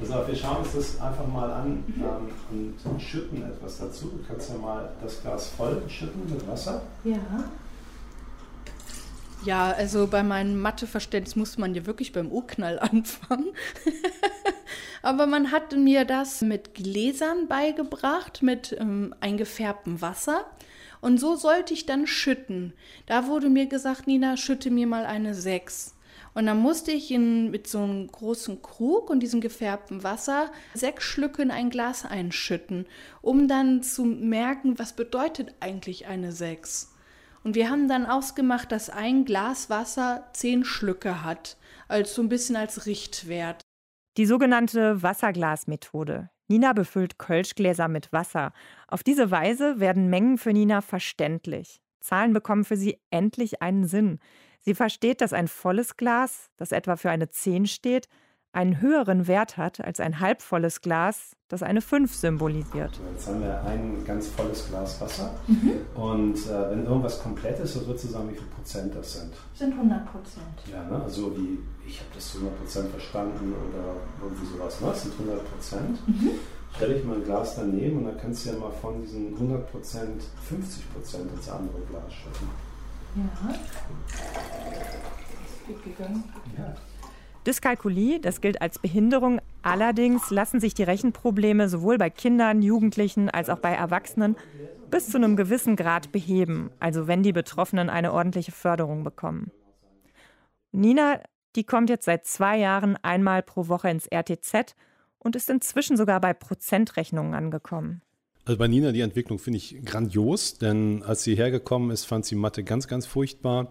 Pass 0.00 0.10
auf, 0.10 0.28
wir 0.28 0.36
schauen 0.36 0.58
uns 0.58 0.72
das 0.74 1.00
einfach 1.00 1.26
mal 1.26 1.50
an 1.50 1.84
ähm, 1.88 2.74
und 2.84 3.02
schütten 3.02 3.42
etwas 3.42 3.78
dazu. 3.78 4.06
Du 4.06 4.20
kannst 4.26 4.50
ja 4.50 4.56
mal 4.56 4.90
das 5.02 5.22
Glas 5.22 5.48
voll 5.48 5.82
schütten 5.88 6.30
mit 6.30 6.46
Wasser. 6.46 6.82
Ja. 7.04 7.18
Ja, 9.44 9.70
also 9.70 10.08
bei 10.08 10.22
meinem 10.22 10.60
Matheverständnis 10.60 11.36
muss 11.36 11.58
man 11.58 11.74
ja 11.74 11.86
wirklich 11.86 12.12
beim 12.12 12.30
Urknall 12.30 12.78
anfangen. 12.80 13.52
Aber 15.02 15.26
man 15.26 15.52
hat 15.52 15.76
mir 15.76 16.04
das 16.04 16.42
mit 16.42 16.74
Gläsern 16.74 17.46
beigebracht, 17.48 18.42
mit 18.42 18.76
ähm, 18.78 19.14
eingefärbtem 19.20 20.00
Wasser. 20.00 20.44
Und 21.00 21.18
so 21.18 21.36
sollte 21.36 21.74
ich 21.74 21.86
dann 21.86 22.06
schütten. 22.06 22.72
Da 23.06 23.26
wurde 23.28 23.48
mir 23.48 23.66
gesagt, 23.66 24.08
Nina, 24.08 24.36
schütte 24.36 24.70
mir 24.70 24.86
mal 24.86 25.06
eine 25.06 25.34
6. 25.34 25.94
Und 26.38 26.46
dann 26.46 26.58
musste 26.58 26.92
ich 26.92 27.10
in, 27.10 27.50
mit 27.50 27.66
so 27.66 27.80
einem 27.80 28.06
großen 28.06 28.62
Krug 28.62 29.10
und 29.10 29.24
diesem 29.24 29.40
gefärbten 29.40 30.04
Wasser 30.04 30.52
sechs 30.72 31.02
Schlücke 31.02 31.42
in 31.42 31.50
ein 31.50 31.68
Glas 31.68 32.06
einschütten, 32.06 32.86
um 33.22 33.48
dann 33.48 33.82
zu 33.82 34.04
merken, 34.04 34.78
was 34.78 34.92
bedeutet 34.92 35.56
eigentlich 35.58 36.06
eine 36.06 36.30
Sechs. 36.30 36.94
Und 37.42 37.56
wir 37.56 37.68
haben 37.70 37.88
dann 37.88 38.06
ausgemacht, 38.06 38.70
dass 38.70 38.88
ein 38.88 39.24
Glas 39.24 39.68
Wasser 39.68 40.28
zehn 40.32 40.64
Schlücke 40.64 41.24
hat, 41.24 41.56
als 41.88 42.14
so 42.14 42.22
ein 42.22 42.28
bisschen 42.28 42.54
als 42.54 42.86
Richtwert. 42.86 43.60
Die 44.16 44.26
sogenannte 44.26 45.02
Wasserglasmethode. 45.02 46.30
Nina 46.46 46.72
befüllt 46.72 47.18
Kölschgläser 47.18 47.88
mit 47.88 48.12
Wasser. 48.12 48.52
Auf 48.86 49.02
diese 49.02 49.32
Weise 49.32 49.80
werden 49.80 50.08
Mengen 50.08 50.38
für 50.38 50.52
Nina 50.52 50.82
verständlich. 50.82 51.80
Zahlen 51.98 52.32
bekommen 52.32 52.64
für 52.64 52.76
sie 52.76 53.00
endlich 53.10 53.60
einen 53.60 53.88
Sinn. 53.88 54.20
Sie 54.60 54.74
versteht, 54.74 55.20
dass 55.20 55.32
ein 55.32 55.48
volles 55.48 55.96
Glas, 55.96 56.50
das 56.56 56.72
etwa 56.72 56.96
für 56.96 57.10
eine 57.10 57.28
10 57.28 57.66
steht, 57.66 58.08
einen 58.52 58.80
höheren 58.80 59.26
Wert 59.26 59.56
hat 59.56 59.80
als 59.80 60.00
ein 60.00 60.20
halbvolles 60.20 60.80
Glas, 60.80 61.36
das 61.48 61.62
eine 61.62 61.80
5 61.80 62.14
symbolisiert. 62.14 62.98
Jetzt 63.12 63.28
haben 63.28 63.42
wir 63.42 63.62
ein 63.62 64.04
ganz 64.04 64.28
volles 64.28 64.68
Glas 64.68 65.00
Wasser 65.00 65.34
mhm. 65.46 65.80
und 65.94 66.36
äh, 66.46 66.70
wenn 66.70 66.84
irgendwas 66.84 67.22
komplett 67.22 67.60
ist, 67.60 67.74
so 67.74 67.86
wird 67.86 68.00
zusammen, 68.00 68.30
wie 68.30 68.36
viel 68.36 68.48
Prozent 68.48 68.94
das 68.94 69.12
sind. 69.14 69.32
Das 69.50 69.58
sind 69.58 69.72
100 69.72 70.06
Prozent. 70.10 70.44
Ja, 70.70 70.82
ne? 70.84 71.02
also 71.02 71.36
wie, 71.36 71.58
ich 71.86 72.00
habe 72.00 72.10
das 72.14 72.32
zu 72.32 72.38
100 72.38 72.58
Prozent 72.58 72.90
verstanden 72.90 73.52
oder 73.52 73.94
irgendwie 74.22 74.46
sowas. 74.46 74.80
Ne? 74.80 74.86
Das 74.88 75.02
sind 75.02 75.12
100 75.12 75.52
Prozent. 75.52 76.08
Mhm. 76.08 76.30
Stelle 76.74 76.94
ich 76.96 77.04
mal 77.04 77.16
ein 77.16 77.24
Glas 77.24 77.56
daneben 77.56 77.98
und 77.98 78.04
dann 78.06 78.18
kannst 78.18 78.44
du 78.44 78.50
ja 78.50 78.58
mal 78.58 78.70
von 78.70 79.00
diesen 79.00 79.34
100 79.34 79.70
Prozent 79.70 80.22
50 80.48 80.92
Prozent 80.92 81.32
ins 81.32 81.48
andere 81.48 81.80
Glas 81.90 82.12
schütten. 82.12 82.48
Dyskalkulie, 87.46 88.20
das 88.20 88.40
gilt 88.40 88.60
als 88.60 88.78
Behinderung. 88.78 89.40
Allerdings 89.62 90.30
lassen 90.30 90.60
sich 90.60 90.74
die 90.74 90.82
Rechenprobleme 90.82 91.68
sowohl 91.68 91.98
bei 91.98 92.10
Kindern, 92.10 92.62
Jugendlichen 92.62 93.30
als 93.30 93.48
auch 93.48 93.58
bei 93.58 93.72
Erwachsenen 93.72 94.36
bis 94.90 95.10
zu 95.10 95.18
einem 95.18 95.36
gewissen 95.36 95.76
Grad 95.76 96.12
beheben, 96.12 96.70
also 96.80 97.06
wenn 97.06 97.22
die 97.22 97.32
Betroffenen 97.32 97.90
eine 97.90 98.12
ordentliche 98.12 98.52
Förderung 98.52 99.04
bekommen. 99.04 99.50
Nina, 100.72 101.20
die 101.56 101.64
kommt 101.64 101.90
jetzt 101.90 102.04
seit 102.04 102.26
zwei 102.26 102.58
Jahren 102.58 102.96
einmal 103.02 103.42
pro 103.42 103.68
Woche 103.68 103.88
ins 103.88 104.06
RTZ 104.06 104.74
und 105.18 105.36
ist 105.36 105.50
inzwischen 105.50 105.96
sogar 105.96 106.20
bei 106.20 106.34
Prozentrechnungen 106.34 107.34
angekommen. 107.34 108.02
Also 108.48 108.56
bei 108.56 108.66
Nina 108.66 108.92
die 108.92 109.02
Entwicklung 109.02 109.38
finde 109.38 109.58
ich 109.58 109.76
grandios, 109.84 110.56
denn 110.56 111.02
als 111.02 111.22
sie 111.22 111.34
hergekommen 111.34 111.90
ist, 111.90 112.06
fand 112.06 112.24
sie 112.24 112.34
Mathe 112.34 112.64
ganz, 112.64 112.88
ganz 112.88 113.04
furchtbar 113.04 113.70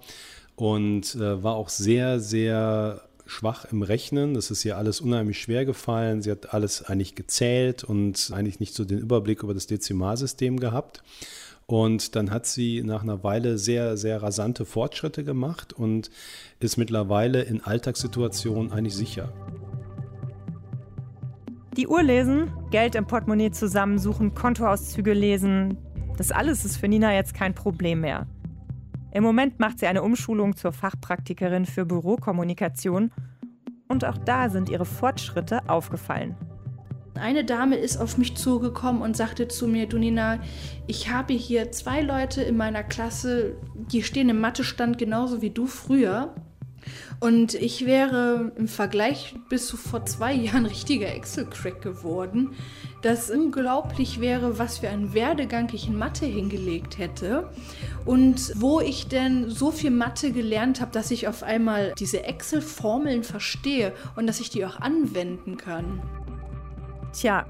und 0.56 1.16
äh, 1.16 1.42
war 1.42 1.56
auch 1.56 1.70
sehr, 1.70 2.20
sehr 2.20 3.02
schwach 3.26 3.66
im 3.72 3.82
Rechnen. 3.82 4.36
Das 4.36 4.52
ist 4.52 4.64
ihr 4.66 4.78
alles 4.78 5.02
unheimlich 5.02 5.42
schwer 5.42 5.66
gefallen. 5.66 6.22
Sie 6.22 6.30
hat 6.30 6.54
alles 6.54 6.84
eigentlich 6.84 7.16
gezählt 7.16 7.84
und 7.86 8.30
eigentlich 8.32 8.60
nicht 8.60 8.76
so 8.76 8.86
den 8.86 9.00
Überblick 9.00 9.42
über 9.42 9.56
das 9.56 9.66
Dezimalsystem 9.66 10.60
gehabt. 10.60 11.02
Und 11.66 12.16
dann 12.16 12.30
hat 12.30 12.46
sie 12.46 12.84
nach 12.84 13.02
einer 13.02 13.24
Weile 13.24 13.58
sehr, 13.58 13.98
sehr 13.98 14.22
rasante 14.22 14.64
Fortschritte 14.64 15.24
gemacht 15.24 15.74
und 15.74 16.12
ist 16.60 16.78
mittlerweile 16.78 17.42
in 17.42 17.64
Alltagssituationen 17.64 18.72
eigentlich 18.72 18.96
sicher. 18.96 19.34
Die 21.78 21.88
Uhr 21.88 22.02
lesen, 22.02 22.52
Geld 22.72 22.96
im 22.96 23.06
Portemonnaie 23.06 23.52
zusammensuchen, 23.52 24.34
Kontoauszüge 24.34 25.14
lesen, 25.14 25.78
das 26.18 26.32
alles 26.32 26.66
ist 26.66 26.78
für 26.78 26.88
Nina 26.88 27.14
jetzt 27.14 27.36
kein 27.36 27.54
Problem 27.54 28.02
mehr. 28.02 28.26
Im 29.12 29.24
Moment 29.24 29.60
macht 29.60 29.78
sie 29.78 29.86
eine 29.86 30.02
Umschulung 30.02 30.56
zur 30.56 30.72
Fachpraktikerin 30.72 31.68
für 31.68 31.86
Bürokommunikation 31.86 33.12
und 33.88 34.06
auch 34.06 34.18
da 34.18 34.50
sind 34.50 34.70
ihre 34.70 34.86
Fortschritte 34.86 35.70
aufgefallen. 35.70 36.36
Eine 37.14 37.46
Dame 37.46 37.76
ist 37.76 37.98
auf 37.98 38.18
mich 38.18 38.36
zugekommen 38.36 39.04
und 39.04 39.16
sagte 39.16 39.48
zu 39.48 39.68
mir, 39.68 39.88
du 39.88 40.00
Nina, 40.00 40.40
ich 40.88 41.12
habe 41.12 41.34
hier 41.34 41.72
zwei 41.72 42.02
Leute 42.02 42.42
in 42.42 42.58
meiner 42.58 42.84
Klasse, 42.84 43.56
die 43.76 44.02
stehen 44.02 44.30
im 44.30 44.42
Mathestand 44.42 44.98
genauso 44.98 45.44
wie 45.44 45.52
du 45.52 45.68
früher. 45.68 46.34
Und 47.20 47.54
ich 47.54 47.86
wäre 47.86 48.52
im 48.56 48.68
Vergleich 48.68 49.36
bis 49.50 49.68
zu 49.68 49.78
vor 49.78 50.06
zwei 50.06 50.34
Jahren 50.34 50.66
richtiger 50.66 51.14
Excel-Crack 51.14 51.82
geworden, 51.82 52.52
dass 53.02 53.30
unglaublich 53.30 54.20
wäre, 54.20 54.60
was 54.60 54.80
für 54.80 54.90
einen 54.90 55.14
Werdegang 55.14 55.70
ich 55.74 55.88
in 55.88 55.98
Mathe 55.98 56.26
hingelegt 56.26 56.98
hätte 56.98 57.50
und 58.06 58.54
wo 58.56 58.80
ich 58.82 59.08
denn 59.08 59.50
so 59.50 59.72
viel 59.72 59.92
Mathe 59.92 60.32
gelernt 60.32 60.82
habe, 60.82 60.92
dass 60.92 61.12
ich 61.12 61.28
auf 61.28 61.44
einmal 61.44 61.94
diese 61.98 62.24
Excel-Formeln 62.24 63.24
verstehe 63.24 63.94
und 64.16 64.28
dass 64.28 64.40
ich 64.40 64.50
die 64.50 64.66
auch 64.66 64.80
anwenden 64.80 65.58
kann. 65.58 66.02
Tja, 67.14 67.46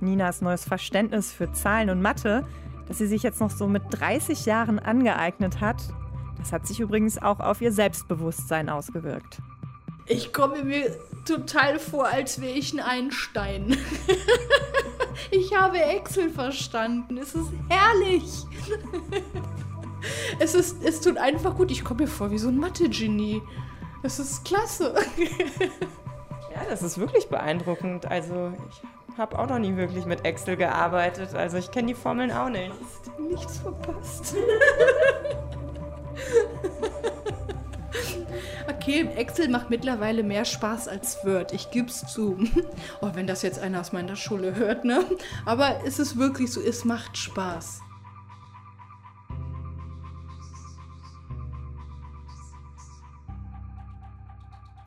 Ninas 0.00 0.40
neues 0.40 0.64
Verständnis 0.64 1.32
für 1.32 1.52
Zahlen 1.52 1.90
und 1.90 2.02
Mathe, 2.02 2.44
das 2.88 2.98
sie 2.98 3.06
sich 3.06 3.22
jetzt 3.22 3.40
noch 3.40 3.50
so 3.50 3.68
mit 3.68 3.82
30 3.90 4.46
Jahren 4.46 4.78
angeeignet 4.78 5.60
hat, 5.60 5.76
das 6.42 6.52
hat 6.52 6.66
sich 6.66 6.80
übrigens 6.80 7.22
auch 7.22 7.38
auf 7.38 7.60
ihr 7.60 7.70
Selbstbewusstsein 7.70 8.68
ausgewirkt. 8.68 9.38
Ich 10.06 10.32
komme 10.32 10.64
mir 10.64 10.98
total 11.24 11.78
vor, 11.78 12.08
als 12.08 12.40
wäre 12.40 12.52
ich 12.52 12.72
ein 12.72 12.80
Einstein. 12.80 13.76
ich 15.30 15.56
habe 15.56 15.78
Excel 15.78 16.30
verstanden. 16.30 17.16
Es 17.16 17.36
ist 17.36 17.52
herrlich. 17.68 18.24
es, 20.40 20.56
ist, 20.56 20.82
es 20.82 21.00
tut 21.00 21.16
einfach 21.16 21.54
gut. 21.54 21.70
Ich 21.70 21.84
komme 21.84 22.02
mir 22.02 22.08
vor 22.08 22.32
wie 22.32 22.38
so 22.38 22.48
ein 22.48 22.58
Mathe-Genie. 22.58 23.40
Es 24.02 24.18
ist 24.18 24.44
klasse. 24.44 24.96
ja, 25.16 26.64
das 26.68 26.82
ist 26.82 26.98
wirklich 26.98 27.28
beeindruckend. 27.28 28.06
Also 28.06 28.52
ich 28.68 29.16
habe 29.16 29.38
auch 29.38 29.46
noch 29.46 29.60
nie 29.60 29.76
wirklich 29.76 30.06
mit 30.06 30.24
Excel 30.24 30.56
gearbeitet. 30.56 31.36
Also 31.36 31.56
ich 31.56 31.70
kenne 31.70 31.86
die 31.86 31.94
Formeln 31.94 32.32
auch 32.32 32.48
nicht. 32.48 32.72
Hast 32.82 33.20
nichts 33.20 33.60
verpasst. 33.60 34.34
Okay, 38.68 39.08
Excel 39.16 39.48
macht 39.48 39.70
mittlerweile 39.70 40.22
mehr 40.22 40.44
Spaß 40.44 40.88
als 40.88 41.24
Word. 41.24 41.52
Ich 41.52 41.70
gebe 41.70 41.88
es 41.88 42.04
zu. 42.06 42.36
Oh, 43.00 43.10
wenn 43.14 43.26
das 43.26 43.42
jetzt 43.42 43.58
einer 43.58 43.80
aus 43.80 43.92
meiner 43.92 44.16
Schule 44.16 44.54
hört, 44.54 44.84
ne? 44.84 45.04
Aber 45.44 45.80
es 45.84 45.98
ist 45.98 46.18
wirklich 46.18 46.52
so, 46.52 46.60
es 46.60 46.84
macht 46.84 47.16
Spaß. 47.16 47.80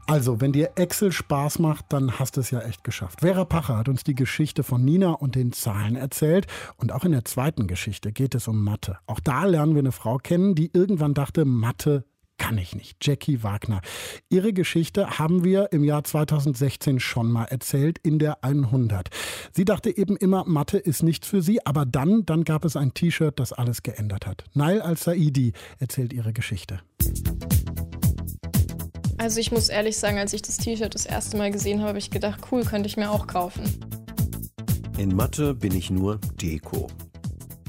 Also, 0.08 0.40
wenn 0.40 0.52
dir 0.52 0.72
Excel 0.76 1.12
Spaß 1.12 1.60
macht, 1.60 1.86
dann 1.90 2.20
hast 2.20 2.38
du 2.38 2.42
es 2.42 2.52
ja 2.52 2.60
echt 2.60 2.84
geschafft. 2.84 3.22
Vera 3.22 3.44
Pacher 3.44 3.78
hat 3.78 3.90
uns 3.90 4.04
die 4.04 4.14
Geschichte 4.14 4.62
von 4.64 4.86
Nina 4.86 5.12
und 5.12 5.34
den 5.34 5.52
Zahlen 5.52 5.96
erzählt. 5.96 6.46
Und 6.78 6.92
auch 6.92 7.06
in 7.06 7.12
der 7.12 7.26
zweiten 7.26 7.68
Geschichte 7.68 8.12
geht 8.12 8.36
es 8.36 8.48
um 8.48 8.64
Mathe. 8.64 9.00
Auch 9.08 9.20
da 9.20 9.46
lernen 9.46 9.74
wir 9.74 9.80
eine 9.80 9.92
Frau 9.92 10.18
kennen, 10.18 10.54
die 10.54 10.70
irgendwann 10.74 11.16
dachte, 11.16 11.44
Mathe 11.46 12.06
kann 12.38 12.58
ich 12.58 12.76
nicht. 12.76 12.98
Jackie 13.02 13.44
Wagner. 13.44 13.82
Ihre 14.30 14.54
Geschichte 14.54 15.18
haben 15.18 15.44
wir 15.44 15.72
im 15.72 15.84
Jahr 15.84 16.04
2016 16.04 17.00
schon 17.00 17.32
mal 17.32 17.46
erzählt 17.46 17.98
in 18.04 18.20
der 18.20 18.44
100. 18.44 19.10
Sie 19.54 19.66
dachte 19.66 19.96
eben 19.96 20.18
immer, 20.18 20.44
Mathe 20.46 20.78
ist 20.78 21.02
nichts 21.02 21.28
für 21.28 21.42
sie, 21.42 21.66
aber 21.66 21.86
dann, 21.86 22.26
dann 22.26 22.44
gab 22.44 22.66
es 22.66 22.76
ein 22.76 22.94
T-Shirt, 22.94 23.40
das 23.40 23.54
alles 23.54 23.84
geändert 23.84 24.28
hat. 24.28 24.44
Nail 24.54 24.82
al-Saidi 24.82 25.54
erzählt 25.80 26.14
ihre 26.14 26.34
Geschichte. 26.34 26.82
Also 29.26 29.40
ich 29.40 29.52
muss 29.52 29.70
ehrlich 29.70 29.98
sagen, 29.98 30.20
als 30.20 30.34
ich 30.34 30.44
das 30.44 30.58
T-Shirt 30.58 30.94
das 30.94 31.08
erste 31.08 31.36
Mal 31.36 31.50
gesehen 31.50 31.80
habe, 31.80 31.88
habe 31.88 31.98
ich 31.98 32.12
gedacht, 32.12 32.42
cool, 32.52 32.64
könnte 32.64 32.88
ich 32.88 32.96
mir 32.96 33.10
auch 33.10 33.26
kaufen. 33.26 33.64
In 35.00 35.16
Mathe 35.16 35.56
bin 35.56 35.76
ich 35.76 35.90
nur 35.90 36.20
Deko. 36.40 36.92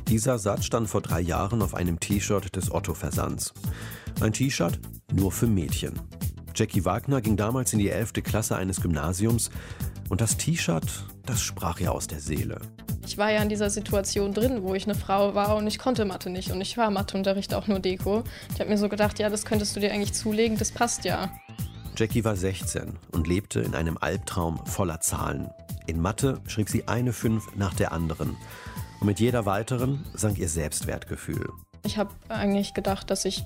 Dieser 0.07 0.39
Satz 0.39 0.67
stand 0.67 0.87
vor 0.87 1.01
drei 1.01 1.23
Jahren 1.23 1.63
auf 1.63 1.75
einem 1.75 1.99
T-Shirt 1.99 2.55
des 2.55 2.71
Otto-Versands. 2.71 3.55
Ein 4.21 4.35
T-Shirt 4.35 4.79
nur 5.15 5.33
für 5.33 5.47
Mädchen. 5.47 5.99
Jackie 6.55 6.85
Wagner 6.85 7.23
ging 7.23 7.39
damals 7.39 7.73
in 7.73 7.79
die 7.79 7.89
11. 7.89 8.13
Klasse 8.23 8.57
eines 8.57 8.83
Gymnasiums 8.83 9.49
und 10.11 10.21
das 10.21 10.37
T-Shirt, 10.37 11.07
das 11.25 11.41
sprach 11.41 11.81
ihr 11.81 11.91
aus 11.91 12.07
der 12.07 12.21
Seele. 12.21 12.61
Ich 13.07 13.17
war 13.17 13.31
ja 13.31 13.41
in 13.41 13.49
dieser 13.49 13.71
Situation 13.71 14.35
drin, 14.35 14.65
wo 14.65 14.75
ich 14.75 14.85
eine 14.85 14.97
Frau 14.97 15.37
war 15.37 15.57
und 15.57 15.69
ich 15.69 15.79
konnte 15.79 16.05
Mathe 16.05 16.29
nicht 16.29 16.51
und 16.51 16.61
ich 16.61 16.77
war 16.77 16.91
Matheunterricht 16.91 17.55
auch 17.55 17.69
nur 17.69 17.79
Deko. 17.79 18.25
Ich 18.53 18.61
habe 18.61 18.69
mir 18.69 18.79
so 18.79 18.89
gedacht, 18.89 19.21
ja, 19.21 19.31
das 19.31 19.45
könntest 19.45 19.77
du 19.77 19.81
dir 19.81 19.93
eigentlich 19.93 20.13
zulegen, 20.13 20.59
das 20.59 20.73
passt 20.73 21.05
ja. 21.05 21.31
Jackie 21.97 22.25
war 22.25 22.35
16 22.35 22.99
und 23.13 23.29
lebte 23.29 23.61
in 23.61 23.77
einem 23.77 23.97
Albtraum 23.97 24.59
voller 24.67 25.01
Zahlen. 25.01 25.51
In 25.87 26.03
Mathe 26.03 26.41
schrieb 26.49 26.69
sie 26.69 26.89
eine 26.89 27.13
Fünf 27.13 27.47
nach 27.55 27.75
der 27.75 27.93
anderen. 27.93 28.37
Und 29.01 29.07
mit 29.07 29.21
jeder 29.21 29.47
weiteren 29.47 30.05
sank 30.13 30.39
ihr 30.39 30.49
Selbstwertgefühl. 30.49 31.49
Ich 31.85 31.99
habe 31.99 32.11
eigentlich 32.29 32.75
gedacht, 32.75 33.09
dass 33.11 33.25
ich 33.25 33.45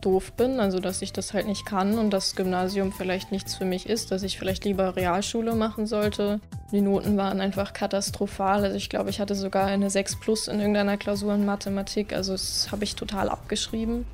doof 0.00 0.32
bin, 0.32 0.60
also 0.60 0.80
dass 0.80 1.02
ich 1.02 1.12
das 1.12 1.32
halt 1.32 1.46
nicht 1.46 1.64
kann 1.64 1.98
und 1.98 2.10
das 2.10 2.36
Gymnasium 2.36 2.92
vielleicht 2.92 3.32
nichts 3.32 3.54
für 3.54 3.64
mich 3.64 3.88
ist, 3.88 4.10
dass 4.10 4.22
ich 4.22 4.38
vielleicht 4.38 4.64
lieber 4.64 4.96
Realschule 4.96 5.54
machen 5.54 5.86
sollte. 5.86 6.40
Die 6.72 6.80
Noten 6.80 7.16
waren 7.16 7.40
einfach 7.40 7.72
katastrophal. 7.72 8.64
Also 8.64 8.76
ich 8.76 8.90
glaube, 8.90 9.10
ich 9.10 9.20
hatte 9.20 9.34
sogar 9.34 9.66
eine 9.66 9.90
6 9.90 10.16
plus 10.16 10.48
in 10.48 10.58
irgendeiner 10.58 10.96
Klausur 10.96 11.34
in 11.34 11.44
Mathematik. 11.44 12.12
Also 12.12 12.32
das 12.32 12.68
habe 12.70 12.84
ich 12.84 12.96
total 12.96 13.28
abgeschrieben. 13.28 14.04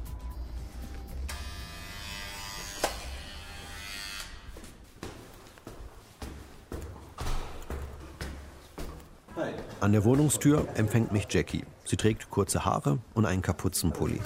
An 9.81 9.93
der 9.93 10.05
Wohnungstür 10.05 10.69
empfängt 10.75 11.11
mich 11.11 11.27
Jackie. 11.31 11.65
Sie 11.87 11.97
trägt 11.97 12.31
kurze 12.31 12.67
Haare 12.67 12.99
und 13.15 13.25
einen 13.25 13.41
Kapuzenpulli. 13.41 14.21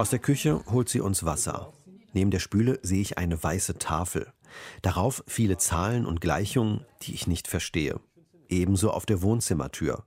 Aus 0.00 0.08
der 0.08 0.18
Küche 0.18 0.64
holt 0.70 0.88
sie 0.88 1.02
uns 1.02 1.26
Wasser. 1.26 1.74
Neben 2.14 2.30
der 2.30 2.38
Spüle 2.38 2.78
sehe 2.82 3.02
ich 3.02 3.18
eine 3.18 3.42
weiße 3.42 3.76
Tafel. 3.76 4.32
Darauf 4.80 5.22
viele 5.26 5.58
Zahlen 5.58 6.06
und 6.06 6.22
Gleichungen, 6.22 6.86
die 7.02 7.12
ich 7.12 7.26
nicht 7.26 7.46
verstehe. 7.46 8.00
Ebenso 8.48 8.92
auf 8.92 9.04
der 9.04 9.20
Wohnzimmertür. 9.20 10.04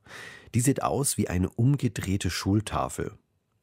Die 0.55 0.61
sieht 0.61 0.81
aus 0.81 1.19
wie 1.19 1.27
eine 1.27 1.47
umgedrehte 1.47 2.31
Schultafel. 2.31 3.11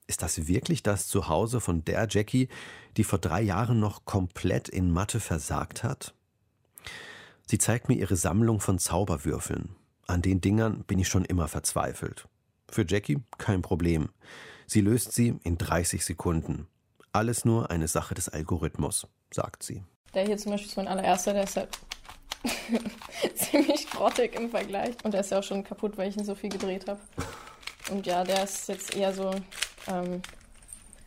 Ist 0.07 0.23
das 0.23 0.47
wirklich 0.47 0.85
das 0.85 1.09
Zuhause 1.09 1.61
von 1.61 1.85
der 1.85 2.07
Jackie, 2.09 2.49
die 2.97 3.03
vor 3.03 3.19
drei 3.19 3.43
Jahren 3.43 3.81
noch 3.81 4.05
komplett 4.05 4.69
in 4.69 4.93
Mathe 4.93 5.19
versagt 5.19 5.83
hat? 5.83 6.15
Sie 7.49 7.59
zeigt 7.59 7.89
mir 7.89 7.97
ihre 7.97 8.15
Sammlung 8.15 8.61
von 8.61 8.79
Zauberwürfeln. 8.79 9.71
An 10.07 10.23
den 10.23 10.41
Dingern 10.41 10.85
bin 10.85 11.01
ich 11.01 11.09
schon 11.09 11.25
immer 11.25 11.49
verzweifelt. 11.49 12.29
Für 12.71 12.87
Jackie 12.87 13.19
kein 13.37 13.63
Problem. 13.63 14.11
Sie 14.73 14.83
löst 14.83 15.11
sie 15.11 15.35
in 15.43 15.59
30 15.59 16.05
Sekunden. 16.05 16.69
Alles 17.11 17.45
nur 17.45 17.73
eine 17.73 17.89
Sache 17.89 18.15
des 18.15 18.29
Algorithmus, 18.29 19.09
sagt 19.33 19.65
sie. 19.65 19.83
Der 20.15 20.25
hier 20.25 20.37
zum 20.37 20.53
Beispiel 20.53 20.69
ist 20.69 20.77
mein 20.77 20.87
allererster, 20.87 21.33
der 21.33 21.43
ist 21.43 21.57
halt 21.57 21.77
ziemlich 23.35 23.91
grottig 23.91 24.37
im 24.37 24.49
Vergleich. 24.49 24.95
Und 25.03 25.13
der 25.13 25.23
ist 25.23 25.33
ja 25.33 25.41
auch 25.41 25.43
schon 25.43 25.65
kaputt, 25.65 25.99
weil 25.99 26.09
ich 26.09 26.17
ihn 26.17 26.25
so 26.25 26.37
viel 26.37 26.51
gedreht 26.51 26.87
habe. 26.87 27.01
Und 27.91 28.07
ja, 28.07 28.23
der 28.23 28.45
ist 28.45 28.69
jetzt 28.69 28.95
eher 28.95 29.13
so 29.13 29.33
ähm, 29.89 30.23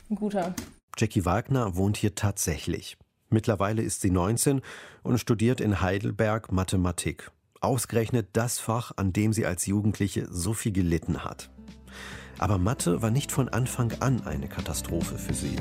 ein 0.10 0.16
guter. 0.16 0.54
Jackie 0.98 1.24
Wagner 1.24 1.78
wohnt 1.78 1.96
hier 1.96 2.16
tatsächlich. 2.16 2.98
Mittlerweile 3.30 3.82
ist 3.82 4.02
sie 4.02 4.12
19 4.12 4.62
und 5.04 5.20
studiert 5.20 5.62
in 5.62 5.80
Heidelberg 5.80 6.52
Mathematik. 6.52 7.32
Ausgerechnet 7.62 8.28
das 8.34 8.60
Fach, 8.60 8.92
an 8.98 9.14
dem 9.14 9.32
sie 9.32 9.46
als 9.46 9.66
Jugendliche 9.68 10.28
so 10.30 10.54
viel 10.54 10.74
gelitten 10.74 11.24
hat. 11.24 11.50
Aber 12.40 12.58
Mathe 12.58 13.02
war 13.02 13.12
nicht 13.12 13.32
von 13.32 13.50
Anfang 13.50 13.94
an 14.00 14.26
eine 14.26 14.48
Katastrophe 14.48 15.18
für 15.18 15.34
sie. 15.34 15.56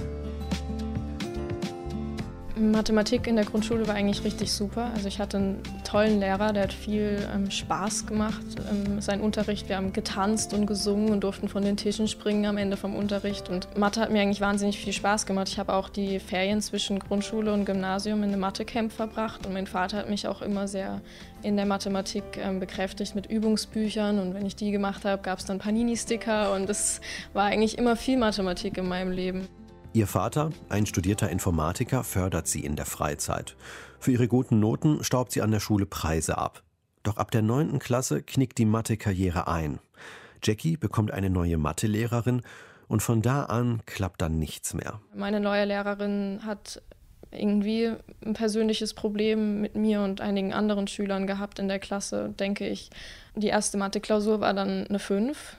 Mathematik 2.71 3.27
in 3.27 3.37
der 3.37 3.45
Grundschule 3.45 3.87
war 3.89 3.95
eigentlich 3.95 4.25
richtig 4.25 4.53
super. 4.53 4.91
Also 4.95 5.09
ich 5.09 5.19
hatte 5.19 5.39
einen 5.39 5.63
tollen 5.85 6.21
Lehrer, 6.21 6.53
der 6.53 6.65
hat 6.65 6.73
viel 6.73 7.19
ähm, 7.35 7.51
Spaß 7.51 8.07
gemacht. 8.07 8.43
Ähm, 8.71 9.01
sein 9.01 9.21
Unterricht, 9.21 9.69
wir 9.69 9.77
haben 9.77 9.93
getanzt 9.93 10.55
und 10.55 10.67
gesungen 10.67 11.11
und 11.11 11.25
durften 11.25 11.49
von 11.49 11.65
den 11.65 11.77
Tischen 11.77 12.09
springen 12.09 12.47
am 12.47 12.57
Ende 12.57 12.77
vom 12.77 12.95
Unterricht. 12.95 13.49
Und 13.49 13.77
Mathe 13.77 14.01
hat 14.01 14.11
mir 14.11 14.21
eigentlich 14.21 14.41
wahnsinnig 14.41 14.79
viel 14.79 14.93
Spaß 14.93 15.27
gemacht. 15.27 15.49
Ich 15.49 15.59
habe 15.59 15.73
auch 15.75 15.89
die 15.89 16.21
Ferien 16.21 16.61
zwischen 16.61 16.99
Grundschule 16.99 17.53
und 17.53 17.65
Gymnasium 17.65 18.23
in 18.23 18.31
einem 18.31 18.41
Mathecamp 18.41 18.93
verbracht 18.93 19.47
und 19.47 19.53
mein 19.53 19.67
Vater 19.67 19.99
hat 19.99 20.09
mich 20.09 20.29
auch 20.29 20.43
immer 20.43 20.69
sehr 20.69 21.01
in 21.43 21.57
der 21.57 21.67
Mathematik 21.67 22.25
ähm, 22.37 22.61
bekräftigt 22.61 23.15
mit 23.15 23.27
Übungsbüchern 23.27 24.19
und 24.19 24.35
wenn 24.35 24.47
ich 24.47 24.57
die 24.57 24.71
gemacht 24.71 25.05
habe, 25.05 25.23
gab 25.23 25.39
es 25.39 25.45
dann 25.45 25.59
Panini-Sticker 25.59 26.53
und 26.53 26.71
es 26.71 27.01
war 27.33 27.47
eigentlich 27.47 27.79
immer 27.79 27.97
viel 27.97 28.19
Mathematik 28.19 28.79
in 28.79 28.89
meinem 28.89 29.11
Leben. 29.11 29.49
Ihr 29.95 30.07
Vater, 30.07 30.49
ein 30.71 30.87
studierter 30.87 31.29
Informatiker, 31.29 32.03
fördert 32.03 32.49
sie 32.49 32.65
in 32.65 32.77
der 32.77 32.87
Freizeit. 32.87 33.57
Für 34.01 34.13
ihre 34.13 34.27
guten 34.27 34.59
Noten 34.59 35.05
staubt 35.05 35.33
sie 35.33 35.43
an 35.43 35.51
der 35.51 35.61
Schule 35.61 35.85
Preise 35.85 36.39
ab. 36.39 36.63
Doch 37.03 37.19
ab 37.19 37.31
der 37.31 37.43
9. 37.43 37.79
Klasse 37.79 38.23
knickt 38.23 38.57
die 38.57 38.65
Mathe-Karriere 38.65 39.49
ein. 39.49 39.81
Jackie 40.43 40.79
bekommt 40.79 41.11
eine 41.11 41.29
neue 41.29 41.59
Mathelehrerin 41.59 42.41
und 42.89 43.03
von 43.03 43.21
da 43.21 43.45
an 43.45 43.83
klappt 43.85 44.23
dann 44.23 44.39
nichts 44.39 44.73
mehr. 44.73 44.99
Meine 45.15 45.41
neue 45.41 45.67
Lehrerin 45.67 46.41
hat 46.47 46.81
irgendwie 47.31 47.93
ein 48.25 48.33
persönliches 48.33 48.95
Problem 48.95 49.61
mit 49.61 49.75
mir 49.77 50.01
und 50.01 50.23
einigen 50.23 50.55
anderen 50.55 50.89
Schülern 50.89 51.27
gehabt 51.27 51.59
in 51.59 51.69
der 51.69 51.79
Klasse, 51.79 52.31
denke 52.41 52.67
ich. 52.67 52.89
Die 53.37 53.49
erste 53.49 53.77
Mathe-Klausur 53.77 54.41
war 54.41 54.55
dann 54.55 54.87
eine 54.87 54.99
5 54.99 55.59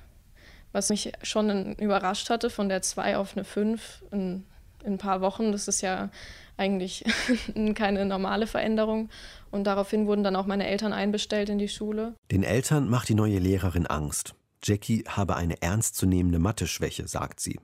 was 0.73 0.89
mich 0.89 1.13
schon 1.21 1.75
überrascht 1.75 2.29
hatte, 2.29 2.49
von 2.49 2.67
der 2.67 2.81
2 2.81 3.17
auf 3.17 3.37
eine 3.37 3.45
5 3.45 4.03
in, 4.11 4.43
in, 4.83 4.93
ein 4.93 4.97
paar 4.97 5.21
Wochen. 5.21 5.53
Das 5.53 5.69
ist 5.69 5.81
ja 5.81 6.09
eigentlich 6.57 7.05
keine 7.75 8.05
normale 8.05 8.47
Veränderung. 8.47 9.09
Und 9.51 9.65
daraufhin 9.65 10.07
wurden 10.07 10.23
dann 10.23 10.35
auch 10.35 10.47
meine 10.47 10.67
Eltern 10.67 10.91
einbestellt 10.91 11.49
in 11.49 11.59
die 11.59 11.69
Schule. 11.69 12.15
Den 12.31 12.43
Eltern 12.43 12.89
macht 12.89 13.07
die 13.07 13.15
neue 13.15 13.37
Lehrerin 13.37 13.85
Angst. 13.85 14.35
Jackie 14.63 15.03
habe 15.07 15.35
eine 15.35 15.61
ernstzunehmende 15.61 16.39
Mathe-Schwäche, 16.39 17.07
sagt 17.07 17.39
sie. 17.39 17.59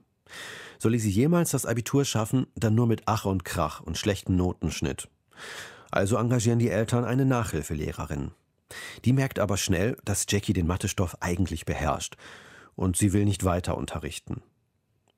Solle 0.78 0.98
sie 0.98 1.10
jemals 1.10 1.50
das 1.50 1.66
Abitur 1.66 2.04
schaffen, 2.04 2.46
dann 2.54 2.74
nur 2.74 2.86
mit 2.86 3.02
Ach 3.06 3.24
und 3.24 3.44
Krach 3.44 3.80
und 3.80 3.98
schlechtem 3.98 4.36
Notenschnitt. 4.36 5.08
Also 5.90 6.16
engagieren 6.16 6.60
die 6.60 6.70
Eltern 6.70 7.04
eine 7.04 7.24
Nachhilfelehrerin. 7.24 8.30
Die 9.04 9.12
merkt 9.12 9.40
aber 9.40 9.56
schnell, 9.56 9.96
dass 10.04 10.26
Jackie 10.28 10.52
den 10.52 10.68
Mathestoff 10.68 11.16
eigentlich 11.20 11.64
beherrscht 11.64 12.16
und 12.80 12.96
sie 12.96 13.12
will 13.12 13.26
nicht 13.26 13.44
weiter 13.44 13.76
unterrichten. 13.76 14.42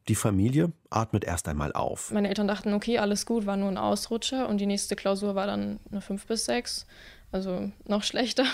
Die 0.09 0.17
Familie 0.17 0.73
atmet 0.91 1.23
erst 1.23 1.47
einmal 1.47 1.73
auf. 1.73 2.11
Meine 2.11 2.29
Eltern 2.29 2.49
dachten, 2.49 2.75
okay, 2.75 2.99
alles 2.99 3.25
gut, 3.25 3.47
war 3.47 3.57
nur 3.57 3.69
ein 3.69 3.79
Ausrutscher 3.79 4.49
und 4.49 4.59
die 4.59 4.67
nächste 4.67 4.97
Klausur 4.97 5.37
war 5.37 5.47
dann 5.47 5.79
eine 5.93 6.01
5 6.01 6.27
bis 6.27 6.47
6, 6.47 6.87
also 7.31 7.71
noch 7.87 8.03
schlechter. 8.03 8.45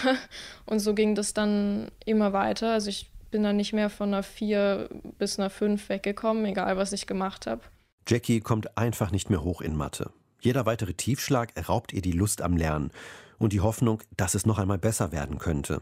Und 0.66 0.81
so 0.81 0.92
ging 0.92 1.14
das 1.14 1.33
dann 1.33 1.90
immer 2.05 2.35
weiter. 2.35 2.73
Also 2.73 2.90
ich 2.90 3.11
bin 3.31 3.42
dann 3.42 3.57
nicht 3.57 3.73
mehr 3.73 3.88
von 3.88 4.12
einer 4.12 4.23
4 4.23 4.90
bis 5.16 5.38
einer 5.38 5.49
5 5.49 5.88
weggekommen, 5.88 6.44
egal 6.44 6.77
was 6.77 6.92
ich 6.92 7.07
gemacht 7.07 7.47
habe. 7.47 7.62
Jackie 8.07 8.40
kommt 8.40 8.77
einfach 8.77 9.11
nicht 9.11 9.31
mehr 9.31 9.42
hoch 9.42 9.62
in 9.62 9.75
Mathe. 9.75 10.11
Jeder 10.42 10.66
weitere 10.66 10.92
Tiefschlag 10.92 11.55
raubt 11.66 11.94
ihr 11.94 12.03
die 12.03 12.12
Lust 12.12 12.42
am 12.42 12.59
Lernen 12.59 12.90
und 13.38 13.55
die 13.55 13.61
Hoffnung, 13.62 14.03
dass 14.18 14.35
es 14.35 14.44
noch 14.44 14.59
einmal 14.59 14.79
besser 14.79 15.12
werden 15.12 15.38
könnte. 15.38 15.81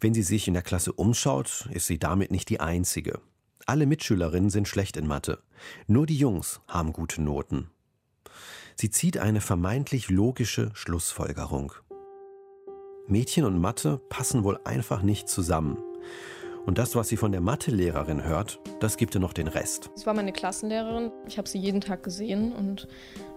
Wenn 0.00 0.14
sie 0.14 0.22
sich 0.22 0.48
in 0.48 0.54
der 0.54 0.62
Klasse 0.62 0.92
umschaut, 0.92 1.68
ist 1.72 1.86
sie 1.86 1.98
damit 1.98 2.30
nicht 2.30 2.48
die 2.48 2.60
einzige. 2.60 3.20
Alle 3.66 3.86
Mitschülerinnen 3.86 4.50
sind 4.50 4.68
schlecht 4.68 4.96
in 4.96 5.06
Mathe. 5.06 5.42
Nur 5.86 6.06
die 6.06 6.16
Jungs 6.16 6.60
haben 6.68 6.92
gute 6.92 7.20
Noten. 7.20 7.70
Sie 8.76 8.90
zieht 8.90 9.18
eine 9.18 9.40
vermeintlich 9.40 10.08
logische 10.08 10.70
Schlussfolgerung. 10.74 11.72
Mädchen 13.08 13.44
und 13.44 13.58
Mathe 13.58 14.00
passen 14.08 14.44
wohl 14.44 14.60
einfach 14.64 15.02
nicht 15.02 15.28
zusammen. 15.28 15.78
Und 16.68 16.76
das, 16.76 16.94
was 16.94 17.08
sie 17.08 17.16
von 17.16 17.32
der 17.32 17.40
Mathelehrerin 17.40 18.24
hört, 18.24 18.60
das 18.80 18.98
gibt 18.98 19.14
ihr 19.16 19.22
noch 19.22 19.32
den 19.32 19.48
Rest. 19.48 19.88
Es 19.96 20.04
war 20.04 20.12
meine 20.12 20.34
Klassenlehrerin. 20.34 21.10
Ich 21.26 21.38
habe 21.38 21.48
sie 21.48 21.58
jeden 21.58 21.80
Tag 21.80 22.02
gesehen 22.02 22.52
und 22.52 22.86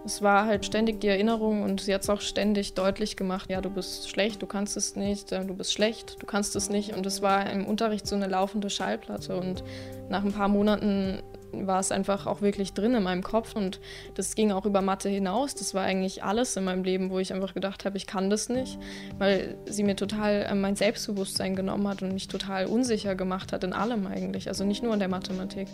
es 0.04 0.20
war 0.20 0.44
halt 0.44 0.66
ständig 0.66 1.00
die 1.00 1.06
Erinnerung 1.06 1.62
und 1.62 1.80
sie 1.80 1.94
hat 1.94 2.02
es 2.02 2.10
auch 2.10 2.20
ständig 2.20 2.74
deutlich 2.74 3.16
gemacht. 3.16 3.48
Ja, 3.48 3.62
du 3.62 3.70
bist 3.70 4.10
schlecht, 4.10 4.42
du 4.42 4.46
kannst 4.46 4.76
es 4.76 4.96
nicht, 4.96 5.32
äh, 5.32 5.46
du 5.46 5.54
bist 5.54 5.72
schlecht, 5.72 6.20
du 6.20 6.26
kannst 6.26 6.54
es 6.56 6.68
nicht. 6.68 6.94
Und 6.94 7.06
es 7.06 7.22
war 7.22 7.48
im 7.48 7.66
Unterricht 7.66 8.06
so 8.06 8.16
eine 8.16 8.26
laufende 8.26 8.68
Schallplatte. 8.68 9.34
Und 9.34 9.64
nach 10.10 10.22
ein 10.22 10.32
paar 10.32 10.48
Monaten 10.48 11.22
war 11.52 11.80
es 11.80 11.92
einfach 11.92 12.26
auch 12.26 12.40
wirklich 12.40 12.72
drin 12.72 12.94
in 12.94 13.02
meinem 13.02 13.22
Kopf 13.22 13.54
und 13.54 13.80
das 14.14 14.34
ging 14.34 14.52
auch 14.52 14.66
über 14.66 14.82
Mathe 14.82 15.08
hinaus. 15.08 15.54
Das 15.54 15.74
war 15.74 15.82
eigentlich 15.82 16.24
alles 16.24 16.56
in 16.56 16.64
meinem 16.64 16.84
Leben, 16.84 17.10
wo 17.10 17.18
ich 17.18 17.32
einfach 17.32 17.54
gedacht 17.54 17.84
habe, 17.84 17.96
ich 17.96 18.06
kann 18.06 18.30
das 18.30 18.48
nicht, 18.48 18.78
weil 19.18 19.56
sie 19.66 19.82
mir 19.82 19.96
total 19.96 20.46
äh, 20.48 20.54
mein 20.54 20.76
Selbstbewusstsein 20.76 21.54
genommen 21.56 21.86
hat 21.88 22.02
und 22.02 22.12
mich 22.12 22.28
total 22.28 22.66
unsicher 22.66 23.14
gemacht 23.14 23.52
hat 23.52 23.64
in 23.64 23.72
allem 23.72 24.06
eigentlich, 24.06 24.48
also 24.48 24.64
nicht 24.64 24.82
nur 24.82 24.92
in 24.92 24.98
der 24.98 25.08
Mathematik. 25.08 25.68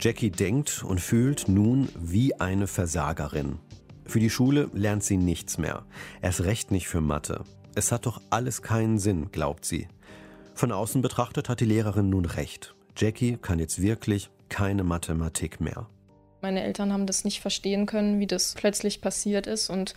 Jackie 0.00 0.30
denkt 0.30 0.84
und 0.84 1.00
fühlt 1.00 1.48
nun 1.48 1.88
wie 1.98 2.38
eine 2.38 2.66
Versagerin. 2.66 3.58
Für 4.04 4.20
die 4.20 4.30
Schule 4.30 4.70
lernt 4.72 5.02
sie 5.02 5.16
nichts 5.16 5.58
mehr, 5.58 5.84
erst 6.22 6.44
recht 6.44 6.70
nicht 6.70 6.86
für 6.86 7.00
Mathe. 7.00 7.44
Es 7.74 7.92
hat 7.92 8.06
doch 8.06 8.20
alles 8.30 8.62
keinen 8.62 8.98
Sinn, 8.98 9.30
glaubt 9.32 9.64
sie. 9.64 9.88
Von 10.54 10.72
außen 10.72 11.02
betrachtet 11.02 11.48
hat 11.48 11.60
die 11.60 11.66
Lehrerin 11.66 12.08
nun 12.08 12.24
recht. 12.24 12.74
Jackie 12.96 13.36
kann 13.36 13.58
jetzt 13.58 13.82
wirklich 13.82 14.30
keine 14.48 14.84
Mathematik 14.84 15.60
mehr. 15.60 15.86
Meine 16.42 16.62
Eltern 16.62 16.92
haben 16.92 17.06
das 17.06 17.24
nicht 17.24 17.40
verstehen 17.40 17.86
können, 17.86 18.20
wie 18.20 18.26
das 18.26 18.54
plötzlich 18.54 19.00
passiert 19.00 19.46
ist. 19.46 19.70
Und 19.70 19.94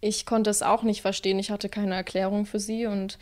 ich 0.00 0.26
konnte 0.26 0.50
es 0.50 0.62
auch 0.62 0.82
nicht 0.82 1.02
verstehen. 1.02 1.38
Ich 1.38 1.50
hatte 1.50 1.68
keine 1.68 1.94
Erklärung 1.94 2.46
für 2.46 2.58
sie. 2.58 2.86
Und 2.86 3.18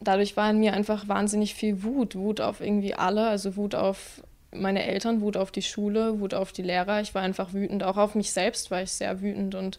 dadurch 0.00 0.36
war 0.36 0.50
in 0.50 0.60
mir 0.60 0.72
einfach 0.72 1.08
wahnsinnig 1.08 1.54
viel 1.54 1.82
Wut. 1.82 2.14
Wut 2.14 2.40
auf 2.40 2.60
irgendwie 2.60 2.94
alle. 2.94 3.28
Also 3.28 3.56
Wut 3.56 3.74
auf 3.74 4.22
meine 4.52 4.84
Eltern, 4.84 5.20
Wut 5.20 5.36
auf 5.36 5.50
die 5.50 5.62
Schule, 5.62 6.20
Wut 6.20 6.32
auf 6.32 6.52
die 6.52 6.62
Lehrer. 6.62 7.00
Ich 7.00 7.14
war 7.14 7.22
einfach 7.22 7.52
wütend. 7.52 7.82
Auch 7.82 7.96
auf 7.96 8.14
mich 8.14 8.32
selbst 8.32 8.70
war 8.70 8.82
ich 8.82 8.92
sehr 8.92 9.20
wütend. 9.20 9.54
Und 9.54 9.78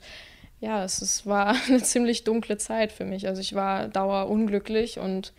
ja, 0.59 0.83
es, 0.83 1.01
es 1.01 1.25
war 1.25 1.55
eine 1.67 1.81
ziemlich 1.81 2.23
dunkle 2.23 2.57
Zeit 2.57 2.91
für 2.91 3.05
mich. 3.05 3.27
Also 3.27 3.41
ich 3.41 3.55
war 3.55 3.87
dauerunglücklich 3.87 4.99
und 4.99 5.33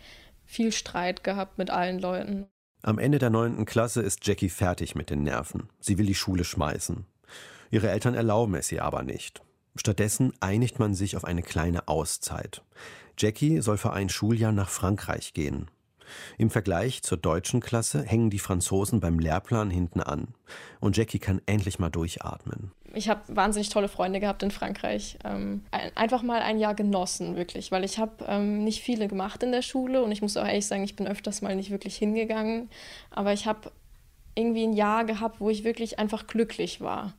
viel 0.45 0.71
Streit 0.71 1.23
gehabt 1.23 1.57
mit 1.57 1.69
allen 1.69 1.99
Leuten. 1.99 2.47
Am 2.87 2.99
Ende 2.99 3.19
der 3.19 3.29
neunten 3.29 3.65
Klasse 3.65 4.01
ist 4.01 4.25
Jackie 4.25 4.47
fertig 4.47 4.95
mit 4.95 5.09
den 5.09 5.21
Nerven. 5.21 5.67
Sie 5.81 5.97
will 5.97 6.05
die 6.05 6.15
Schule 6.15 6.45
schmeißen. 6.45 7.05
Ihre 7.69 7.89
Eltern 7.89 8.13
erlauben 8.13 8.55
es 8.55 8.71
ihr 8.71 8.85
aber 8.85 9.03
nicht. 9.03 9.43
Stattdessen 9.75 10.31
einigt 10.39 10.79
man 10.79 10.93
sich 10.93 11.17
auf 11.17 11.25
eine 11.25 11.41
kleine 11.41 11.89
Auszeit. 11.89 12.63
Jackie 13.17 13.59
soll 13.59 13.77
für 13.77 13.91
ein 13.91 14.07
Schuljahr 14.07 14.53
nach 14.53 14.69
Frankreich 14.69 15.33
gehen. 15.33 15.69
Im 16.37 16.49
Vergleich 16.49 17.03
zur 17.03 17.17
deutschen 17.17 17.59
Klasse 17.59 18.03
hängen 18.03 18.29
die 18.29 18.39
Franzosen 18.39 19.01
beim 19.01 19.19
Lehrplan 19.19 19.69
hinten 19.69 19.99
an. 19.99 20.29
Und 20.79 20.95
Jackie 20.95 21.19
kann 21.19 21.41
endlich 21.45 21.79
mal 21.79 21.89
durchatmen. 21.89 22.71
Ich 22.97 23.09
habe 23.09 23.21
wahnsinnig 23.27 23.69
tolle 23.69 23.89
Freunde 23.89 24.19
gehabt 24.19 24.41
in 24.41 24.49
Frankreich. 24.49 25.19
Ähm, 25.23 25.63
einfach 25.93 26.23
mal 26.23 26.41
ein 26.41 26.57
Jahr 26.57 26.73
genossen, 26.73 27.35
wirklich, 27.35 27.71
weil 27.71 27.83
ich 27.83 27.99
habe 27.99 28.25
ähm, 28.27 28.63
nicht 28.63 28.81
viele 28.81 29.07
gemacht 29.07 29.43
in 29.43 29.51
der 29.51 29.61
Schule 29.61 30.03
und 30.03 30.11
ich 30.11 30.23
muss 30.23 30.35
auch 30.35 30.47
ehrlich 30.47 30.65
sagen, 30.65 30.83
ich 30.83 30.95
bin 30.95 31.07
öfters 31.07 31.43
mal 31.43 31.55
nicht 31.55 31.69
wirklich 31.69 31.95
hingegangen. 31.95 32.71
Aber 33.11 33.33
ich 33.33 33.45
habe 33.45 33.71
irgendwie 34.33 34.63
ein 34.63 34.73
Jahr 34.73 35.05
gehabt, 35.05 35.39
wo 35.39 35.51
ich 35.51 35.63
wirklich 35.63 35.99
einfach 35.99 36.25
glücklich 36.25 36.81
war. 36.81 37.13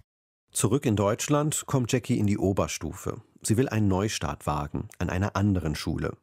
Zurück 0.50 0.84
in 0.84 0.96
Deutschland 0.96 1.64
kommt 1.66 1.92
Jackie 1.92 2.18
in 2.18 2.26
die 2.26 2.38
Oberstufe. 2.38 3.22
Sie 3.42 3.56
will 3.56 3.68
einen 3.68 3.86
Neustart 3.86 4.48
wagen, 4.48 4.88
an 4.98 5.10
einer 5.10 5.36
anderen 5.36 5.76
Schule. 5.76 6.16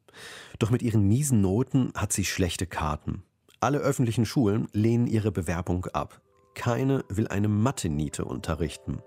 Doch 0.59 0.69
mit 0.69 0.81
ihren 0.81 1.07
miesen 1.07 1.39
Noten 1.39 1.93
hat 1.95 2.11
sie 2.11 2.25
schlechte 2.25 2.65
Karten. 2.65 3.23
Alle 3.61 3.77
öffentlichen 3.77 4.25
Schulen 4.25 4.67
lehnen 4.73 5.07
ihre 5.07 5.31
Bewerbung 5.31 5.85
ab. 5.93 6.21
Keine 6.55 7.03
will 7.09 7.27
eine 7.27 7.47
Mathe-Niete 7.47 8.25
unterrichten. 8.25 9.03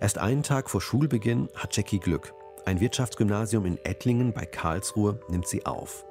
Erst 0.00 0.18
einen 0.18 0.42
Tag 0.42 0.68
vor 0.68 0.80
Schulbeginn 0.80 1.48
hat 1.54 1.74
Jackie 1.74 2.00
Glück. 2.00 2.34
Ein 2.66 2.80
Wirtschaftsgymnasium 2.80 3.64
in 3.64 3.78
Ettlingen 3.84 4.34
bei 4.34 4.44
Karlsruhe 4.44 5.20
nimmt 5.28 5.46
sie 5.46 5.64
auf. 5.64 6.04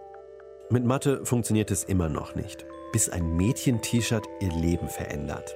Mit 0.69 0.85
Mathe 0.85 1.25
funktioniert 1.25 1.69
es 1.69 1.83
immer 1.83 2.09
noch 2.09 2.35
nicht, 2.35 2.65
bis 2.91 3.09
ein 3.09 3.35
Mädchen-T-Shirt 3.35 4.25
ihr 4.39 4.51
Leben 4.51 4.87
verändert. 4.87 5.55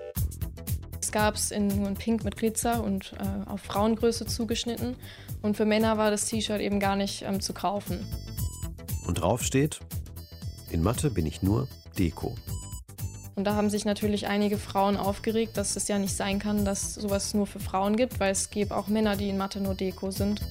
Es 1.02 1.12
gab 1.12 1.36
es 1.36 1.52
in 1.52 1.96
Pink 1.96 2.26
mit 2.26 2.36
Glitzer 2.36 2.84
und 2.84 3.14
äh, 3.14 3.50
auf 3.50 3.62
Frauengröße 3.62 4.26
zugeschnitten. 4.26 4.98
Und 5.42 5.56
für 5.56 5.66
Männer 5.66 5.98
war 5.98 6.12
das 6.12 6.26
T-Shirt 6.26 6.60
eben 6.60 6.80
gar 6.80 6.98
nicht 6.98 7.24
ähm, 7.24 7.40
zu 7.40 7.54
kaufen. 7.54 8.06
Und 9.08 9.22
drauf 9.22 9.42
steht, 9.42 9.80
in 10.70 10.84
Mathe 10.84 11.10
bin 11.10 11.26
ich 11.26 11.42
nur 11.42 11.70
Deko. 11.98 12.36
Und 13.38 13.44
da 13.44 13.54
haben 13.54 13.70
sich 13.70 13.86
natürlich 13.86 14.26
einige 14.26 14.58
Frauen 14.58 14.98
aufgeregt, 14.98 15.58
dass 15.58 15.76
es 15.76 15.88
ja 15.88 16.00
nicht 16.00 16.16
sein 16.16 16.40
kann, 16.40 16.66
dass 16.66 16.96
sowas 16.96 17.36
nur 17.36 17.46
für 17.46 17.60
Frauen 17.60 17.96
gibt, 17.96 18.20
weil 18.20 18.32
es 18.32 18.50
gibt 18.50 18.72
auch 18.72 18.88
Männer, 18.88 19.16
die 19.16 19.30
in 19.30 19.38
Mathe 19.38 19.62
nur 19.62 19.76
Deko 19.76 20.10
sind. 20.10 20.42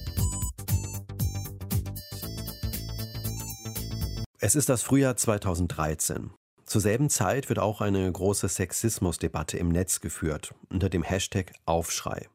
Es 4.39 4.55
ist 4.55 4.69
das 4.69 4.83
Frühjahr 4.83 5.17
2013. 5.17 6.31
Zur 6.65 6.79
selben 6.79 7.09
Zeit 7.09 7.49
wird 7.49 7.59
auch 7.59 7.81
eine 7.81 8.09
große 8.09 8.47
Sexismusdebatte 8.47 9.57
im 9.57 9.67
Netz 9.67 9.99
geführt, 9.99 10.55
unter 10.69 10.87
dem 10.87 11.03
Hashtag 11.03 11.51
Aufschrei. 11.65 12.29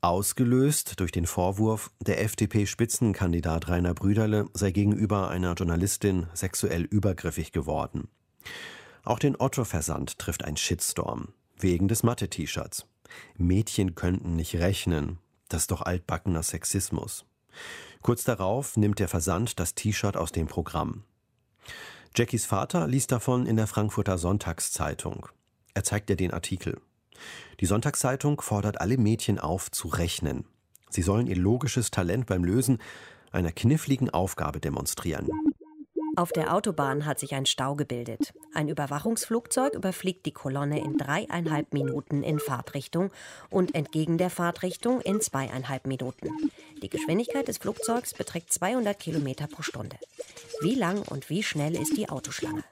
Ausgelöst 0.00 0.98
durch 0.98 1.12
den 1.12 1.26
Vorwurf, 1.26 1.90
der 2.00 2.22
FDP-Spitzenkandidat 2.22 3.68
Rainer 3.68 3.92
Brüderle 3.92 4.46
sei 4.54 4.70
gegenüber 4.70 5.28
einer 5.28 5.52
Journalistin 5.52 6.26
sexuell 6.32 6.84
übergriffig 6.84 7.52
geworden. 7.52 8.08
Auch 9.04 9.18
den 9.18 9.36
Otto-Versand 9.38 10.18
trifft 10.18 10.44
ein 10.44 10.56
Shitstorm. 10.56 11.28
Wegen 11.58 11.88
des 11.88 12.02
Mathe-T-Shirts. 12.02 12.86
Mädchen 13.36 13.94
könnten 13.94 14.34
nicht 14.34 14.56
rechnen. 14.56 15.18
Das 15.48 15.62
ist 15.62 15.70
doch 15.70 15.82
altbackener 15.82 16.42
Sexismus. 16.42 17.24
Kurz 18.02 18.24
darauf 18.24 18.76
nimmt 18.76 18.98
der 18.98 19.08
Versand 19.08 19.60
das 19.60 19.74
T-Shirt 19.74 20.16
aus 20.16 20.32
dem 20.32 20.46
Programm. 20.46 21.04
Jackies 22.16 22.46
Vater 22.46 22.86
liest 22.86 23.12
davon 23.12 23.46
in 23.46 23.56
der 23.56 23.66
Frankfurter 23.66 24.18
Sonntagszeitung. 24.18 25.28
Er 25.74 25.84
zeigt 25.84 26.10
ihr 26.10 26.16
den 26.16 26.32
Artikel. 26.32 26.80
Die 27.60 27.66
Sonntagszeitung 27.66 28.40
fordert 28.40 28.80
alle 28.80 28.98
Mädchen 28.98 29.38
auf, 29.38 29.70
zu 29.70 29.88
rechnen. 29.88 30.44
Sie 30.90 31.02
sollen 31.02 31.26
ihr 31.26 31.36
logisches 31.36 31.90
Talent 31.90 32.26
beim 32.26 32.44
Lösen 32.44 32.78
einer 33.32 33.52
kniffligen 33.52 34.10
Aufgabe 34.10 34.60
demonstrieren. 34.60 35.28
Auf 36.16 36.32
der 36.32 36.54
Autobahn 36.54 37.06
hat 37.06 37.18
sich 37.18 37.34
ein 37.34 37.46
Stau 37.46 37.74
gebildet. 37.74 38.32
Ein 38.54 38.68
Überwachungsflugzeug 38.68 39.74
überfliegt 39.74 40.26
die 40.26 40.32
Kolonne 40.32 40.78
in 40.80 40.96
dreieinhalb 40.96 41.72
Minuten 41.72 42.22
in 42.22 42.38
Fahrtrichtung 42.38 43.10
und 43.50 43.74
entgegen 43.74 44.18
der 44.18 44.30
Fahrtrichtung 44.30 45.00
in 45.00 45.20
zweieinhalb 45.20 45.86
Minuten. 45.86 46.28
Die 46.82 46.88
Geschwindigkeit 46.88 47.48
des 47.48 47.58
Flugzeugs 47.58 48.14
beträgt 48.14 48.52
200 48.52 48.98
Kilometer 48.98 49.46
pro 49.46 49.62
Stunde. 49.62 49.96
Wie 50.60 50.74
lang 50.74 51.02
und 51.02 51.30
wie 51.30 51.42
schnell 51.42 51.74
ist 51.74 51.96
die 51.96 52.08
Autoschlange? 52.08 52.62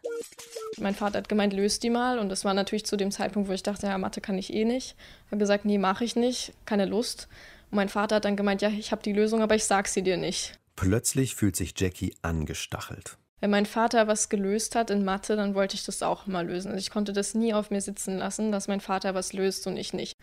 Mein 0.79 0.95
Vater 0.95 1.19
hat 1.19 1.29
gemeint, 1.29 1.53
löst 1.53 1.83
die 1.83 1.91
mal. 1.91 2.19
Und 2.19 2.29
das 2.29 2.45
war 2.45 2.55
natürlich 2.55 2.87
zu 2.87 2.97
dem 2.97 3.11
Zeitpunkt, 3.11 3.49
wo 3.49 3.53
ich 3.53 3.63
dachte, 3.63 3.87
ja, 3.87 3.99
Mathe 3.99 4.21
kann 4.21 4.39
ich 4.39 4.53
eh 4.53 4.65
nicht. 4.65 4.97
Ich 5.27 5.33
habe 5.33 5.39
gesagt, 5.39 5.65
nee, 5.65 5.79
mache 5.79 6.05
ich 6.05 6.17
nicht, 6.17 6.53
keine 6.65 6.87
Lust. 6.87 7.29
Und 7.71 7.77
mein 7.77 7.89
Vater 7.89 8.17
hat 8.17 8.25
dann 8.25 8.37
gemeint, 8.37 8.63
ja, 8.63 8.69
ich 8.69 8.93
habe 8.93 9.03
die 9.03 9.13
Lösung, 9.13 9.43
aber 9.43 9.55
ich 9.55 9.65
sag 9.65 9.89
sie 9.89 10.03
dir 10.03 10.17
nicht. 10.17 10.59
Plötzlich 10.77 11.35
fühlt 11.35 11.57
sich 11.57 11.75
Jackie 11.77 12.15
angestachelt. 12.23 13.19
Wenn 13.43 13.51
mein 13.51 13.67
Vater 13.67 14.07
was 14.07 14.29
gelöst 14.29 14.77
hat 14.77 14.89
in 14.91 15.05
Mathe, 15.05 15.35
dann 15.35 15.57
wollte 15.57 15.75
ich 15.75 15.85
das 15.85 16.05
auch 16.05 16.29
mal 16.29 16.47
lösen. 16.47 16.71
Also 16.71 16.79
ich 16.79 16.91
konnte 16.91 17.13
das 17.13 17.35
nie 17.35 17.53
auf 17.53 17.71
mir 17.71 17.81
sitzen 17.81 18.17
lassen, 18.17 18.53
dass 18.53 18.69
mein 18.69 18.79
Vater 18.79 19.17
was 19.17 19.33
löst 19.33 19.67
und 19.67 19.77
ich 19.77 19.93
nicht. 19.93 20.17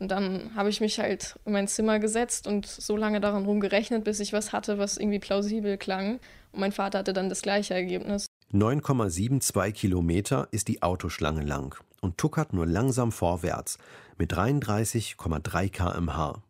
Und 0.00 0.08
dann 0.08 0.50
habe 0.56 0.70
ich 0.70 0.80
mich 0.80 0.98
halt 0.98 1.38
in 1.44 1.52
mein 1.52 1.68
Zimmer 1.68 2.00
gesetzt 2.00 2.48
und 2.48 2.66
so 2.66 2.96
lange 2.96 3.20
daran 3.20 3.44
rumgerechnet, 3.44 4.02
bis 4.02 4.18
ich 4.18 4.32
was 4.32 4.52
hatte, 4.52 4.76
was 4.76 4.96
irgendwie 4.96 5.20
plausibel 5.20 5.78
klang. 5.78 6.18
Und 6.50 6.58
mein 6.58 6.72
Vater 6.72 6.98
hatte 6.98 7.12
dann 7.12 7.28
das 7.28 7.42
gleiche 7.42 7.74
Ergebnis. 7.74 8.26
9,72 8.52 9.70
Kilometer 9.70 10.48
ist 10.50 10.66
die 10.66 10.82
Autoschlange 10.82 11.44
lang 11.44 11.76
und 12.00 12.18
tuckert 12.18 12.52
nur 12.52 12.66
langsam 12.66 13.12
vorwärts 13.12 13.78
mit 14.18 14.32
33,3 14.32 15.70
km/h. 15.70 16.42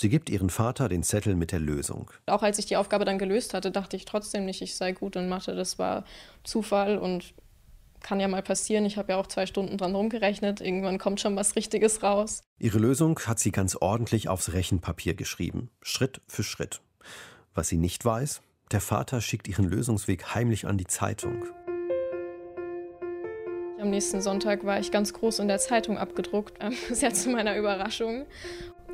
Sie 0.00 0.08
gibt 0.08 0.30
ihren 0.30 0.48
Vater 0.48 0.88
den 0.88 1.02
Zettel 1.02 1.36
mit 1.36 1.52
der 1.52 1.58
Lösung. 1.58 2.10
Auch 2.24 2.42
als 2.42 2.58
ich 2.58 2.64
die 2.64 2.78
Aufgabe 2.78 3.04
dann 3.04 3.18
gelöst 3.18 3.52
hatte, 3.52 3.70
dachte 3.70 3.98
ich 3.98 4.06
trotzdem 4.06 4.46
nicht, 4.46 4.62
ich 4.62 4.74
sei 4.74 4.92
gut 4.92 5.14
in 5.14 5.28
Mathe. 5.28 5.54
Das 5.54 5.78
war 5.78 6.04
Zufall 6.42 6.96
und 6.96 7.34
kann 8.00 8.18
ja 8.18 8.26
mal 8.26 8.40
passieren. 8.40 8.86
Ich 8.86 8.96
habe 8.96 9.12
ja 9.12 9.18
auch 9.18 9.26
zwei 9.26 9.44
Stunden 9.44 9.76
dran 9.76 9.94
rumgerechnet. 9.94 10.62
Irgendwann 10.62 10.96
kommt 10.96 11.20
schon 11.20 11.36
was 11.36 11.54
Richtiges 11.54 12.02
raus. 12.02 12.40
Ihre 12.58 12.78
Lösung 12.78 13.20
hat 13.26 13.40
sie 13.40 13.50
ganz 13.50 13.76
ordentlich 13.76 14.30
aufs 14.30 14.54
Rechenpapier 14.54 15.12
geschrieben, 15.12 15.68
Schritt 15.82 16.22
für 16.26 16.44
Schritt. 16.44 16.80
Was 17.52 17.68
sie 17.68 17.76
nicht 17.76 18.02
weiß, 18.02 18.40
der 18.72 18.80
Vater 18.80 19.20
schickt 19.20 19.48
ihren 19.48 19.66
Lösungsweg 19.66 20.34
heimlich 20.34 20.66
an 20.66 20.78
die 20.78 20.86
Zeitung. 20.86 21.44
Am 23.80 23.88
nächsten 23.88 24.20
Sonntag 24.20 24.66
war 24.66 24.78
ich 24.78 24.90
ganz 24.90 25.14
groß 25.14 25.38
in 25.38 25.48
der 25.48 25.58
Zeitung 25.58 25.96
abgedruckt, 25.96 26.58
sehr 26.90 27.14
zu 27.14 27.30
meiner 27.30 27.56
Überraschung. 27.56 28.26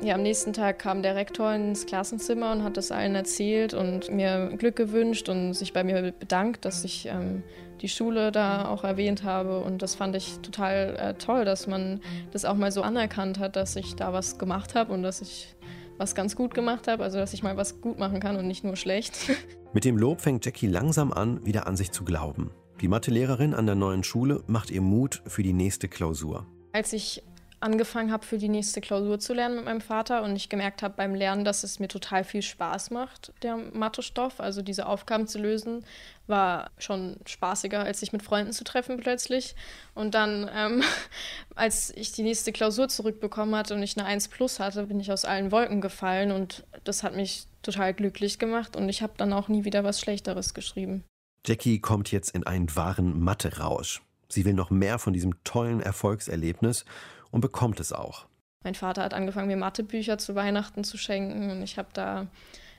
Ja, 0.01 0.15
am 0.15 0.21
nächsten 0.21 0.53
Tag 0.53 0.79
kam 0.79 1.01
der 1.01 1.15
Rektor 1.15 1.51
ins 1.53 1.85
Klassenzimmer 1.85 2.53
und 2.53 2.63
hat 2.63 2.77
das 2.77 2.91
allen 2.91 3.13
erzählt 3.13 3.73
und 3.73 4.09
mir 4.09 4.53
Glück 4.57 4.77
gewünscht 4.77 5.27
und 5.27 5.53
sich 5.55 5.73
bei 5.73 5.83
mir 5.83 6.13
bedankt, 6.13 6.63
dass 6.63 6.85
ich 6.85 7.07
ähm, 7.07 7.43
die 7.81 7.89
Schule 7.89 8.31
da 8.31 8.69
auch 8.69 8.85
erwähnt 8.85 9.23
habe. 9.23 9.59
Und 9.59 9.81
das 9.81 9.95
fand 9.95 10.15
ich 10.15 10.39
total 10.39 10.95
äh, 10.97 11.13
toll, 11.15 11.43
dass 11.43 11.67
man 11.67 11.99
das 12.31 12.45
auch 12.45 12.55
mal 12.55 12.71
so 12.71 12.81
anerkannt 12.81 13.39
hat, 13.39 13.57
dass 13.57 13.75
ich 13.75 13.95
da 13.95 14.13
was 14.13 14.37
gemacht 14.37 14.73
habe 14.73 14.93
und 14.93 15.03
dass 15.03 15.19
ich 15.19 15.55
was 15.97 16.15
ganz 16.15 16.35
gut 16.35 16.53
gemacht 16.53 16.87
habe, 16.87 17.03
also 17.03 17.17
dass 17.17 17.33
ich 17.33 17.43
mal 17.43 17.57
was 17.57 17.81
gut 17.81 17.99
machen 17.99 18.21
kann 18.21 18.37
und 18.37 18.47
nicht 18.47 18.63
nur 18.63 18.77
schlecht. 18.77 19.17
Mit 19.73 19.83
dem 19.83 19.97
Lob 19.97 20.21
fängt 20.21 20.45
Jackie 20.45 20.67
langsam 20.67 21.11
an, 21.11 21.45
wieder 21.45 21.67
an 21.67 21.75
sich 21.75 21.91
zu 21.91 22.05
glauben. 22.05 22.51
Die 22.81 22.87
Mathelehrerin 22.87 23.55
an 23.55 23.65
der 23.65 23.73
neuen 23.73 24.03
Schule 24.03 24.43
macht 24.45 24.69
ihr 24.69 24.81
Mut 24.81 25.23
für 25.25 25.41
die 25.41 25.53
nächste 25.53 25.87
Klausur. 25.87 26.45
Als 26.73 26.93
ich 26.93 27.23
angefangen 27.59 28.11
habe, 28.11 28.23
für 28.23 28.37
die 28.37 28.49
nächste 28.49 28.81
Klausur 28.81 29.17
zu 29.17 29.33
lernen 29.33 29.55
mit 29.55 29.65
meinem 29.65 29.81
Vater 29.81 30.21
und 30.21 30.35
ich 30.35 30.47
gemerkt 30.47 30.83
habe 30.83 30.93
beim 30.95 31.15
Lernen, 31.15 31.43
dass 31.43 31.63
es 31.63 31.79
mir 31.79 31.87
total 31.87 32.23
viel 32.23 32.43
Spaß 32.43 32.91
macht, 32.91 33.33
der 33.41 33.57
Mathestoff. 33.57 34.39
Also 34.39 34.61
diese 34.61 34.85
Aufgaben 34.85 35.25
zu 35.25 35.39
lösen, 35.39 35.83
war 36.27 36.69
schon 36.77 37.17
spaßiger, 37.25 37.79
als 37.79 38.01
sich 38.01 38.13
mit 38.13 38.21
Freunden 38.21 38.51
zu 38.51 38.63
treffen 38.63 38.97
plötzlich. 38.97 39.55
Und 39.95 40.13
dann, 40.13 40.47
ähm, 40.53 40.83
als 41.55 41.89
ich 41.95 42.11
die 42.11 42.21
nächste 42.21 42.51
Klausur 42.51 42.89
zurückbekommen 42.89 43.55
hatte 43.55 43.73
und 43.73 43.81
ich 43.81 43.97
eine 43.97 44.05
1 44.05 44.27
plus 44.27 44.59
hatte, 44.59 44.83
bin 44.83 44.99
ich 44.99 45.11
aus 45.11 45.25
allen 45.25 45.51
Wolken 45.51 45.81
gefallen 45.81 46.31
und 46.31 46.63
das 46.83 47.01
hat 47.01 47.15
mich 47.15 47.47
total 47.63 47.95
glücklich 47.95 48.37
gemacht 48.37 48.75
und 48.75 48.87
ich 48.87 49.01
habe 49.01 49.13
dann 49.17 49.33
auch 49.33 49.47
nie 49.47 49.65
wieder 49.65 49.83
was 49.83 49.99
Schlechteres 49.99 50.53
geschrieben. 50.53 51.03
Jackie 51.47 51.79
kommt 51.79 52.11
jetzt 52.11 52.31
in 52.31 52.45
einen 52.45 52.75
wahren 52.75 53.21
Mathe-Rausch. 53.21 54.01
Sie 54.27 54.43
will 54.43 54.53
noch 54.53 54.69
mehr 54.69 54.99
von 54.99 55.13
diesem 55.13 55.41
tollen 55.45 55.79
Erfolgserlebnis 55.79 56.83
und 57.31 57.39
bekommt 57.39 57.79
es 57.79 57.93
auch. 57.93 58.25
Mein 58.65 58.75
Vater 58.75 59.01
hat 59.03 59.13
angefangen, 59.13 59.47
mir 59.47 59.55
Mathebücher 59.55 60.17
zu 60.17 60.35
Weihnachten 60.35 60.83
zu 60.83 60.97
schenken 60.97 61.49
und 61.49 61.61
ich 61.61 61.77
habe 61.77 61.87
da 61.93 62.27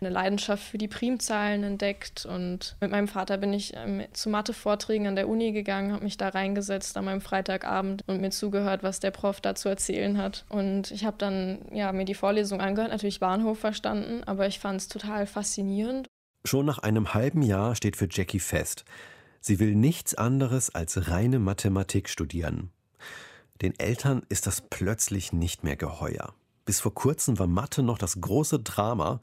eine 0.01 0.11
Leidenschaft 0.11 0.63
für 0.63 0.77
die 0.77 0.87
Primzahlen 0.87 1.65
entdeckt 1.65 2.27
und 2.27 2.77
mit 2.81 2.91
meinem 2.91 3.09
Vater 3.09 3.39
bin 3.39 3.55
ich 3.55 3.73
ähm, 3.75 4.03
zu 4.13 4.29
Mathevorträgen 4.29 5.07
an 5.07 5.17
der 5.17 5.29
Uni 5.29 5.53
gegangen, 5.53 5.93
habe 5.93 6.05
mich 6.05 6.19
da 6.19 6.29
reingesetzt 6.29 6.97
an 6.99 7.07
meinem 7.07 7.23
Freitagabend 7.23 8.05
und 8.07 8.21
mir 8.21 8.31
zugehört, 8.31 8.83
was 8.83 9.01
der 9.01 9.13
Prof 9.13 9.41
da 9.41 9.55
zu 9.55 9.71
erzählen 9.71 10.19
hat. 10.19 10.45
Und 10.51 10.91
ich 10.91 11.07
habe 11.07 11.17
dann 11.19 11.61
ja, 11.73 11.93
mir 11.93 12.05
die 12.05 12.15
Vorlesung 12.15 12.61
angehört, 12.61 12.93
natürlich 12.93 13.19
Bahnhof 13.19 13.59
verstanden, 13.59 14.23
aber 14.25 14.47
ich 14.47 14.59
fand 14.59 14.83
es 14.83 14.89
total 14.89 15.27
faszinierend. 15.27 16.09
Schon 16.45 16.67
nach 16.67 16.79
einem 16.79 17.15
halben 17.15 17.43
Jahr 17.43 17.75
steht 17.75 17.97
für 17.97 18.09
Jackie 18.11 18.41
fest, 18.41 18.85
sie 19.41 19.59
will 19.59 19.75
nichts 19.75 20.15
anderes 20.15 20.75
als 20.75 21.09
reine 21.09 21.39
Mathematik 21.39 22.09
studieren. 22.09 22.71
Den 23.61 23.79
Eltern 23.79 24.23
ist 24.29 24.47
das 24.47 24.61
plötzlich 24.61 25.33
nicht 25.33 25.65
mehr 25.65 25.77
geheuer. 25.77 26.35
Bis 26.65 26.81
vor 26.81 26.95
kurzem 26.95 27.39
war 27.39 27.47
Mathe 27.47 27.83
noch 27.83 27.99
das 27.99 28.21
große 28.21 28.61
Drama 28.61 29.21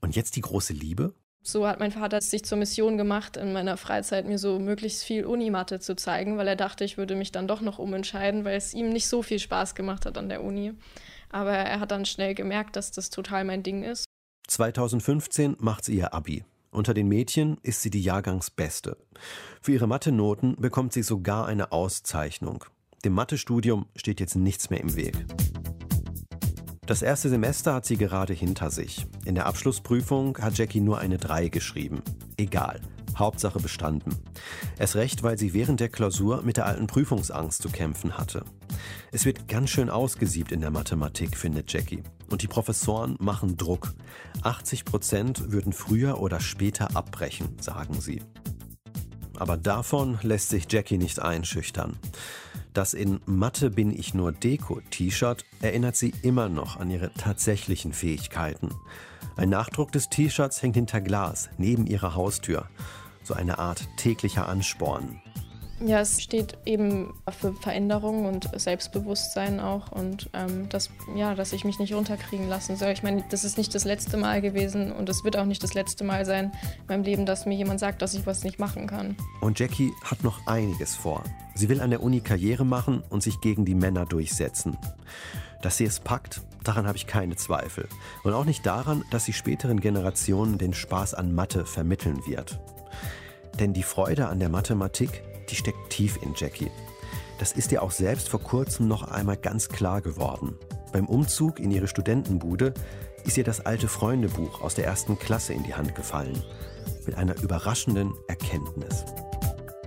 und 0.00 0.16
jetzt 0.16 0.36
die 0.36 0.40
große 0.40 0.72
Liebe? 0.72 1.14
So 1.42 1.68
hat 1.68 1.78
mein 1.78 1.92
Vater 1.92 2.18
es 2.18 2.30
sich 2.30 2.44
zur 2.44 2.58
Mission 2.58 2.96
gemacht, 2.96 3.36
in 3.36 3.52
meiner 3.52 3.76
Freizeit 3.76 4.26
mir 4.26 4.38
so 4.38 4.58
möglichst 4.58 5.04
viel 5.04 5.24
Unimatte 5.24 5.78
zu 5.78 5.94
zeigen, 5.94 6.38
weil 6.38 6.48
er 6.48 6.56
dachte, 6.56 6.82
ich 6.82 6.98
würde 6.98 7.14
mich 7.14 7.30
dann 7.30 7.46
doch 7.46 7.60
noch 7.60 7.78
umentscheiden, 7.78 8.44
weil 8.44 8.56
es 8.56 8.74
ihm 8.74 8.88
nicht 8.88 9.06
so 9.06 9.22
viel 9.22 9.38
Spaß 9.38 9.76
gemacht 9.76 10.06
hat 10.06 10.18
an 10.18 10.28
der 10.28 10.42
Uni. 10.42 10.72
Aber 11.30 11.52
er 11.52 11.78
hat 11.78 11.92
dann 11.92 12.04
schnell 12.04 12.34
gemerkt, 12.34 12.74
dass 12.74 12.90
das 12.90 13.10
total 13.10 13.44
mein 13.44 13.62
Ding 13.62 13.84
ist. 13.84 14.06
2015 14.48 15.56
macht 15.60 15.84
sie 15.84 15.96
ihr 15.96 16.12
Abi. 16.12 16.44
Unter 16.76 16.92
den 16.92 17.08
Mädchen 17.08 17.56
ist 17.62 17.80
sie 17.80 17.88
die 17.88 18.02
Jahrgangsbeste. 18.02 18.98
Für 19.62 19.72
ihre 19.72 19.86
Mathe-Noten 19.86 20.56
bekommt 20.56 20.92
sie 20.92 21.02
sogar 21.02 21.46
eine 21.46 21.72
Auszeichnung. 21.72 22.66
Dem 23.02 23.14
Mathestudium 23.14 23.86
steht 23.96 24.20
jetzt 24.20 24.36
nichts 24.36 24.68
mehr 24.68 24.82
im 24.82 24.94
Weg. 24.94 25.24
Das 26.84 27.00
erste 27.00 27.30
Semester 27.30 27.72
hat 27.72 27.86
sie 27.86 27.96
gerade 27.96 28.34
hinter 28.34 28.70
sich. 28.70 29.06
In 29.24 29.34
der 29.34 29.46
Abschlussprüfung 29.46 30.36
hat 30.36 30.58
Jackie 30.58 30.82
nur 30.82 30.98
eine 30.98 31.16
3 31.16 31.48
geschrieben. 31.48 32.02
Egal. 32.36 32.82
Hauptsache 33.16 33.58
bestanden. 33.58 34.14
Es 34.76 34.96
recht, 34.96 35.22
weil 35.22 35.38
sie 35.38 35.54
während 35.54 35.80
der 35.80 35.88
Klausur 35.88 36.42
mit 36.42 36.58
der 36.58 36.66
alten 36.66 36.88
Prüfungsangst 36.88 37.62
zu 37.62 37.70
kämpfen 37.70 38.18
hatte. 38.18 38.44
Es 39.12 39.24
wird 39.24 39.48
ganz 39.48 39.70
schön 39.70 39.88
ausgesiebt 39.88 40.52
in 40.52 40.60
der 40.60 40.70
Mathematik, 40.70 41.38
findet 41.38 41.72
Jackie. 41.72 42.02
Und 42.30 42.42
die 42.42 42.48
Professoren 42.48 43.16
machen 43.20 43.56
Druck. 43.56 43.94
80 44.42 44.84
Prozent 44.84 45.52
würden 45.52 45.72
früher 45.72 46.20
oder 46.20 46.40
später 46.40 46.96
abbrechen, 46.96 47.56
sagen 47.60 48.00
sie. 48.00 48.22
Aber 49.38 49.56
davon 49.56 50.18
lässt 50.22 50.48
sich 50.48 50.66
Jackie 50.70 50.98
nicht 50.98 51.20
einschüchtern. 51.20 51.96
Das 52.72 52.92
in 52.92 53.20
Mathe 53.24 53.70
bin 53.70 53.90
ich 53.90 54.12
nur 54.12 54.32
Deko-T-Shirt 54.32 55.44
erinnert 55.62 55.96
sie 55.96 56.12
immer 56.22 56.48
noch 56.48 56.78
an 56.78 56.90
ihre 56.90 57.12
tatsächlichen 57.14 57.92
Fähigkeiten. 57.92 58.68
Ein 59.36 59.48
Nachdruck 59.50 59.92
des 59.92 60.08
T-Shirts 60.08 60.62
hängt 60.62 60.76
hinter 60.76 61.00
Glas 61.00 61.48
neben 61.58 61.86
ihrer 61.86 62.14
Haustür. 62.14 62.68
So 63.22 63.34
eine 63.34 63.58
Art 63.58 63.88
täglicher 63.96 64.48
Ansporn. 64.48 65.20
Ja, 65.80 66.00
es 66.00 66.22
steht 66.22 66.56
eben 66.64 67.12
für 67.38 67.52
Veränderung 67.52 68.24
und 68.24 68.48
Selbstbewusstsein 68.58 69.60
auch 69.60 69.92
und 69.92 70.30
ähm, 70.32 70.68
dass, 70.70 70.90
ja, 71.14 71.34
dass 71.34 71.52
ich 71.52 71.64
mich 71.64 71.78
nicht 71.78 71.92
runterkriegen 71.92 72.48
lassen 72.48 72.76
soll. 72.76 72.88
Ich 72.90 73.02
meine, 73.02 73.24
das 73.28 73.44
ist 73.44 73.58
nicht 73.58 73.74
das 73.74 73.84
letzte 73.84 74.16
Mal 74.16 74.40
gewesen 74.40 74.90
und 74.90 75.08
es 75.10 75.22
wird 75.22 75.36
auch 75.36 75.44
nicht 75.44 75.62
das 75.62 75.74
letzte 75.74 76.02
Mal 76.02 76.24
sein 76.24 76.52
in 76.80 76.86
meinem 76.88 77.02
Leben, 77.02 77.26
dass 77.26 77.44
mir 77.44 77.54
jemand 77.54 77.80
sagt, 77.80 78.00
dass 78.00 78.14
ich 78.14 78.26
was 78.26 78.42
nicht 78.42 78.58
machen 78.58 78.86
kann. 78.86 79.16
Und 79.42 79.58
Jackie 79.58 79.92
hat 80.02 80.24
noch 80.24 80.46
einiges 80.46 80.94
vor. 80.94 81.22
Sie 81.54 81.68
will 81.68 81.82
an 81.82 81.90
der 81.90 82.02
Uni 82.02 82.20
Karriere 82.20 82.64
machen 82.64 83.02
und 83.10 83.22
sich 83.22 83.42
gegen 83.42 83.66
die 83.66 83.74
Männer 83.74 84.06
durchsetzen. 84.06 84.78
Dass 85.60 85.76
sie 85.76 85.84
es 85.84 86.00
packt, 86.00 86.40
daran 86.64 86.86
habe 86.86 86.96
ich 86.96 87.06
keine 87.06 87.36
Zweifel. 87.36 87.86
Und 88.24 88.32
auch 88.32 88.44
nicht 88.46 88.64
daran, 88.64 89.04
dass 89.10 89.26
sie 89.26 89.34
späteren 89.34 89.80
Generationen 89.80 90.56
den 90.56 90.72
Spaß 90.72 91.12
an 91.12 91.34
Mathe 91.34 91.66
vermitteln 91.66 92.20
wird. 92.26 92.60
Denn 93.58 93.72
die 93.72 93.82
Freude 93.82 94.28
an 94.28 94.38
der 94.38 94.50
Mathematik, 94.50 95.22
die 95.50 95.56
steckt 95.56 95.90
tief 95.90 96.18
in 96.22 96.34
Jackie. 96.36 96.70
Das 97.38 97.52
ist 97.52 97.72
ihr 97.72 97.82
auch 97.82 97.90
selbst 97.90 98.28
vor 98.28 98.40
kurzem 98.40 98.88
noch 98.88 99.02
einmal 99.02 99.36
ganz 99.36 99.68
klar 99.68 100.00
geworden. 100.00 100.58
Beim 100.92 101.06
Umzug 101.06 101.60
in 101.60 101.70
ihre 101.70 101.88
Studentenbude 101.88 102.72
ist 103.24 103.36
ihr 103.36 103.44
das 103.44 103.64
alte 103.66 103.88
Freundebuch 103.88 104.62
aus 104.62 104.74
der 104.74 104.86
ersten 104.86 105.18
Klasse 105.18 105.52
in 105.52 105.62
die 105.64 105.74
Hand 105.74 105.94
gefallen. 105.94 106.42
Mit 107.04 107.16
einer 107.16 107.36
überraschenden 107.42 108.14
Erkenntnis. 108.28 109.04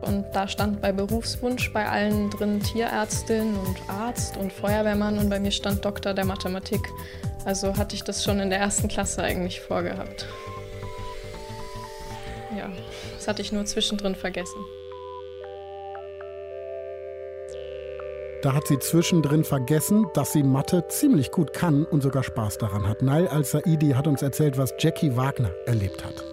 Und 0.02 0.26
da 0.34 0.48
stand 0.48 0.82
bei 0.82 0.92
Berufswunsch 0.92 1.74
bei 1.74 1.88
allen 1.88 2.30
drin 2.30 2.62
Tierärztin 2.62 3.56
und 3.56 3.90
Arzt 3.90 4.38
und 4.38 4.54
Feuerwehrmann 4.54 5.18
und 5.18 5.30
bei 5.30 5.40
mir 5.40 5.52
stand 5.52 5.84
Doktor 5.84 6.14
der 6.14 6.26
Mathematik. 6.26 6.82
Also 7.46 7.76
hatte 7.78 7.96
ich 7.96 8.04
das 8.04 8.24
schon 8.24 8.40
in 8.40 8.50
der 8.50 8.60
ersten 8.60 8.88
Klasse 8.88 9.24
eigentlich 9.24 9.60
vorgehabt. 9.60 10.28
Ja, 12.56 12.70
das 13.16 13.28
hatte 13.28 13.42
ich 13.42 13.52
nur 13.52 13.66
zwischendrin 13.66 14.16
vergessen. 14.16 14.60
Da 18.42 18.54
hat 18.54 18.68
sie 18.68 18.80
zwischendrin 18.80 19.44
vergessen, 19.44 20.08
dass 20.14 20.32
sie 20.32 20.44
Mathe 20.44 20.88
ziemlich 20.88 21.30
gut 21.30 21.52
kann 21.52 21.84
und 21.84 22.02
sogar 22.02 22.24
Spaß 22.24 22.58
daran 22.58 22.88
hat. 22.88 23.02
Nail 23.02 23.28
al-Saidi 23.28 23.90
hat 23.90 24.08
uns 24.08 24.22
erzählt, 24.22 24.58
was 24.58 24.74
Jackie 24.80 25.18
Wagner 25.18 25.52
erlebt 25.66 26.06
hat. 26.06 26.24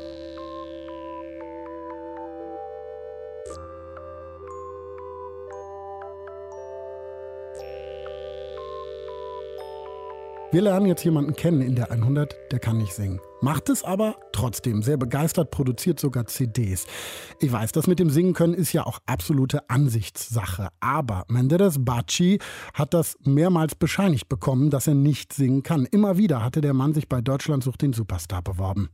Wir 10.52 10.62
lernen 10.62 10.86
jetzt 10.86 11.04
jemanden 11.04 11.34
kennen 11.34 11.60
in 11.60 11.74
der 11.74 11.90
100, 11.90 12.36
der 12.52 12.60
kann 12.60 12.78
nicht 12.78 12.94
singen. 12.94 13.20
Macht 13.42 13.68
es 13.68 13.84
aber 13.84 14.16
trotzdem 14.32 14.82
sehr 14.82 14.96
begeistert, 14.96 15.50
produziert 15.50 16.00
sogar 16.00 16.26
CDs. 16.26 16.86
Ich 17.38 17.52
weiß, 17.52 17.72
das 17.72 17.86
mit 17.86 17.98
dem 17.98 18.08
Singen 18.08 18.32
können 18.32 18.54
ist 18.54 18.72
ja 18.72 18.86
auch 18.86 18.98
absolute 19.04 19.68
Ansichtssache. 19.68 20.68
Aber 20.80 21.24
Menderes 21.28 21.84
Baci 21.84 22.38
hat 22.72 22.94
das 22.94 23.16
mehrmals 23.24 23.74
bescheinigt 23.74 24.28
bekommen, 24.28 24.70
dass 24.70 24.86
er 24.86 24.94
nicht 24.94 25.34
singen 25.34 25.62
kann. 25.62 25.84
Immer 25.84 26.16
wieder 26.16 26.42
hatte 26.42 26.62
der 26.62 26.74
Mann 26.74 26.94
sich 26.94 27.08
bei 27.08 27.20
Deutschland 27.20 27.62
sucht 27.62 27.82
den 27.82 27.92
Superstar 27.92 28.42
beworben. 28.42 28.88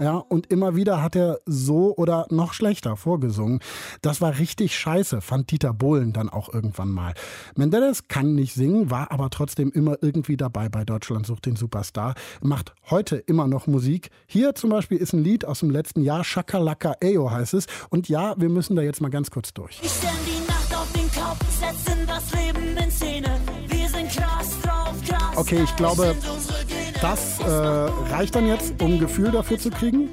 Ja, 0.00 0.16
und 0.16 0.46
immer 0.46 0.76
wieder 0.76 1.02
hat 1.02 1.14
er 1.14 1.40
so 1.46 1.94
oder 1.96 2.26
noch 2.30 2.54
schlechter 2.54 2.96
vorgesungen. 2.96 3.60
Das 4.02 4.20
war 4.20 4.38
richtig 4.38 4.78
scheiße, 4.78 5.20
fand 5.20 5.50
Dieter 5.50 5.74
Bohlen 5.74 6.12
dann 6.12 6.28
auch 6.28 6.52
irgendwann 6.52 6.88
mal. 6.88 7.14
Menderes 7.54 8.08
kann 8.08 8.34
nicht 8.34 8.54
singen, 8.54 8.89
war 8.90 9.10
aber 9.12 9.30
trotzdem 9.30 9.70
immer 9.70 9.96
irgendwie 10.00 10.36
dabei 10.36 10.68
bei 10.68 10.84
Deutschland 10.84 11.26
sucht 11.26 11.46
den 11.46 11.56
Superstar, 11.56 12.14
macht 12.40 12.74
heute 12.90 13.16
immer 13.16 13.46
noch 13.46 13.66
Musik. 13.66 14.10
Hier 14.26 14.54
zum 14.54 14.70
Beispiel 14.70 14.98
ist 14.98 15.12
ein 15.12 15.22
Lied 15.22 15.44
aus 15.44 15.60
dem 15.60 15.70
letzten 15.70 16.02
Jahr, 16.02 16.24
Shakalaka 16.24 16.96
Eyo 17.00 17.30
heißt 17.30 17.54
es. 17.54 17.66
Und 17.90 18.08
ja, 18.08 18.34
wir 18.38 18.48
müssen 18.48 18.76
da 18.76 18.82
jetzt 18.82 19.00
mal 19.00 19.10
ganz 19.10 19.30
kurz 19.30 19.52
durch. 19.54 19.80
Ich 19.82 19.90
stell 19.90 20.10
die 20.26 20.46
Nacht 20.46 20.74
auf 20.74 20.92
den 20.92 21.10
Kopf, 21.10 21.44
setzen 21.60 22.06
das 22.06 22.32
Leben 22.32 22.76
in 22.76 22.90
Szene. 22.90 23.40
Wir 23.68 23.88
sind 23.88 24.10
krass 24.10 24.60
drauf, 24.62 24.94
krass. 25.06 25.36
Okay, 25.36 25.62
ich 25.62 25.76
glaube, 25.76 26.14
das 27.00 27.40
äh, 27.40 27.44
reicht 27.44 28.34
dann 28.34 28.46
jetzt, 28.46 28.80
um 28.80 28.94
ein 28.94 28.98
Gefühl 28.98 29.30
dafür 29.30 29.58
zu 29.58 29.70
kriegen. 29.70 30.10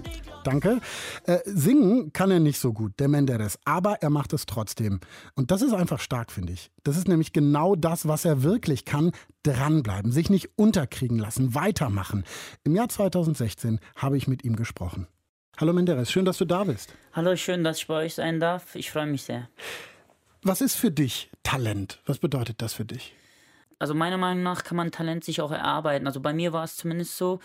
Danke. 0.47 0.79
Äh, 1.25 1.39
singen 1.43 2.13
kann 2.13 2.31
er 2.31 2.39
nicht 2.39 2.57
so 2.57 2.71
gut, 2.71 2.93
der 3.01 3.09
Menderes, 3.09 3.59
aber 3.65 4.01
er 4.01 4.09
macht 4.09 4.31
es 4.31 4.45
trotzdem. 4.45 5.01
Und 5.35 5.51
das 5.51 5.61
ist 5.61 5.73
einfach 5.73 5.99
stark, 5.99 6.31
finde 6.31 6.53
ich. 6.53 6.71
Das 6.85 6.95
ist 6.95 7.09
nämlich 7.09 7.33
genau 7.33 7.75
das, 7.75 8.07
was 8.07 8.23
er 8.23 8.43
wirklich 8.43 8.85
kann. 8.85 9.11
Dranbleiben, 9.43 10.13
sich 10.13 10.29
nicht 10.29 10.51
unterkriegen 10.55 11.19
lassen, 11.19 11.53
weitermachen. 11.53 12.23
Im 12.63 12.75
Jahr 12.75 12.87
2016 12.87 13.81
habe 13.97 14.15
ich 14.15 14.29
mit 14.29 14.45
ihm 14.45 14.55
gesprochen. 14.55 15.07
Hallo 15.57 15.73
Menderes, 15.73 16.09
schön, 16.09 16.23
dass 16.23 16.37
du 16.37 16.45
da 16.45 16.63
bist. 16.63 16.93
Hallo, 17.11 17.35
schön, 17.35 17.65
dass 17.65 17.79
ich 17.79 17.87
bei 17.87 18.05
euch 18.05 18.15
sein 18.15 18.39
darf. 18.39 18.73
Ich 18.75 18.89
freue 18.89 19.05
mich 19.05 19.23
sehr. 19.23 19.49
Was 20.43 20.61
ist 20.61 20.75
für 20.75 20.91
dich 20.91 21.29
Talent? 21.43 21.99
Was 22.05 22.19
bedeutet 22.19 22.61
das 22.61 22.73
für 22.73 22.85
dich? 22.85 23.13
Also 23.79 23.93
meiner 23.93 24.17
Meinung 24.17 24.43
nach 24.43 24.63
kann 24.63 24.77
man 24.77 24.91
Talent 24.91 25.25
sich 25.25 25.41
auch 25.41 25.51
erarbeiten. 25.51 26.07
Also 26.07 26.21
bei 26.21 26.31
mir 26.31 26.53
war 26.53 26.63
es 26.63 26.77
zumindest 26.77 27.17
so. 27.17 27.41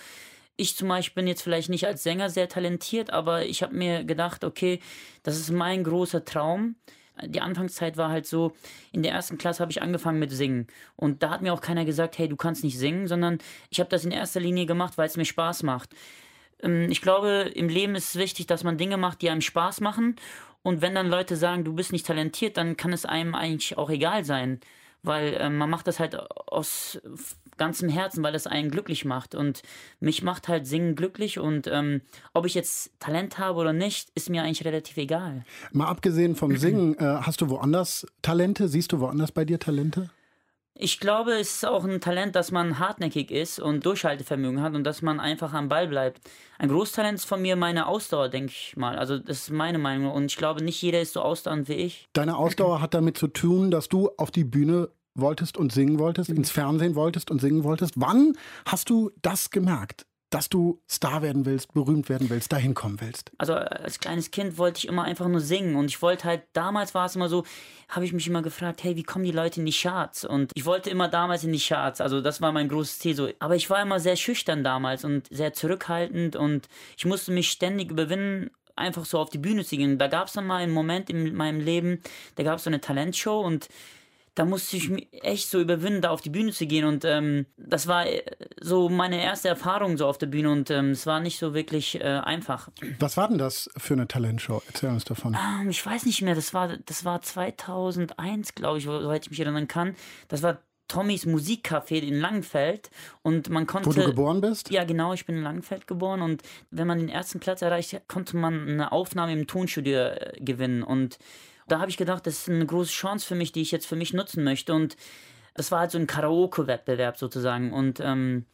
Ich 0.63 0.77
zum 0.77 0.87
Beispiel 0.87 1.23
bin 1.23 1.27
jetzt 1.27 1.43
vielleicht 1.43 1.71
nicht 1.71 1.89
als 1.89 2.05
Sänger 2.05 2.31
sehr 2.31 2.49
talentiert, 2.49 3.13
aber 3.13 3.45
ich 3.45 3.65
habe 3.65 3.75
mir 3.75 4.05
gedacht, 4.05 4.45
okay, 4.45 4.79
das 5.25 5.37
ist 5.37 5.51
mein 5.51 5.83
großer 5.83 6.25
Traum. 6.25 6.77
Die 7.21 7.41
Anfangszeit 7.41 7.97
war 7.97 8.11
halt 8.11 8.27
so, 8.27 8.53
in 8.93 9.03
der 9.03 9.11
ersten 9.11 9.39
Klasse 9.39 9.61
habe 9.61 9.73
ich 9.73 9.83
angefangen 9.83 10.21
mit 10.21 10.31
Singen. 10.31 10.69
Und 10.95 11.25
da 11.25 11.31
hat 11.31 11.43
mir 11.43 11.53
auch 11.53 11.61
keiner 11.61 11.85
gesagt, 11.85 12.17
hey, 12.17 12.29
du 12.29 12.37
kannst 12.37 12.63
nicht 12.63 12.79
singen, 12.79 13.09
sondern 13.09 13.39
ich 13.71 13.81
habe 13.81 13.91
das 13.91 14.05
in 14.05 14.13
erster 14.13 14.39
Linie 14.39 14.67
gemacht, 14.67 14.97
weil 14.99 15.09
es 15.09 15.17
mir 15.17 15.25
Spaß 15.25 15.65
macht. 15.65 15.91
Ähm, 16.63 16.89
ich 16.93 17.03
glaube, 17.03 17.51
im 17.57 17.69
Leben 17.69 17.97
ist 17.97 18.11
es 18.11 18.21
wichtig, 18.21 18.47
dass 18.47 18.63
man 18.63 18.79
Dinge 18.79 18.99
macht, 18.99 19.21
die 19.21 19.31
einem 19.31 19.41
Spaß 19.41 19.81
machen. 19.81 20.15
Und 20.63 20.81
wenn 20.81 20.95
dann 20.95 21.09
Leute 21.09 21.35
sagen, 21.35 21.65
du 21.65 21.73
bist 21.73 21.91
nicht 21.91 22.07
talentiert, 22.07 22.57
dann 22.57 22.77
kann 22.77 22.93
es 22.93 23.05
einem 23.05 23.35
eigentlich 23.35 23.77
auch 23.79 23.91
egal 23.91 24.25
sein 24.25 24.61
weil 25.03 25.35
äh, 25.35 25.51
man 25.51 25.71
macht 25.71 25.87
das 25.87 26.01
halt 26.01 26.15
aus 26.17 27.01
ganzem 27.57 27.89
Herzen, 27.89 28.23
weil 28.23 28.35
es 28.35 28.47
einen 28.47 28.71
glücklich 28.71 29.05
macht. 29.05 29.35
Und 29.35 29.63
mich 30.01 30.23
macht 30.23 30.49
halt 30.49 30.67
Singen 30.67 30.97
glücklich 30.97 31.39
und 31.39 31.67
ähm, 31.67 32.01
ob 32.33 32.47
ich 32.47 32.55
jetzt 32.55 32.93
Talent 32.99 33.39
habe 33.39 33.59
oder 33.59 33.73
nicht, 33.73 34.11
ist 34.15 34.31
mir 34.31 34.43
eigentlich 34.43 34.65
relativ 34.65 34.97
egal. 34.97 35.45
Mal 35.73 35.87
abgesehen 35.87 36.35
vom 36.35 36.57
Singen, 36.57 36.97
äh, 36.99 37.19
hast 37.23 37.41
du 37.41 37.51
woanders 37.51 38.07
Talente? 38.23 38.69
Siehst 38.69 38.93
du 38.93 39.01
woanders 39.01 39.33
bei 39.33 39.45
dir 39.45 39.59
Talente? 39.59 40.11
Ich 40.75 41.01
glaube, 41.01 41.33
es 41.33 41.57
ist 41.57 41.67
auch 41.67 41.85
ein 41.85 42.01
Talent, 42.01 42.35
dass 42.35 42.51
man 42.51 42.79
hartnäckig 42.79 43.31
ist 43.31 43.61
und 43.61 43.85
Durchhaltevermögen 43.85 44.63
hat 44.63 44.75
und 44.75 44.85
dass 44.85 45.03
man 45.03 45.21
einfach 45.21 45.53
am 45.53 45.69
Ball 45.69 45.87
bleibt. 45.87 46.23
Ein 46.59 46.71
Großtalent 46.71 47.19
ist 47.19 47.27
von 47.27 47.43
mir 47.43 47.57
meine 47.57 47.87
Ausdauer, 47.87 48.31
denke 48.31 48.53
ich 48.53 48.75
mal. 48.77 48.99
Also 48.99 49.19
das 49.19 49.43
ist 49.43 49.51
meine 49.51 49.79
Meinung 49.79 50.11
und 50.11 50.27
ich 50.27 50.37
glaube, 50.37 50.65
nicht 50.65 50.81
jeder 50.81 51.01
ist 51.01 51.13
so 51.13 51.21
ausdauernd 51.21 51.69
wie 51.69 51.75
ich. 51.75 52.09
Deine 52.15 52.37
Ausdauer 52.37 52.81
hat 52.81 52.95
damit 52.95 53.19
zu 53.19 53.29
tun, 53.29 53.71
dass 53.71 53.89
du 53.89 54.11
auf 54.17 54.31
die 54.31 54.45
Bühne 54.45 54.89
wolltest 55.15 55.59
und 55.59 55.73
singen 55.73 55.99
wolltest, 55.99 56.31
ins 56.31 56.51
Fernsehen 56.51 56.95
wolltest 56.95 57.31
und 57.31 57.41
singen 57.41 57.65
wolltest. 57.65 57.95
Wann 57.97 58.33
hast 58.65 58.89
du 58.89 59.11
das 59.21 59.51
gemerkt? 59.51 60.07
Dass 60.33 60.49
du 60.49 60.81
Star 60.89 61.21
werden 61.21 61.45
willst, 61.45 61.75
berühmt 61.75 62.09
werden 62.09 62.31
willst, 62.31 62.53
dahin 62.53 62.73
kommen 62.73 63.01
willst? 63.01 63.31
Also 63.37 63.55
als 63.55 64.01
kleines 64.01 64.31
Kind 64.31 64.57
wollte 64.57 64.79
ich 64.79 64.89
immer 64.89 65.05
einfach 65.05 65.29
nur 65.29 65.41
singen 65.41 65.77
und 65.77 65.87
ich 65.87 66.01
wollte 66.01 66.25
halt, 66.25 66.43
damals 66.55 66.95
war 66.95 67.05
es 67.05 67.15
immer 67.15 67.29
so, 67.29 67.45
habe 67.91 68.07
ich 68.07 68.15
mich 68.15 68.27
immer 68.27 68.41
gefragt, 68.41 68.83
hey, 68.83 68.97
wie 68.97 69.03
kommen 69.03 69.27
die 69.27 69.31
Leute 69.31 69.61
in 69.61 69.67
die 69.67 69.73
Charts? 69.73 70.25
Und 70.25 70.51
ich 70.55 70.65
wollte 70.65 70.89
immer 70.89 71.09
damals 71.09 71.45
in 71.45 71.53
die 71.53 71.61
Charts, 71.61 72.01
also 72.01 72.23
das 72.23 72.41
war 72.41 72.51
mein 72.51 72.69
großes 72.69 72.99
Ziel 72.99 73.15
so. 73.15 73.29
Aber 73.41 73.57
ich 73.57 73.69
war 73.69 73.83
immer 73.83 74.01
sehr 74.01 74.17
schüchtern 74.17 74.65
damals 74.65 75.05
und 75.05 75.29
sehr 75.31 75.53
zurückhaltend 75.53 76.35
und 76.35 76.67
ich 76.97 77.05
musste 77.05 77.31
mich 77.31 77.51
ständig 77.51 77.91
überwinden, 77.91 78.51
einfach 78.75 79.05
so 79.05 79.19
auf 79.19 79.29
die 79.29 79.39
Bühne 79.39 79.67
zu 79.67 79.77
gehen. 79.77 79.99
Da 79.99 80.09
gab 80.09 80.29
es 80.29 80.33
dann 80.33 80.47
mal 80.47 80.63
einen 80.63 80.73
Moment 80.73 81.11
in 81.11 81.35
meinem 81.35 81.61
Leben, 81.61 82.01
da 82.37 82.43
gab 82.43 82.57
es 82.57 82.65
so 82.65 82.71
eine 82.71 82.81
Talentshow 82.81 83.41
und 83.41 83.69
da 84.35 84.45
musste 84.45 84.77
ich 84.77 84.89
mich 84.89 85.09
echt 85.13 85.51
so 85.51 85.61
überwinden, 85.61 86.01
da 86.01 86.11
auf 86.11 86.23
die 86.23 86.31
Bühne 86.31 86.53
zu 86.53 86.67
gehen. 86.67 86.85
Und 86.85 87.05
ähm, 87.05 87.47
das 87.57 87.87
war 87.87 88.07
äh, 88.07 88.23
so 88.61 88.89
meine 88.89 89.23
erste 89.23 89.49
Erfahrung 89.49 89.99
so 89.99 90.07
auf 90.07 90.19
der 90.19 90.27
Bühne 90.27 90.51
und 90.51 90.71
ähm, 90.71 90.91
es 90.91 91.07
war 91.07 91.21
nicht 91.21 91.39
so 91.39 91.55
wirklich 91.55 92.01
äh, 92.01 92.05
einfach. 92.05 92.69
Was 92.99 93.17
war 93.17 93.29
denn 93.29 93.39
das 93.39 93.69
für 93.77 93.95
eine 93.95 94.09
Talentshow? 94.09 94.63
Erzähl 94.67 94.91
uns 94.91 95.05
davon. 95.05 95.37
Ähm, 95.37 95.71
ich 95.71 95.85
weiß 95.85 96.07
nicht 96.07 96.23
mehr. 96.23 96.35
Das 96.35 96.55
war, 96.55 96.77
das 96.79 97.05
war 97.05 97.21
2001, 97.21 98.55
glaube 98.55 98.79
ich, 98.79 98.85
soweit 98.85 99.25
ich 99.25 99.31
mich 99.31 99.41
erinnern 99.41 99.69
kann. 99.69 99.95
Das 100.29 100.43
war 100.43 100.59
Tommys 100.89 101.27
Musikcafé 101.27 102.01
in 102.01 102.21
Langenfeld 102.21 102.91
und 103.23 103.49
man 103.49 103.67
konnte. 103.67 103.89
Wo 103.89 103.93
du 103.93 104.05
geboren 104.05 104.41
bist? 104.41 104.71
Ja, 104.71 104.85
genau, 104.85 105.15
ich 105.15 105.25
bin 105.25 105.37
in 105.37 105.43
Langenfeld 105.43 105.87
geboren 105.87 106.21
und 106.21 106.43
wenn 106.71 106.87
man 106.87 106.99
den 106.99 107.09
ersten 107.09 107.41
Platz 107.41 107.63
erreicht, 107.63 107.99
konnte 108.09 108.37
man 108.37 108.69
eine 108.69 108.93
Aufnahme 108.93 109.33
im 109.33 109.47
Tonstudio 109.47 109.99
äh, 109.99 110.33
gewinnen 110.41 110.83
und 110.83 111.19
da 111.73 111.81
habe 111.81 111.91
ich 111.91 111.97
gedacht, 111.97 112.27
das 112.27 112.41
ist 112.41 112.51
eine 112.51 112.67
große 112.67 112.93
Chance 112.93 113.27
für 113.27 113.35
mich, 113.35 113.51
die 113.51 113.63
ich 113.63 113.71
jetzt 113.71 113.87
für 113.87 113.97
mich 113.97 114.13
nutzen 114.13 114.45
möchte. 114.45 114.75
Und 114.75 114.97
das 115.55 115.73
war 115.73 115.81
halt 115.81 115.91
so 115.91 115.99
ein 115.99 116.07
Karaoke-Wettbewerb 116.07 117.17
sozusagen. 117.17 117.73
Und 117.73 117.99
ähm, 118.01 118.45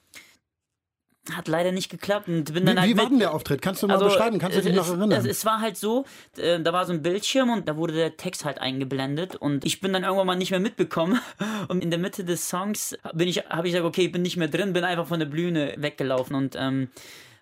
hat 1.33 1.49
leider 1.49 1.73
nicht 1.73 1.91
geklappt 1.91 2.29
und 2.29 2.55
bin 2.55 2.65
dann 2.65 2.77
wie, 2.77 2.81
halt 2.81 2.91
wie 2.91 2.97
war 2.97 3.09
denn 3.09 3.19
der 3.19 3.35
Auftritt? 3.35 3.61
Kannst 3.61 3.83
du 3.83 3.89
mal 3.89 3.95
also, 3.95 4.07
beschreiben? 4.07 4.39
Kannst 4.39 4.57
du 4.57 4.63
dich 4.63 4.75
noch 4.75 4.89
erinnern? 4.89 5.13
Es, 5.13 5.27
es, 5.27 5.45
war 5.45 5.61
halt 5.61 5.77
so, 5.77 6.05
äh, 6.37 6.61
da 6.61 6.73
war 6.73 6.87
so 6.87 6.93
ein 6.93 7.03
Bildschirm 7.03 7.51
und 7.51 7.69
da 7.69 7.77
wurde 7.77 7.93
der 7.93 8.17
Text 8.17 8.45
halt 8.45 8.61
eingeblendet 8.61 9.35
und 9.37 9.67
ich 9.67 9.81
bin 9.81 9.93
dann 9.93 10.05
irgendwann 10.05 10.29
mal 10.29 10.37
nicht 10.37 10.53
mehr 10.53 10.61
mitbekommen 10.61 11.21
und 11.69 11.83
in 11.83 11.91
der 11.91 11.99
Mitte 11.99 12.25
des 12.25 12.49
Songs 12.49 12.97
bin 13.13 13.29
ich, 13.29 13.39
habe 13.51 13.67
ich 13.67 13.75
gesagt, 13.75 13.87
okay, 13.87 14.07
ich 14.07 14.13
bin 14.13 14.23
nicht 14.23 14.37
mehr 14.37 14.49
drin, 14.49 14.73
bin 14.73 14.85
einfach 14.85 15.07
von 15.07 15.19
der 15.19 15.27
Bühne 15.27 15.75
weggelaufen 15.77 16.35
und 16.35 16.57
ähm, 16.57 16.89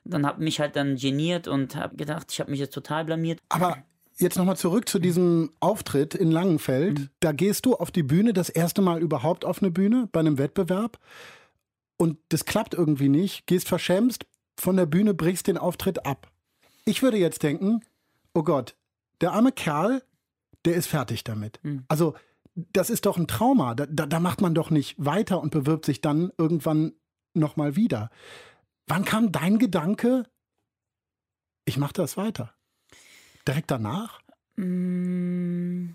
dann 0.04 0.26
habe 0.26 0.42
mich 0.42 0.58
halt 0.58 0.74
dann 0.74 0.96
geniert 0.96 1.46
und 1.46 1.76
habe 1.76 1.96
gedacht, 1.96 2.32
ich 2.32 2.40
habe 2.40 2.50
mich 2.50 2.60
jetzt 2.60 2.74
total 2.74 3.04
blamiert. 3.04 3.38
Aber 3.50 3.84
Jetzt 4.18 4.38
nochmal 4.38 4.56
zurück 4.56 4.88
zu 4.88 4.98
diesem 4.98 5.52
Auftritt 5.60 6.14
in 6.14 6.30
Langenfeld. 6.30 6.98
Mhm. 6.98 7.08
Da 7.20 7.32
gehst 7.32 7.66
du 7.66 7.74
auf 7.74 7.90
die 7.90 8.02
Bühne, 8.02 8.32
das 8.32 8.48
erste 8.48 8.80
Mal 8.80 9.02
überhaupt 9.02 9.44
auf 9.44 9.62
eine 9.62 9.70
Bühne 9.70 10.08
bei 10.10 10.20
einem 10.20 10.38
Wettbewerb. 10.38 10.98
Und 11.98 12.18
das 12.30 12.44
klappt 12.46 12.74
irgendwie 12.74 13.08
nicht. 13.08 13.46
Gehst 13.46 13.68
verschämst 13.68 14.26
von 14.58 14.76
der 14.76 14.86
Bühne, 14.86 15.12
brichst 15.12 15.46
den 15.46 15.58
Auftritt 15.58 16.06
ab. 16.06 16.30
Ich 16.86 17.02
würde 17.02 17.18
jetzt 17.18 17.42
denken, 17.42 17.80
oh 18.32 18.42
Gott, 18.42 18.74
der 19.20 19.32
arme 19.32 19.52
Kerl, 19.52 20.02
der 20.64 20.74
ist 20.74 20.86
fertig 20.86 21.24
damit. 21.24 21.60
Mhm. 21.62 21.84
Also 21.88 22.14
das 22.54 22.90
ist 22.90 23.06
doch 23.06 23.18
ein 23.18 23.28
Trauma. 23.28 23.74
Da, 23.74 23.86
da, 23.86 24.06
da, 24.06 24.18
macht 24.18 24.40
man 24.40 24.54
doch 24.54 24.70
nicht 24.70 24.94
weiter 24.98 25.40
und 25.40 25.50
bewirbt 25.50 25.84
sich 25.84 26.00
dann 26.00 26.32
irgendwann 26.38 26.92
nochmal 27.34 27.76
wieder. 27.76 28.10
Wann 28.86 29.04
kam 29.04 29.30
dein 29.30 29.58
Gedanke, 29.58 30.24
ich 31.66 31.76
mache 31.76 31.92
das 31.92 32.16
weiter? 32.16 32.55
Direkt 33.46 33.70
danach? 33.70 34.20
Mm, 34.56 35.90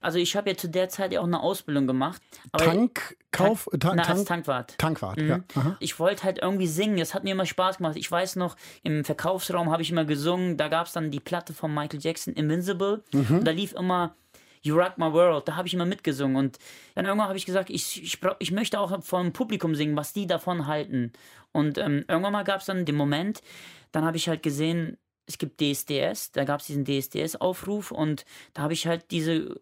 also 0.00 0.18
ich 0.18 0.36
habe 0.36 0.50
ja 0.50 0.56
zu 0.56 0.68
der 0.68 0.88
Zeit 0.88 1.12
ja 1.12 1.20
auch 1.20 1.26
eine 1.26 1.40
Ausbildung 1.40 1.86
gemacht. 1.86 2.22
Tankkauf? 2.56 3.68
Tank, 3.78 3.96
na, 3.96 4.02
als 4.02 4.24
Tankwart. 4.24 4.78
Tankwart, 4.78 5.18
mhm. 5.18 5.28
ja. 5.28 5.40
Aha. 5.54 5.76
Ich 5.80 5.98
wollte 5.98 6.22
halt 6.22 6.38
irgendwie 6.38 6.66
singen. 6.66 6.98
Es 6.98 7.14
hat 7.14 7.24
mir 7.24 7.32
immer 7.32 7.46
Spaß 7.46 7.78
gemacht. 7.78 7.96
Ich 7.96 8.10
weiß 8.10 8.36
noch, 8.36 8.56
im 8.82 9.04
Verkaufsraum 9.04 9.70
habe 9.70 9.82
ich 9.82 9.90
immer 9.90 10.04
gesungen. 10.04 10.56
Da 10.56 10.68
gab 10.68 10.86
es 10.86 10.92
dann 10.92 11.10
die 11.10 11.20
Platte 11.20 11.52
von 11.52 11.74
Michael 11.74 12.00
Jackson, 12.00 12.34
Invincible. 12.34 13.02
Mhm. 13.12 13.38
Und 13.38 13.44
da 13.44 13.50
lief 13.50 13.72
immer 13.74 14.14
You 14.62 14.76
Rock 14.76 14.98
My 14.98 15.12
World. 15.12 15.48
Da 15.48 15.56
habe 15.56 15.66
ich 15.66 15.74
immer 15.74 15.86
mitgesungen. 15.86 16.36
Und 16.36 16.58
dann 16.94 17.04
irgendwann 17.04 17.28
habe 17.28 17.38
ich 17.38 17.46
gesagt, 17.46 17.68
ich, 17.68 18.02
ich, 18.02 18.20
ich 18.38 18.50
möchte 18.52 18.78
auch 18.78 19.02
vor 19.02 19.20
dem 19.20 19.32
Publikum 19.32 19.74
singen, 19.74 19.96
was 19.96 20.12
die 20.12 20.26
davon 20.26 20.66
halten. 20.66 21.12
Und 21.52 21.76
ähm, 21.76 22.04
irgendwann 22.08 22.32
mal 22.32 22.44
gab 22.44 22.60
es 22.60 22.66
dann 22.66 22.84
den 22.84 22.96
Moment, 22.96 23.42
dann 23.90 24.04
habe 24.04 24.16
ich 24.16 24.28
halt 24.28 24.42
gesehen, 24.42 24.96
es 25.28 25.38
gibt 25.38 25.60
DSDS, 25.60 26.32
da 26.32 26.44
gab 26.44 26.60
es 26.60 26.66
diesen 26.66 26.84
DSDS-Aufruf 26.84 27.92
und 27.92 28.24
da 28.54 28.62
habe 28.62 28.72
ich 28.72 28.86
halt 28.86 29.10
diese, 29.10 29.60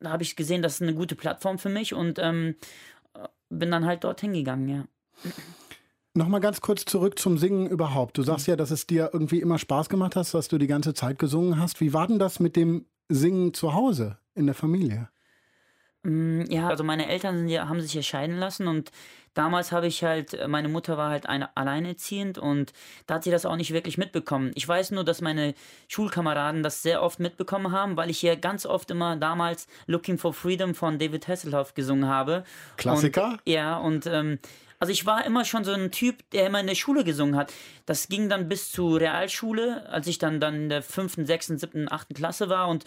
da 0.00 0.10
habe 0.10 0.22
ich 0.22 0.36
gesehen, 0.36 0.62
das 0.62 0.74
ist 0.74 0.82
eine 0.82 0.94
gute 0.94 1.16
Plattform 1.16 1.58
für 1.58 1.70
mich 1.70 1.94
und 1.94 2.18
ähm, 2.18 2.54
bin 3.48 3.70
dann 3.70 3.86
halt 3.86 4.04
dorthin 4.04 4.34
gegangen, 4.34 4.68
ja. 4.68 4.84
Nochmal 6.14 6.40
ganz 6.40 6.60
kurz 6.60 6.84
zurück 6.84 7.18
zum 7.18 7.38
Singen 7.38 7.66
überhaupt. 7.66 8.18
Du 8.18 8.22
sagst 8.22 8.46
ja, 8.46 8.54
dass 8.54 8.70
es 8.70 8.86
dir 8.86 9.10
irgendwie 9.14 9.40
immer 9.40 9.58
Spaß 9.58 9.88
gemacht 9.88 10.14
hast, 10.14 10.34
dass 10.34 10.48
du 10.48 10.58
die 10.58 10.66
ganze 10.66 10.92
Zeit 10.92 11.18
gesungen 11.18 11.58
hast. 11.58 11.80
Wie 11.80 11.94
war 11.94 12.06
denn 12.06 12.18
das 12.18 12.38
mit 12.38 12.54
dem 12.54 12.84
Singen 13.08 13.54
zu 13.54 13.72
Hause 13.72 14.18
in 14.34 14.44
der 14.44 14.54
Familie? 14.54 15.08
Mm, 16.02 16.42
ja, 16.50 16.68
also 16.68 16.84
meine 16.84 17.08
Eltern 17.08 17.38
sind 17.38 17.48
ja, 17.48 17.66
haben 17.66 17.80
sich 17.80 17.94
ja 17.94 18.02
scheiden 18.02 18.36
lassen 18.36 18.66
und 18.66 18.90
damals 19.34 19.72
habe 19.72 19.86
ich 19.86 20.04
halt, 20.04 20.36
meine 20.48 20.68
Mutter 20.68 20.96
war 20.96 21.10
halt 21.10 21.26
eine, 21.26 21.56
alleinerziehend 21.56 22.38
und 22.38 22.72
da 23.06 23.14
hat 23.14 23.24
sie 23.24 23.30
das 23.30 23.46
auch 23.46 23.56
nicht 23.56 23.72
wirklich 23.72 23.98
mitbekommen. 23.98 24.52
Ich 24.54 24.66
weiß 24.66 24.90
nur, 24.90 25.04
dass 25.04 25.20
meine 25.20 25.54
Schulkameraden 25.88 26.62
das 26.62 26.82
sehr 26.82 27.02
oft 27.02 27.20
mitbekommen 27.20 27.72
haben, 27.72 27.96
weil 27.96 28.10
ich 28.10 28.18
hier 28.18 28.36
ganz 28.36 28.66
oft 28.66 28.90
immer 28.90 29.16
damals 29.16 29.66
Looking 29.86 30.18
for 30.18 30.34
Freedom 30.34 30.74
von 30.74 30.98
David 30.98 31.28
Hasselhoff 31.28 31.74
gesungen 31.74 32.08
habe. 32.08 32.44
Klassiker? 32.76 33.32
Und, 33.32 33.40
ja, 33.46 33.76
und 33.78 34.06
ähm, 34.06 34.38
also 34.82 34.90
ich 34.90 35.06
war 35.06 35.24
immer 35.24 35.44
schon 35.44 35.62
so 35.62 35.70
ein 35.70 35.92
Typ, 35.92 36.28
der 36.30 36.46
immer 36.46 36.58
in 36.58 36.66
der 36.66 36.74
Schule 36.74 37.04
gesungen 37.04 37.36
hat. 37.36 37.52
Das 37.86 38.08
ging 38.08 38.28
dann 38.28 38.48
bis 38.48 38.72
zur 38.72 39.00
Realschule, 39.00 39.88
als 39.88 40.08
ich 40.08 40.18
dann, 40.18 40.40
dann 40.40 40.54
in 40.54 40.68
der 40.68 40.82
fünften, 40.82 41.24
sechsten, 41.24 41.56
siebten, 41.56 41.86
achten 41.88 42.14
Klasse 42.14 42.48
war 42.48 42.66
und 42.68 42.84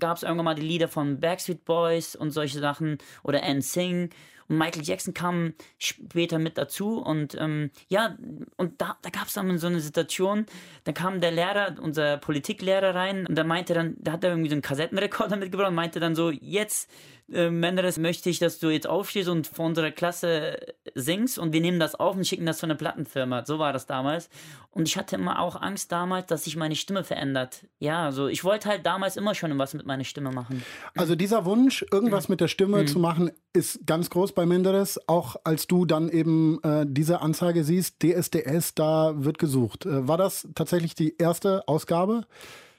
gab 0.00 0.16
es 0.16 0.22
irgendwann 0.22 0.46
mal 0.46 0.54
die 0.54 0.62
Lieder 0.62 0.88
von 0.88 1.20
Backstreet 1.20 1.64
Boys 1.66 2.16
und 2.16 2.30
solche 2.30 2.60
Sachen 2.60 2.98
oder 3.22 3.42
NSYNC. 3.42 4.14
Und 4.48 4.58
Michael 4.58 4.84
Jackson 4.84 5.14
kam 5.14 5.54
später 5.78 6.38
mit 6.38 6.58
dazu 6.58 6.98
und 7.00 7.36
ähm, 7.38 7.70
ja, 7.88 8.16
und 8.56 8.80
da, 8.80 8.96
da 9.02 9.10
gab 9.10 9.26
es 9.26 9.34
dann 9.34 9.58
so 9.58 9.66
eine 9.66 9.80
Situation, 9.80 10.46
da 10.84 10.92
kam 10.92 11.20
der 11.20 11.30
Lehrer, 11.30 11.76
unser 11.80 12.18
Politiklehrer 12.18 12.94
rein 12.94 13.26
und 13.26 13.36
da 13.36 13.44
meinte 13.44 13.74
dann, 13.74 13.96
da 13.98 14.12
hat 14.12 14.24
er 14.24 14.30
irgendwie 14.30 14.50
so 14.50 14.54
einen 14.54 14.62
Kassettenrekorder 14.62 15.36
mitgebracht 15.36 15.68
und 15.68 15.74
meinte 15.74 16.00
dann 16.00 16.14
so, 16.14 16.30
jetzt 16.30 16.90
äh, 17.32 17.50
Menderes, 17.50 17.98
möchte 17.98 18.28
ich, 18.28 18.38
dass 18.38 18.58
du 18.58 18.68
jetzt 18.68 18.86
aufstehst 18.86 19.28
und 19.28 19.46
vor 19.46 19.64
unserer 19.64 19.90
Klasse 19.90 20.58
singst 20.94 21.38
und 21.38 21.52
wir 21.52 21.60
nehmen 21.60 21.80
das 21.80 21.94
auf 21.94 22.16
und 22.16 22.26
schicken 22.26 22.44
das 22.44 22.58
zu 22.58 22.66
einer 22.66 22.74
Plattenfirma. 22.74 23.44
So 23.46 23.58
war 23.58 23.72
das 23.72 23.86
damals. 23.86 24.28
Und 24.70 24.88
ich 24.88 24.96
hatte 24.98 25.16
immer 25.16 25.40
auch 25.40 25.60
Angst 25.60 25.90
damals, 25.90 26.26
dass 26.26 26.44
sich 26.44 26.56
meine 26.56 26.76
Stimme 26.76 27.02
verändert. 27.02 27.66
Ja, 27.78 28.04
also 28.04 28.26
ich 28.26 28.44
wollte 28.44 28.68
halt 28.68 28.84
damals 28.84 29.16
immer 29.16 29.34
schon 29.34 29.56
was 29.58 29.72
mit 29.72 29.86
meiner 29.86 30.04
Stimme 30.04 30.32
machen. 30.32 30.62
Also 30.96 31.14
dieser 31.14 31.44
Wunsch, 31.44 31.84
irgendwas 31.90 32.28
mit 32.28 32.40
der 32.40 32.48
Stimme 32.48 32.82
mhm. 32.82 32.86
zu 32.88 32.98
machen, 32.98 33.30
ist 33.52 33.86
ganz 33.86 34.10
groß 34.10 34.32
bei 34.32 34.44
Menderes. 34.44 35.00
Auch 35.08 35.36
als 35.44 35.66
du 35.66 35.86
dann 35.86 36.08
eben 36.10 36.62
äh, 36.62 36.84
diese 36.86 37.22
Anzeige 37.22 37.64
siehst, 37.64 38.02
DSDS, 38.02 38.74
da 38.74 39.14
wird 39.16 39.38
gesucht. 39.38 39.86
Äh, 39.86 40.06
war 40.06 40.18
das 40.18 40.48
tatsächlich 40.54 40.94
die 40.94 41.16
erste 41.16 41.66
Ausgabe? 41.68 42.26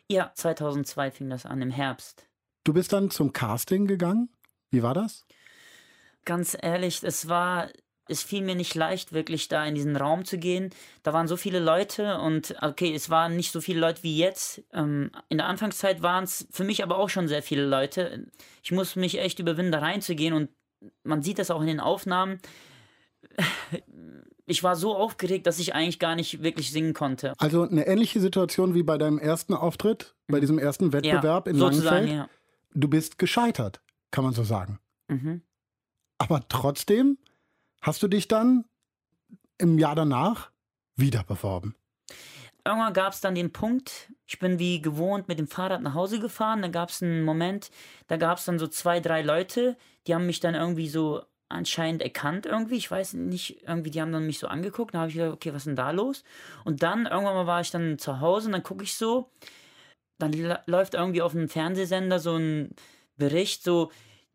Ja, 0.08 0.32
2002 0.36 1.12
fing 1.12 1.30
das 1.30 1.46
an, 1.48 1.62
im 1.62 1.72
Herbst. 1.72 2.28
Du 2.64 2.74
bist 2.74 2.94
dann 2.94 3.10
zum 3.10 3.32
Casting 3.32 3.88
gegangen? 3.88 4.30
Wie 4.76 4.84
war 4.84 4.94
das? 4.94 5.26
Ganz 6.26 6.58
ehrlich, 6.62 7.02
es 7.02 7.30
war, 7.30 7.70
es 8.10 8.24
fiel 8.24 8.42
mir 8.42 8.56
nicht 8.56 8.76
leicht, 8.76 9.14
wirklich 9.14 9.48
da 9.48 9.66
in 9.66 9.74
diesen 9.74 9.96
Raum 9.96 10.26
zu 10.26 10.38
gehen. 10.38 10.72
Da 11.02 11.14
waren 11.14 11.30
so 11.30 11.38
viele 11.38 11.60
Leute 11.60 12.20
und 12.20 12.56
okay, 12.62 12.94
es 12.94 13.10
waren 13.10 13.38
nicht 13.38 13.54
so 13.54 13.62
viele 13.62 13.80
Leute 13.80 14.04
wie 14.04 14.18
jetzt. 14.18 14.64
Ähm, 14.74 15.12
in 15.30 15.38
der 15.38 15.48
Anfangszeit 15.48 16.02
waren 16.02 16.26
es 16.26 16.46
für 16.52 16.66
mich 16.66 16.84
aber 16.84 16.98
auch 16.98 17.08
schon 17.08 17.30
sehr 17.30 17.42
viele 17.42 17.66
Leute. 17.66 18.28
Ich 18.64 18.74
muss 18.74 18.98
mich 18.98 19.18
echt 19.20 19.40
überwinden, 19.40 19.72
da 19.72 19.80
reinzugehen 19.80 20.34
und 20.34 20.50
man 21.04 21.24
sieht 21.24 21.40
das 21.40 21.52
auch 21.52 21.62
in 21.62 21.68
den 21.68 21.80
Aufnahmen. 21.80 22.40
Ich 24.48 24.62
war 24.62 24.76
so 24.76 24.96
aufgeregt, 24.96 25.48
dass 25.48 25.58
ich 25.58 25.74
eigentlich 25.74 25.98
gar 25.98 26.16
nicht 26.16 26.44
wirklich 26.44 26.72
singen 26.72 26.94
konnte. 26.94 27.34
Also 27.40 27.64
eine 27.64 27.88
ähnliche 27.88 28.20
Situation 28.20 28.76
wie 28.76 28.84
bei 28.84 29.00
deinem 29.00 29.18
ersten 29.18 29.56
Auftritt, 29.56 30.14
bei 30.28 30.38
mhm. 30.38 30.42
diesem 30.42 30.60
ersten 30.60 30.94
Wettbewerb 30.94 31.48
ja, 31.48 31.52
in 31.52 31.58
Langenfeld. 31.58 32.10
Ja. 32.12 32.30
Du 32.76 32.88
bist 32.88 33.18
gescheitert 33.18 33.82
kann 34.12 34.24
man 34.24 34.34
so 34.34 34.44
sagen. 34.44 34.80
Mhm. 35.08 35.42
Aber 36.18 36.48
trotzdem 36.48 37.18
hast 37.82 38.02
du 38.04 38.08
dich 38.08 38.28
dann 38.28 38.66
im 39.58 39.78
Jahr 39.78 39.96
danach 39.96 40.52
wieder 40.96 41.24
beworben. 41.24 41.76
Irgendwann 42.66 42.94
gab 42.94 43.14
es 43.14 43.22
dann 43.22 43.36
den 43.36 43.52
Punkt, 43.52 44.12
ich 44.26 44.40
bin 44.40 44.58
wie 44.58 44.82
gewohnt 44.82 45.28
mit 45.28 45.38
dem 45.38 45.48
Fahrrad 45.48 45.82
nach 45.82 45.94
Hause 45.94 46.20
gefahren. 46.20 46.64
Da 46.64 46.68
gab 46.68 46.90
es 46.90 47.04
einen 47.04 47.24
Moment, 47.24 47.70
da 48.08 48.18
gab 48.18 48.40
es 48.40 48.46
dann 48.46 48.58
so 48.58 48.68
zwei, 48.68 49.00
drei 49.00 49.22
Leute, 49.22 49.78
die 50.08 50.16
haben 50.16 50.26
mich 50.26 50.40
dann 50.40 50.56
irgendwie 50.56 50.90
so 50.90 51.22
anscheinend 51.48 52.02
erkannt 52.02 52.48
irgendwie. 52.48 52.76
Ich 52.76 52.90
weiß 52.90 53.14
nicht, 53.14 53.62
irgendwie, 53.68 53.92
die 53.92 54.02
haben 54.02 54.12
dann 54.12 54.26
mich 54.26 54.40
so 54.40 54.48
angeguckt. 54.48 54.96
Da 54.96 55.00
habe 55.00 55.10
ich 55.10 55.16
gedacht, 55.16 55.34
okay, 55.34 55.52
was 55.52 55.62
ist 55.62 55.68
denn 55.68 55.76
da 55.76 55.92
los? 55.92 56.24
Und 56.64 56.82
dann 56.82 57.06
irgendwann 57.06 57.36
mal 57.36 57.48
war 57.48 57.62
ich 57.62 57.70
dann 57.70 58.00
zu 58.00 58.20
Hause 58.20 58.48
und 58.48 58.54
dann 58.54 58.64
gucke 58.64 58.84
ich 58.84 58.96
so, 58.96 59.30
dann 60.18 60.34
läuft 60.66 60.96
irgendwie 60.96 61.22
auf 61.22 61.36
einem 61.36 61.50
Fernsehsender 61.50 62.20
so 62.20 62.36
ein 62.36 62.74
Bericht, 63.18 63.64
so 63.64 63.92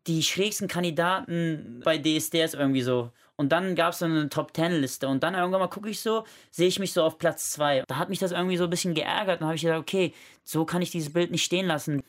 die 0.07 0.23
schrägsten 0.23 0.67
Kandidaten 0.67 1.81
bei 1.83 1.97
DSDS 1.97 2.53
irgendwie 2.53 2.81
so. 2.81 3.11
Und 3.35 3.51
dann 3.51 3.75
gab 3.75 3.93
es 3.93 3.99
so 3.99 4.05
eine 4.05 4.29
Top-Ten-Liste. 4.29 5.07
Und 5.07 5.23
dann 5.23 5.33
irgendwann 5.33 5.61
mal 5.61 5.67
gucke 5.67 5.89
ich 5.89 5.99
so, 5.99 6.25
sehe 6.51 6.67
ich 6.67 6.79
mich 6.79 6.93
so 6.93 7.03
auf 7.03 7.17
Platz 7.17 7.51
2. 7.51 7.83
Da 7.87 7.97
hat 7.97 8.09
mich 8.09 8.19
das 8.19 8.31
irgendwie 8.31 8.57
so 8.57 8.65
ein 8.65 8.69
bisschen 8.69 8.93
geärgert. 8.93 9.41
Und 9.41 9.47
habe 9.47 9.55
ich 9.55 9.63
gedacht, 9.63 9.79
okay, 9.79 10.13
so 10.43 10.65
kann 10.65 10.81
ich 10.81 10.91
dieses 10.91 11.13
Bild 11.13 11.31
nicht 11.31 11.43
stehen 11.43 11.65
lassen. 11.65 12.03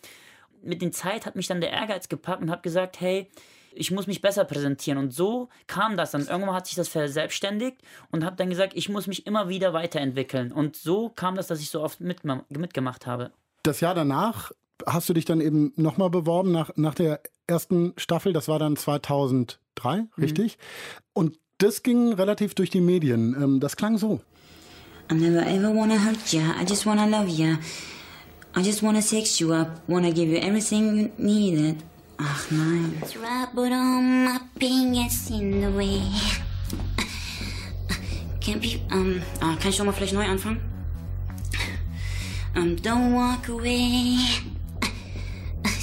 Mit 0.62 0.82
der 0.82 0.92
Zeit 0.92 1.24
hat 1.26 1.36
mich 1.36 1.46
dann 1.46 1.60
der 1.60 1.70
Ehrgeiz 1.70 2.08
gepackt 2.08 2.42
und 2.42 2.50
habe 2.50 2.62
gesagt, 2.62 3.00
hey, 3.00 3.30
ich 3.74 3.90
muss 3.90 4.06
mich 4.06 4.20
besser 4.20 4.44
präsentieren. 4.44 4.98
Und 4.98 5.14
so 5.14 5.48
kam 5.66 5.96
das 5.96 6.10
dann. 6.10 6.26
Irgendwann 6.26 6.54
hat 6.54 6.66
sich 6.66 6.76
das 6.76 6.88
verselbstständigt 6.88 7.78
und 8.10 8.24
habe 8.24 8.36
dann 8.36 8.50
gesagt, 8.50 8.74
ich 8.74 8.90
muss 8.90 9.06
mich 9.06 9.26
immer 9.26 9.48
wieder 9.48 9.72
weiterentwickeln. 9.72 10.52
Und 10.52 10.76
so 10.76 11.08
kam 11.08 11.34
das, 11.34 11.46
dass 11.46 11.60
ich 11.60 11.70
so 11.70 11.82
oft 11.82 12.00
mitgemacht 12.00 13.06
habe. 13.06 13.32
Das 13.62 13.80
Jahr 13.80 13.94
danach 13.94 14.52
hast 14.86 15.08
du 15.08 15.14
dich 15.14 15.24
dann 15.24 15.40
eben 15.40 15.72
nochmal 15.76 16.10
beworben 16.10 16.52
nach, 16.52 16.70
nach 16.76 16.94
der 16.94 17.20
ersten 17.46 17.92
Staffel. 17.96 18.32
Das 18.32 18.48
war 18.48 18.58
dann 18.58 18.76
2003, 18.76 19.96
mhm. 19.96 20.08
richtig? 20.18 20.58
Und 21.12 21.38
das 21.58 21.82
ging 21.82 22.12
relativ 22.12 22.54
durch 22.54 22.70
die 22.70 22.80
Medien. 22.80 23.36
Ähm, 23.40 23.60
das 23.60 23.76
klang 23.76 23.98
so. 23.98 24.20
I 25.10 25.14
never 25.14 25.46
ever 25.46 25.74
wanna 25.74 25.98
hurt 26.04 26.32
ya, 26.32 26.54
I 26.60 26.64
just 26.66 26.86
wanna 26.86 27.06
love 27.06 27.28
ya. 27.28 27.58
I 28.56 28.60
just 28.60 28.82
wanna 28.82 29.02
sex 29.02 29.38
you 29.38 29.52
up, 29.52 29.82
wanna 29.86 30.10
give 30.10 30.30
you 30.30 30.38
everything 30.38 30.96
you 30.96 31.10
needed. 31.18 31.82
Ach 32.18 32.50
nein. 32.50 33.02
Trouble 33.10 33.72
on 33.72 34.24
my 34.24 34.38
fingers 34.58 35.30
in 35.30 35.60
the 35.60 35.76
way. 35.76 36.02
Can't 38.40 38.60
be, 38.60 38.80
um, 38.90 39.22
uh, 39.40 39.56
kann 39.56 39.70
ich 39.70 39.76
schon 39.76 39.86
mal 39.86 39.92
vielleicht 39.92 40.14
neu 40.14 40.24
anfangen? 40.24 40.60
Um, 42.54 42.76
don't 42.76 43.14
walk 43.14 43.48
away. 43.48 44.18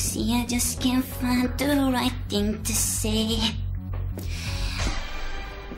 See, 0.10 0.34
I 0.34 0.44
just 0.50 0.82
can't 0.82 1.06
find 1.06 1.56
the 1.60 1.92
right 1.94 2.12
thing 2.30 2.64
to 2.64 2.74
say. 2.74 3.38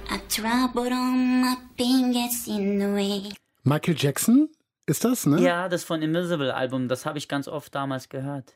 I 0.10 0.20
try, 0.30 0.70
but 0.74 0.94
all 0.94 1.12
my 1.12 1.58
pain 1.78 2.14
gets 2.14 2.48
in 2.48 2.80
the 2.80 2.94
way. 2.94 3.34
Michael 3.66 3.96
Jackson 3.98 4.48
ist 4.86 5.04
das, 5.04 5.26
ne? 5.26 5.42
Ja, 5.42 5.68
das 5.68 5.84
von 5.84 6.02
Invisible 6.02 6.56
Album, 6.56 6.88
das 6.88 7.06
habe 7.06 7.18
ich 7.18 7.28
ganz 7.28 7.50
oft 7.50 7.76
damals 7.76 8.08
gehört. 8.08 8.56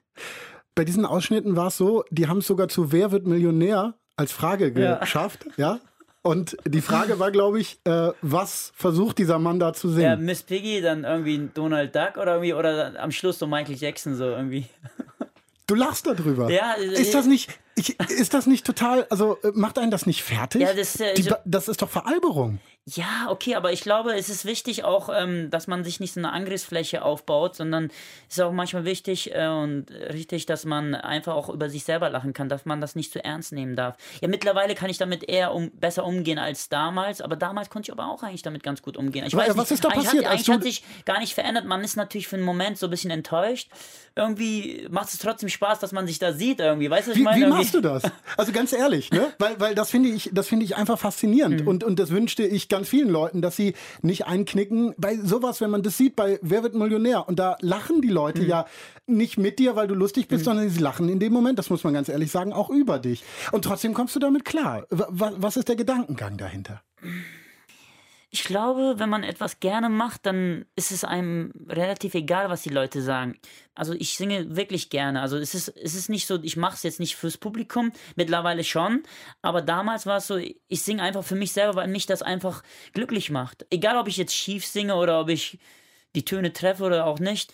Bei 0.76 0.86
diesen 0.86 1.06
Ausschnitten 1.06 1.58
war 1.58 1.68
es 1.68 1.76
so, 1.76 2.06
die 2.10 2.30
haben 2.30 2.38
es 2.38 2.48
sogar 2.48 2.70
zu 2.70 2.94
Wer 2.94 3.12
wird 3.12 3.28
Millionär 3.28 3.96
als 4.16 4.32
Frage 4.32 4.72
geschafft, 4.72 5.46
ja? 5.58 5.74
ja? 5.74 5.80
Und 6.22 6.56
die 6.66 6.82
Frage 6.82 7.20
war, 7.20 7.32
glaube 7.32 7.60
ich, 7.60 7.82
äh, 7.84 8.14
was 8.22 8.72
versucht 8.76 9.18
dieser 9.18 9.40
Mann 9.40 9.60
da 9.60 9.74
zu 9.74 9.90
singen? 9.90 10.02
Ja, 10.04 10.16
Miss 10.16 10.42
Piggy, 10.42 10.80
dann 10.80 11.04
irgendwie 11.04 11.50
Donald 11.54 11.94
Duck 11.94 12.16
oder 12.16 12.36
irgendwie, 12.36 12.54
oder 12.54 12.94
am 12.98 13.12
Schluss 13.12 13.40
so 13.40 13.46
Michael 13.46 13.76
Jackson 13.76 14.16
so 14.16 14.24
irgendwie. 14.24 14.68
Du 15.68 15.76
lachst 15.76 16.06
darüber. 16.06 16.50
Ja, 16.50 16.74
ist 16.74 17.14
das 17.14 17.26
nicht, 17.26 17.50
ich, 17.76 18.00
ist 18.00 18.34
das 18.34 18.46
nicht 18.46 18.66
total, 18.66 19.08
also 19.10 19.38
äh, 19.42 19.52
macht 19.54 19.80
einen 19.80 19.92
das 19.92 20.06
nicht 20.06 20.24
fertig? 20.24 20.62
Ja, 20.62 20.74
das, 20.74 21.00
äh, 21.00 21.14
Die, 21.16 21.32
das 21.46 21.68
ist 21.68 21.82
doch 21.82 21.90
Veralberung. 21.90 22.60
Ja, 22.88 23.30
okay, 23.30 23.56
aber 23.56 23.74
ich 23.74 23.82
glaube, 23.82 24.14
es 24.16 24.30
ist 24.30 24.46
wichtig 24.46 24.84
auch, 24.84 25.10
ähm, 25.12 25.50
dass 25.50 25.66
man 25.66 25.84
sich 25.84 26.00
nicht 26.00 26.14
so 26.14 26.20
eine 26.20 26.32
Angriffsfläche 26.32 27.04
aufbaut, 27.04 27.56
sondern 27.56 27.86
es 28.30 28.38
ist 28.38 28.42
auch 28.42 28.52
manchmal 28.52 28.86
wichtig 28.86 29.34
äh, 29.34 29.48
und 29.48 29.88
richtig, 29.90 30.46
dass 30.46 30.66
man 30.66 30.94
einfach 30.94 31.34
auch 31.34 31.50
über 31.50 31.68
sich 31.68 31.84
selber 31.84 32.12
lachen 32.12 32.34
kann, 32.34 32.48
dass 32.48 32.66
man 32.66 32.82
das 32.82 32.96
nicht 32.96 33.12
zu 33.12 33.24
ernst 33.24 33.54
nehmen 33.54 33.76
darf. 33.76 33.98
Ja, 34.22 34.28
mittlerweile 34.28 34.76
kann 34.76 34.92
ich 34.92 35.00
damit 35.00 35.28
eher 35.28 35.52
um, 35.56 35.72
besser 35.72 36.06
umgehen 36.06 36.38
als 36.38 36.70
damals, 36.70 37.22
aber 37.22 37.36
damals 37.36 37.72
konnte 37.72 37.90
ich 37.90 37.92
aber 37.92 38.08
auch 38.08 38.22
eigentlich 38.22 38.44
damit 38.44 38.62
ganz 38.62 38.84
gut 38.84 38.98
umgehen. 38.98 39.26
Ich 39.26 39.34
Aber, 39.34 39.42
weiß 39.48 39.58
was 39.58 39.72
nicht, 39.72 39.72
ist 39.72 39.84
da 39.84 39.90
passiert, 39.90 40.26
Hat, 40.26 40.34
eigentlich 40.34 40.50
hat 40.50 40.62
sich 40.62 40.84
gar 41.06 41.20
nicht 41.20 41.34
verändert. 41.34 41.66
Man 41.66 41.84
ist 41.84 41.96
natürlich 41.96 42.28
für 42.28 42.36
einen 42.36 42.46
Moment 42.46 42.78
so 42.78 42.86
ein 42.86 42.92
bisschen 42.92 43.10
enttäuscht. 43.10 43.68
Irgendwie 44.16 44.88
macht 44.92 45.10
es 45.10 45.18
trotzdem 45.18 45.50
Spaß, 45.50 45.80
dass 45.80 45.92
man 45.92 46.06
sich 46.06 46.20
da 46.20 46.34
sieht 46.34 46.60
irgendwie. 46.60 46.90
Weißt 46.92 47.08
du, 47.08 47.12
was 47.12 47.18
Wie, 47.18 47.22
ich 47.22 47.26
meine? 47.26 47.38
wie 47.38 47.42
Irgendwie- 47.42 47.58
machst 47.64 47.74
du 47.74 47.82
das? 47.82 48.04
Also 48.38 48.52
ganz 48.52 48.74
ehrlich, 48.74 49.10
ne? 49.12 49.34
Weil, 49.40 49.60
weil 49.60 49.76
das 49.76 49.90
finde 49.90 50.10
ich, 50.10 50.30
das 50.32 50.48
finde 50.48 50.66
ich 50.66 50.76
einfach 50.76 51.00
faszinierend. 51.00 51.62
Mhm. 51.62 51.68
Und, 51.68 51.84
und 51.84 52.00
das 52.00 52.12
wünschte 52.12 52.44
ich 52.44 52.70
ganz 52.76 52.90
vielen 52.90 53.10
Leuten, 53.10 53.42
dass 53.42 53.56
sie 53.56 53.74
nicht 54.02 54.26
einknicken. 54.28 54.94
Bei 54.98 55.16
sowas, 55.18 55.62
wenn 55.62 55.70
man 55.70 55.82
das 55.84 55.98
sieht, 55.98 56.16
bei 56.16 56.40
Wer 56.42 56.64
wird 56.64 56.76
Millionär? 56.76 57.28
Und 57.28 57.40
da 57.40 57.58
lachen 57.62 58.02
die 58.02 58.10
Leute 58.10 58.42
Mhm. 58.42 58.48
ja 58.50 58.66
nicht 59.08 59.38
mit 59.38 59.60
dir, 59.60 59.76
weil 59.76 59.88
du 59.88 59.94
lustig 59.96 60.28
bist, 60.28 60.46
sondern 60.46 60.70
sie 60.70 60.80
lachen 60.80 61.10
in 61.10 61.20
dem 61.20 61.32
Moment, 61.34 61.58
das 61.60 61.70
muss 61.70 61.84
man 61.84 61.94
ganz 61.94 62.10
ehrlich 62.10 62.32
sagen, 62.32 62.52
auch 62.54 62.70
über 62.70 63.00
dich. 63.00 63.24
Und 63.52 63.64
trotzdem 63.66 63.94
kommst 63.94 64.16
du 64.16 64.20
damit 64.20 64.46
klar. 64.46 64.86
Wa- 64.90 65.34
Was 65.38 65.58
ist 65.58 65.68
der 65.70 65.76
Gedankengang 65.76 66.38
dahinter? 66.38 66.82
Ich 68.36 68.44
glaube, 68.44 68.96
wenn 68.98 69.08
man 69.08 69.24
etwas 69.24 69.62
gerne 69.62 69.88
macht, 69.88 70.26
dann 70.26 70.66
ist 70.76 70.92
es 70.92 71.06
einem 71.06 71.54
relativ 71.70 72.16
egal, 72.16 72.50
was 72.50 72.64
die 72.64 72.70
Leute 72.70 73.02
sagen. 73.02 73.40
Also 73.76 73.94
ich 73.94 74.18
singe 74.18 74.58
wirklich 74.58 74.90
gerne. 74.90 75.22
Also 75.22 75.38
es 75.38 75.56
ist, 75.56 75.70
es 75.70 75.96
ist 75.96 76.10
nicht 76.10 76.28
so, 76.28 76.44
ich 76.44 76.58
mache 76.58 76.76
es 76.76 76.84
jetzt 76.84 77.00
nicht 77.00 77.16
fürs 77.16 77.38
Publikum, 77.38 77.94
mittlerweile 78.18 78.66
schon. 78.66 79.04
Aber 79.42 79.62
damals 79.62 80.06
war 80.06 80.18
es 80.18 80.28
so, 80.28 80.36
ich 80.36 80.82
singe 80.82 81.02
einfach 81.02 81.24
für 81.24 81.36
mich 81.36 81.54
selber, 81.54 81.76
weil 81.76 81.88
mich 81.88 82.08
das 82.08 82.24
einfach 82.24 82.62
glücklich 82.92 83.32
macht. 83.32 83.66
Egal, 83.70 83.96
ob 83.96 84.10
ich 84.10 84.18
jetzt 84.18 84.36
schief 84.36 84.66
singe 84.66 84.96
oder 84.96 85.22
ob 85.22 85.30
ich 85.30 85.58
die 86.14 86.26
Töne 86.26 86.52
treffe 86.52 86.84
oder 86.84 87.06
auch 87.06 87.20
nicht. 87.20 87.54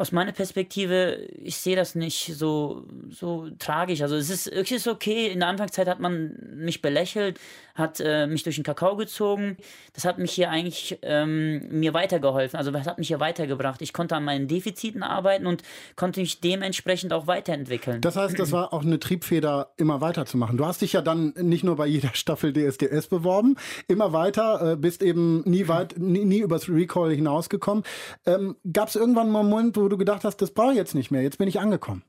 Aus 0.00 0.12
meiner 0.12 0.32
Perspektive, 0.32 1.26
ich 1.42 1.58
sehe 1.58 1.76
das 1.76 1.94
nicht 1.94 2.32
so, 2.34 2.86
so 3.10 3.50
tragisch. 3.58 4.00
Also 4.00 4.16
es 4.16 4.30
ist, 4.30 4.46
es 4.46 4.70
ist 4.70 4.88
okay. 4.88 5.26
In 5.26 5.40
der 5.40 5.48
Anfangszeit 5.48 5.86
hat 5.86 6.00
man 6.00 6.38
mich 6.54 6.80
belächelt, 6.80 7.38
hat 7.74 8.00
äh, 8.00 8.26
mich 8.26 8.42
durch 8.42 8.56
den 8.56 8.64
Kakao 8.64 8.96
gezogen. 8.96 9.58
Das 9.92 10.06
hat 10.06 10.18
mich 10.18 10.32
hier 10.32 10.48
eigentlich 10.48 10.98
ähm, 11.02 11.68
mir 11.68 11.92
weitergeholfen. 11.92 12.56
Also 12.56 12.70
das 12.70 12.86
hat 12.86 12.96
mich 12.96 13.08
hier 13.08 13.20
weitergebracht. 13.20 13.82
Ich 13.82 13.92
konnte 13.92 14.16
an 14.16 14.24
meinen 14.24 14.48
Defiziten 14.48 15.02
arbeiten 15.02 15.46
und 15.46 15.62
konnte 15.96 16.20
mich 16.20 16.40
dementsprechend 16.40 17.12
auch 17.12 17.26
weiterentwickeln. 17.26 18.00
Das 18.00 18.16
heißt, 18.16 18.38
das 18.38 18.52
war 18.52 18.72
auch 18.72 18.82
eine 18.82 19.00
Triebfeder, 19.00 19.74
immer 19.76 20.00
weiterzumachen. 20.00 20.56
Du 20.56 20.64
hast 20.64 20.80
dich 20.80 20.94
ja 20.94 21.02
dann 21.02 21.34
nicht 21.36 21.62
nur 21.62 21.76
bei 21.76 21.86
jeder 21.86 22.14
Staffel 22.14 22.54
DSDS 22.54 23.08
beworben, 23.08 23.56
immer 23.86 24.14
weiter, 24.14 24.72
äh, 24.72 24.76
bist 24.76 25.02
eben 25.02 25.42
nie 25.42 25.68
weit, 25.68 25.98
nie, 25.98 26.24
nie 26.24 26.38
übers 26.38 26.70
Recall 26.70 27.12
hinausgekommen. 27.12 27.84
Ähm, 28.24 28.56
Gab 28.72 28.88
es 28.88 28.96
irgendwann 28.96 29.24
einen 29.24 29.32
Moment, 29.32 29.76
wo 29.76 29.89
du 29.90 29.98
gedacht 29.98 30.24
hast, 30.24 30.38
das 30.38 30.52
brauche 30.52 30.70
ich 30.70 30.76
jetzt 30.76 30.94
nicht 30.94 31.10
mehr, 31.10 31.22
jetzt 31.22 31.38
bin 31.38 31.48
ich 31.48 31.60
angekommen? 31.60 32.02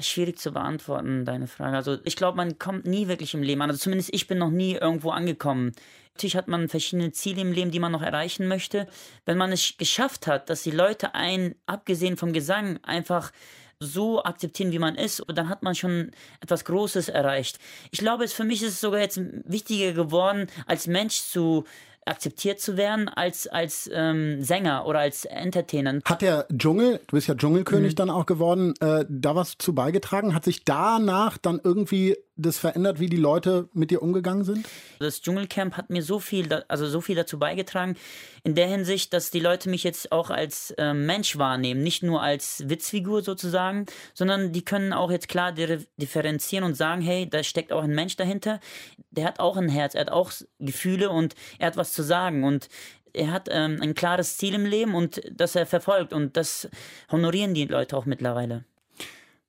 Schwierig 0.00 0.38
zu 0.38 0.52
beantworten, 0.52 1.24
deine 1.24 1.46
Frage. 1.46 1.76
Also 1.76 1.98
ich 2.04 2.16
glaube, 2.16 2.36
man 2.36 2.58
kommt 2.58 2.86
nie 2.86 3.08
wirklich 3.08 3.32
im 3.32 3.42
Leben 3.42 3.62
an. 3.62 3.70
Also 3.70 3.80
zumindest 3.80 4.12
ich 4.12 4.26
bin 4.26 4.38
noch 4.38 4.50
nie 4.50 4.74
irgendwo 4.74 5.10
angekommen. 5.10 5.72
Natürlich 6.14 6.36
hat 6.36 6.48
man 6.48 6.68
verschiedene 6.68 7.12
Ziele 7.12 7.40
im 7.40 7.52
Leben, 7.52 7.70
die 7.70 7.78
man 7.78 7.92
noch 7.92 8.02
erreichen 8.02 8.48
möchte. 8.48 8.88
Wenn 9.24 9.38
man 9.38 9.52
es 9.52 9.74
geschafft 9.78 10.26
hat, 10.26 10.50
dass 10.50 10.62
die 10.62 10.70
Leute 10.70 11.14
einen, 11.14 11.54
abgesehen 11.66 12.16
vom 12.16 12.32
Gesang, 12.32 12.78
einfach 12.82 13.32
so 13.78 14.22
akzeptieren, 14.22 14.72
wie 14.72 14.78
man 14.78 14.96
ist, 14.96 15.22
dann 15.28 15.48
hat 15.48 15.62
man 15.62 15.74
schon 15.74 16.10
etwas 16.40 16.64
Großes 16.64 17.08
erreicht. 17.08 17.58
Ich 17.90 17.98
glaube, 17.98 18.24
es 18.24 18.32
für 18.32 18.44
mich 18.44 18.62
ist 18.62 18.72
es 18.72 18.80
sogar 18.80 19.00
jetzt 19.00 19.20
wichtiger 19.44 19.92
geworden, 19.92 20.46
als 20.66 20.86
Mensch 20.86 21.20
zu 21.20 21.64
akzeptiert 22.06 22.60
zu 22.60 22.76
werden 22.76 23.08
als 23.08 23.46
als 23.46 23.90
ähm, 23.92 24.42
Sänger 24.42 24.86
oder 24.86 25.00
als 25.00 25.24
Entertainer. 25.24 26.00
Hat 26.04 26.22
der 26.22 26.46
Dschungel, 26.56 27.00
du 27.06 27.16
bist 27.16 27.28
ja 27.28 27.34
Dschungelkönig 27.34 27.94
dann 27.94 28.10
auch 28.10 28.26
geworden, 28.26 28.74
äh, 28.80 29.04
da 29.08 29.34
was 29.34 29.58
zu 29.58 29.74
beigetragen? 29.74 30.34
Hat 30.34 30.44
sich 30.44 30.64
danach 30.64 31.38
dann 31.38 31.60
irgendwie 31.62 32.16
das 32.36 32.58
verändert, 32.58 33.00
wie 33.00 33.08
die 33.08 33.16
Leute 33.16 33.68
mit 33.72 33.90
dir 33.90 34.02
umgegangen 34.02 34.44
sind? 34.44 34.66
Das 34.98 35.22
Dschungelcamp 35.22 35.76
hat 35.76 35.90
mir 35.90 36.02
so 36.02 36.20
viel, 36.20 36.46
da, 36.46 36.62
also 36.68 36.86
so 36.86 37.00
viel 37.00 37.16
dazu 37.16 37.38
beigetragen, 37.38 37.96
in 38.44 38.54
der 38.54 38.68
Hinsicht, 38.68 39.12
dass 39.12 39.30
die 39.30 39.40
Leute 39.40 39.70
mich 39.70 39.84
jetzt 39.84 40.12
auch 40.12 40.30
als 40.30 40.70
äh, 40.72 40.92
Mensch 40.92 41.38
wahrnehmen, 41.38 41.82
nicht 41.82 42.02
nur 42.02 42.22
als 42.22 42.68
Witzfigur 42.68 43.22
sozusagen, 43.22 43.86
sondern 44.14 44.52
die 44.52 44.64
können 44.64 44.92
auch 44.92 45.10
jetzt 45.10 45.28
klar 45.28 45.52
di- 45.52 45.86
differenzieren 45.96 46.64
und 46.64 46.76
sagen, 46.76 47.00
hey, 47.00 47.28
da 47.28 47.42
steckt 47.42 47.72
auch 47.72 47.82
ein 47.82 47.94
Mensch 47.94 48.16
dahinter, 48.16 48.60
der 49.10 49.24
hat 49.24 49.40
auch 49.40 49.56
ein 49.56 49.68
Herz, 49.68 49.94
er 49.94 50.02
hat 50.02 50.10
auch 50.10 50.30
Gefühle 50.58 51.10
und 51.10 51.34
er 51.58 51.68
hat 51.68 51.76
was 51.76 51.92
zu 51.92 52.02
sagen 52.02 52.44
und 52.44 52.68
er 53.14 53.30
hat 53.30 53.48
ähm, 53.50 53.78
ein 53.80 53.94
klares 53.94 54.36
Ziel 54.36 54.52
im 54.52 54.66
Leben 54.66 54.94
und 54.94 55.22
das 55.30 55.56
er 55.56 55.64
verfolgt 55.64 56.12
und 56.12 56.36
das 56.36 56.68
honorieren 57.10 57.54
die 57.54 57.64
Leute 57.64 57.96
auch 57.96 58.04
mittlerweile. 58.04 58.64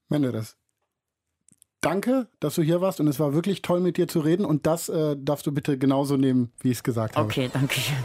Menderes. 0.07 0.55
Danke, 1.88 2.27
dass 2.41 2.55
du 2.55 2.61
hier 2.61 2.81
warst 2.81 2.99
und 2.99 3.07
es 3.07 3.17
war 3.17 3.33
wirklich 3.33 3.61
toll 3.61 3.79
mit 3.79 3.95
dir 3.95 4.09
zu 4.09 4.19
reden 4.19 4.43
und 4.43 4.67
das 4.67 4.89
äh, 4.89 5.15
darfst 5.17 5.47
du 5.47 5.53
bitte 5.53 5.77
genauso 5.77 6.17
nehmen, 6.17 6.51
wie 6.59 6.71
ich 6.71 6.79
es 6.79 6.83
gesagt 6.83 7.15
habe. 7.15 7.25
Okay, 7.25 7.49
danke 7.51 7.79
schön. 7.79 7.95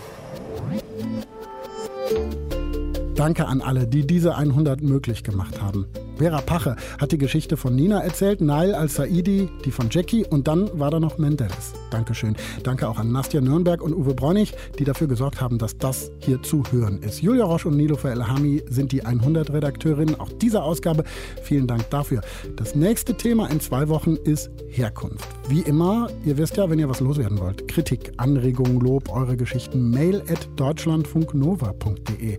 Danke 3.17 3.47
an 3.47 3.61
alle, 3.61 3.89
die 3.89 4.07
diese 4.07 4.37
100 4.37 4.83
möglich 4.83 5.25
gemacht 5.25 5.61
haben. 5.61 5.87
Vera 6.17 6.41
Pache 6.41 6.77
hat 6.99 7.13
die 7.13 7.19
Geschichte 7.19 7.57
von 7.57 7.75
Nina 7.75 8.01
erzählt, 8.01 8.41
Nail 8.41 8.75
Al-Saidi 8.75 9.49
die 9.65 9.71
von 9.71 9.89
Jackie 9.91 10.25
und 10.25 10.47
dann 10.47 10.69
war 10.79 10.91
da 10.91 11.01
noch 11.01 11.19
Menderes. 11.19 11.73
Dankeschön. 11.91 12.37
Danke 12.63 12.89
auch 12.89 12.99
an 12.99 13.13
Nastja 13.13 13.41
Nürnberg 13.41 13.83
und 13.83 13.95
Uwe 13.95 14.15
Bräunig, 14.15 14.53
die 14.79 14.85
dafür 14.85 15.07
gesorgt 15.07 15.41
haben, 15.41 15.59
dass 15.59 15.77
das 15.77 16.11
hier 16.21 16.43
zu 16.43 16.63
hören 16.71 17.03
ist. 17.03 17.23
Julia 17.23 17.45
Roche 17.45 17.69
und 17.69 17.77
Nilofer 17.77 18.13
Elhami 18.13 18.63
sind 18.69 18.93
die 18.93 19.05
100 19.05 19.53
Redakteurinnen 19.53 20.19
auch 20.19 20.31
dieser 20.31 20.65
Ausgabe. 20.65 21.05
Vielen 21.43 21.67
Dank 21.67 21.89
dafür. 21.91 22.21
Das 22.57 22.75
nächste 22.75 23.15
Thema 23.15 23.49
in 23.51 23.61
zwei 23.61 23.89
Wochen 23.89 24.17
ist 24.17 24.51
Herkunft. 24.69 25.29
Wie 25.49 25.61
immer, 25.61 26.09
ihr 26.25 26.39
wisst 26.39 26.57
ja, 26.57 26.69
wenn 26.71 26.79
ihr 26.79 26.89
was 26.89 27.01
loswerden 27.01 27.39
wollt, 27.39 27.69
Kritik, 27.69 28.13
Anregungen, 28.17 28.81
Lob, 28.81 29.11
eure 29.11 29.37
Geschichten, 29.37 29.91
mail 29.91 30.23
at 30.29 30.49
deutschlandfunknova.de. 30.57 32.39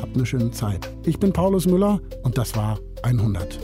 Habt 0.00 0.14
eine 0.14 0.26
schöne 0.26 0.50
Zeit. 0.50 0.88
Ich 1.04 1.18
bin 1.18 1.32
Paulus 1.32 1.66
Müller 1.66 2.00
und 2.22 2.38
das 2.38 2.54
war 2.56 2.78
100. 3.02 3.58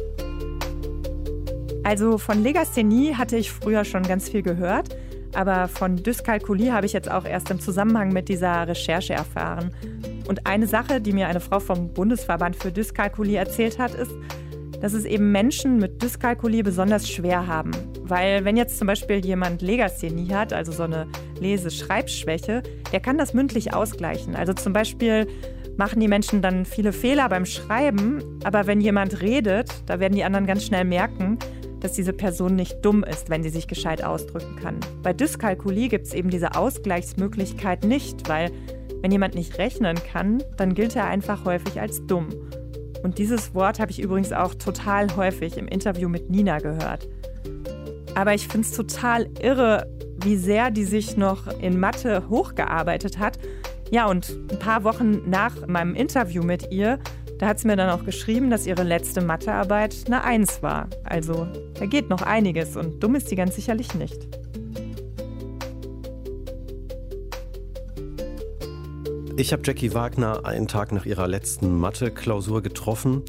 Also 1.85 2.19
von 2.19 2.43
Legasthenie 2.43 3.15
hatte 3.15 3.37
ich 3.37 3.51
früher 3.51 3.85
schon 3.85 4.03
ganz 4.03 4.29
viel 4.29 4.43
gehört, 4.43 4.97
aber 5.35 5.69
von 5.69 5.97
Dyskalkulie 5.97 6.73
habe 6.73 6.87
ich 6.87 6.93
jetzt 6.93 7.11
auch 7.11 7.25
erst 7.25 7.51
im 7.51 7.61
Zusammenhang 7.61 8.13
mit 8.13 8.29
dieser 8.29 8.69
Recherche 8.69 9.15
erfahren. 9.15 9.75
Und 10.29 10.47
eine 10.47 10.67
Sache, 10.67 11.01
die 11.01 11.13
mir 11.13 11.27
eine 11.27 11.41
Frau 11.41 11.59
vom 11.59 11.93
Bundesverband 11.93 12.57
für 12.57 12.71
Dyskalkulie 12.71 13.37
erzählt 13.37 13.79
hat, 13.79 13.95
ist, 13.95 14.13
dass 14.81 14.93
es 14.93 15.05
eben 15.05 15.33
Menschen 15.33 15.79
mit 15.79 16.03
Dyskalkulie 16.03 16.63
besonders 16.63 17.09
schwer 17.09 17.47
haben. 17.47 17.71
Weil 18.03 18.45
wenn 18.45 18.57
jetzt 18.57 18.79
zum 18.79 18.87
Beispiel 18.87 19.25
jemand 19.25 19.63
Legasthenie 19.63 20.33
hat, 20.35 20.53
also 20.53 20.73
so 20.73 20.83
eine 20.83 21.07
Lese-Schreibschwäche, 21.41 22.63
der 22.93 23.01
kann 23.01 23.17
das 23.17 23.33
mündlich 23.33 23.73
ausgleichen. 23.73 24.35
Also 24.35 24.53
zum 24.53 24.73
Beispiel 24.73 25.27
machen 25.77 26.01
die 26.01 26.09
Menschen 26.09 26.43
dann 26.43 26.65
viele 26.65 26.93
Fehler 26.93 27.29
beim 27.29 27.47
Schreiben, 27.47 28.23
aber 28.45 28.67
wenn 28.67 28.81
jemand 28.81 29.21
redet, 29.23 29.71
da 29.87 30.01
werden 30.01 30.15
die 30.15 30.25
anderen 30.25 30.47
ganz 30.47 30.65
schnell 30.65 30.85
merken, 30.85 31.39
dass 31.81 31.93
diese 31.93 32.13
Person 32.13 32.55
nicht 32.55 32.85
dumm 32.85 33.03
ist, 33.05 33.29
wenn 33.29 33.43
sie 33.43 33.49
sich 33.49 33.67
gescheit 33.67 34.05
ausdrücken 34.05 34.57
kann. 34.57 34.79
Bei 35.03 35.13
Dyskalkulie 35.13 35.89
gibt 35.89 36.07
es 36.07 36.15
eben 36.15 36.31
diese 36.31 36.55
Ausgleichsmöglichkeit 36.55 37.85
nicht, 37.85 38.29
weil 38.29 38.51
wenn 39.01 39.11
jemand 39.11 39.35
nicht 39.35 39.59
rechnen 39.59 39.99
kann, 40.13 40.43
dann 40.57 40.75
gilt 40.75 40.95
er 40.95 41.07
einfach 41.07 41.45
häufig 41.45 41.81
als 41.81 42.07
dumm. 42.07 42.29
Und 43.03 43.19
dieses 43.19 43.53
Wort 43.53 43.81
habe 43.81 43.91
ich 43.91 44.01
übrigens 44.01 44.33
auch 44.33 44.55
total 44.55 45.17
häufig 45.17 45.57
im 45.57 45.67
Interview 45.67 46.09
mit 46.09 46.31
Nina 46.31 46.59
gehört. 46.59 47.09
Aber 48.15 48.33
ich 48.35 48.47
finde 48.47 48.67
es 48.69 48.77
total 48.77 49.29
irre, 49.41 49.89
wie 50.23 50.37
sehr 50.37 50.71
die 50.71 50.85
sich 50.85 51.17
noch 51.17 51.49
in 51.61 51.81
Mathe 51.81 52.29
hochgearbeitet 52.29 53.19
hat. 53.19 53.39
Ja, 53.93 54.07
und 54.09 54.35
ein 54.51 54.59
paar 54.59 54.85
Wochen 54.85 55.29
nach 55.29 55.67
meinem 55.67 55.95
Interview 55.95 56.43
mit 56.43 56.73
ihr, 56.73 56.99
da 57.39 57.49
hat 57.49 57.59
sie 57.59 57.67
mir 57.67 57.77
dann 57.77 57.91
auch 57.91 58.07
geschrieben, 58.07 58.49
dass 58.49 58.67
ihre 58.67 58.85
letzte 58.85 59.21
Mathearbeit 59.21 59.95
eine 60.07 60.25
Eins 60.25 60.63
war. 60.63 60.89
Also 61.05 61.47
da 61.75 61.85
geht 61.85 62.09
noch 62.09 62.23
einiges 62.23 62.75
und 62.79 63.03
dumm 63.03 63.17
ist 63.17 63.29
sie 63.29 63.37
ganz 63.37 63.55
sicherlich 63.55 63.93
nicht. 63.93 64.17
Ich 69.37 69.53
habe 69.53 69.61
Jackie 69.63 69.93
Wagner 69.93 70.47
einen 70.47 70.69
Tag 70.69 70.93
nach 70.93 71.05
ihrer 71.05 71.29
letzten 71.29 71.79
Mathe-Klausur 71.79 72.63
getroffen. 72.63 73.23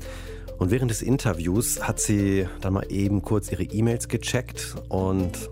Und 0.59 0.71
während 0.71 0.91
des 0.91 1.01
Interviews 1.01 1.81
hat 1.85 1.99
sie 1.99 2.47
dann 2.61 2.71
mal 2.71 2.85
eben 2.89 3.21
kurz 3.21 3.51
ihre 3.51 3.63
E-Mails 3.63 4.07
gecheckt 4.07 4.75
und 4.87 5.49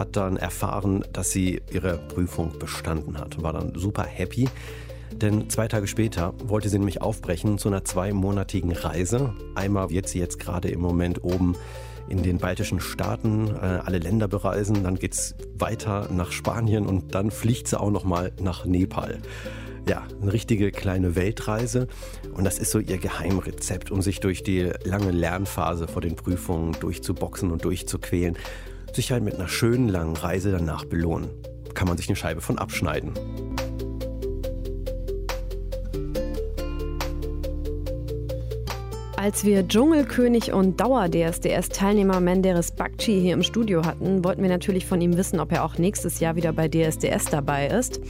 hat 0.00 0.16
dann 0.16 0.36
erfahren, 0.36 1.04
dass 1.12 1.30
sie 1.30 1.62
ihre 1.70 1.98
Prüfung 1.98 2.58
bestanden 2.58 3.18
hat. 3.18 3.40
War 3.42 3.52
dann 3.52 3.72
super 3.76 4.02
happy. 4.02 4.48
Denn 5.12 5.50
zwei 5.50 5.68
Tage 5.68 5.86
später 5.86 6.34
wollte 6.42 6.68
sie 6.68 6.78
nämlich 6.78 7.02
aufbrechen 7.02 7.58
zu 7.58 7.68
einer 7.68 7.84
zweimonatigen 7.84 8.72
Reise. 8.72 9.34
Einmal 9.54 9.90
wird 9.90 10.08
sie 10.08 10.18
jetzt 10.18 10.38
gerade 10.38 10.68
im 10.68 10.80
Moment 10.80 11.22
oben 11.22 11.54
in 12.08 12.22
den 12.22 12.38
baltischen 12.38 12.80
Staaten 12.80 13.48
äh, 13.48 13.80
alle 13.84 13.98
Länder 13.98 14.28
bereisen. 14.28 14.82
Dann 14.82 14.96
geht 14.96 15.12
es 15.12 15.34
weiter 15.56 16.08
nach 16.10 16.32
Spanien 16.32 16.86
und 16.86 17.14
dann 17.14 17.30
fliegt 17.30 17.68
sie 17.68 17.78
auch 17.78 17.90
noch 17.90 18.04
mal 18.04 18.32
nach 18.40 18.64
Nepal. 18.64 19.18
Ja, 19.88 20.06
eine 20.20 20.32
richtige 20.32 20.70
kleine 20.70 21.16
Weltreise. 21.16 21.88
Und 22.34 22.44
das 22.44 22.58
ist 22.58 22.70
so 22.70 22.78
ihr 22.78 22.98
Geheimrezept, 22.98 23.90
um 23.90 24.02
sich 24.02 24.20
durch 24.20 24.42
die 24.42 24.70
lange 24.84 25.10
Lernphase 25.10 25.88
vor 25.88 26.02
den 26.02 26.16
Prüfungen 26.16 26.76
durchzuboxen 26.80 27.50
und 27.50 27.64
durchzuquälen. 27.64 28.36
Sich 28.92 29.12
halt 29.12 29.22
mit 29.22 29.36
einer 29.36 29.48
schönen 29.48 29.88
langen 29.88 30.16
Reise 30.16 30.50
danach 30.50 30.84
belohnen. 30.84 31.30
Kann 31.74 31.86
man 31.86 31.96
sich 31.96 32.08
eine 32.08 32.16
Scheibe 32.16 32.40
von 32.40 32.58
abschneiden. 32.58 33.14
Als 39.16 39.44
wir 39.44 39.68
Dschungelkönig 39.68 40.52
und 40.52 40.80
Dauer-DSDS-Teilnehmer 40.80 42.20
Menderes 42.20 42.72
Bakci 42.72 43.20
hier 43.20 43.34
im 43.34 43.42
Studio 43.42 43.84
hatten, 43.84 44.24
wollten 44.24 44.42
wir 44.42 44.48
natürlich 44.48 44.86
von 44.86 45.00
ihm 45.00 45.18
wissen, 45.18 45.40
ob 45.40 45.52
er 45.52 45.62
auch 45.62 45.76
nächstes 45.76 46.20
Jahr 46.20 46.36
wieder 46.36 46.54
bei 46.54 46.68
DSDS 46.68 47.26
dabei 47.30 47.66
ist. 47.66 48.00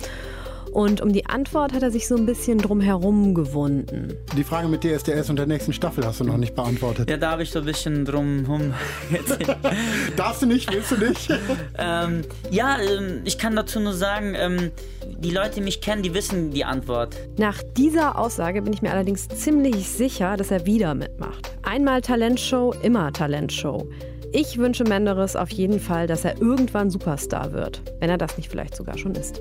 Und 0.73 1.01
um 1.01 1.13
die 1.13 1.27
Antwort 1.27 1.73
hat 1.73 1.83
er 1.83 1.91
sich 1.91 2.07
so 2.07 2.17
ein 2.17 2.27
bisschen 2.27 2.59
drumherum 2.59 3.35
gewunden. 3.35 4.15
Die 4.37 4.45
Frage 4.45 4.69
mit 4.69 4.85
DSDS 4.85 5.29
und 5.31 5.37
der 5.37 5.47
nächsten 5.47 5.73
Staffel 5.73 6.05
hast 6.07 6.21
du 6.21 6.25
noch 6.25 6.37
nicht 6.37 6.55
beantwortet. 6.55 7.11
Ja, 7.11 7.17
da 7.17 7.33
habe 7.33 7.43
ich 7.43 7.51
so 7.51 7.59
ein 7.59 7.65
bisschen 7.65 8.05
drumherum 8.05 8.75
Darfst 10.17 10.43
du 10.43 10.47
nicht, 10.47 10.73
willst 10.73 10.93
du 10.93 10.97
nicht? 10.97 11.29
ähm, 11.79 12.23
ja, 12.51 12.79
ähm, 12.79 13.23
ich 13.25 13.39
kann 13.39 13.57
dazu 13.57 13.81
nur 13.81 13.95
sagen, 13.95 14.35
ähm, 14.37 14.71
die 15.19 15.31
Leute, 15.31 15.57
die 15.57 15.61
mich 15.63 15.81
kennen, 15.81 16.03
die 16.03 16.15
wissen 16.15 16.51
die 16.53 16.65
Antwort. 16.65 17.17
Nach 17.37 17.61
dieser 17.77 18.19
Aussage 18.19 18.63
bin 18.63 18.73
ich 18.73 18.83
mir 18.83 18.93
allerdings 18.93 19.29
ziemlich 19.29 19.89
sicher, 19.89 20.37
dass 20.37 20.51
er 20.51 20.67
wieder 20.67 20.95
mitmacht. 20.95 21.51
Einmal 21.63 22.01
Talentshow, 22.01 22.75
immer 22.83 23.13
Talentshow. 23.13 23.89
Ich 24.33 24.59
wünsche 24.59 24.85
Menderes 24.85 25.35
auf 25.35 25.51
jeden 25.51 25.81
Fall, 25.81 26.07
dass 26.07 26.25
er 26.25 26.41
irgendwann 26.41 26.91
Superstar 26.91 27.53
wird, 27.53 27.83
wenn 27.99 28.11
er 28.11 28.19
das 28.19 28.37
nicht 28.37 28.49
vielleicht 28.49 28.77
sogar 28.77 28.97
schon 28.97 29.17
ist. 29.17 29.41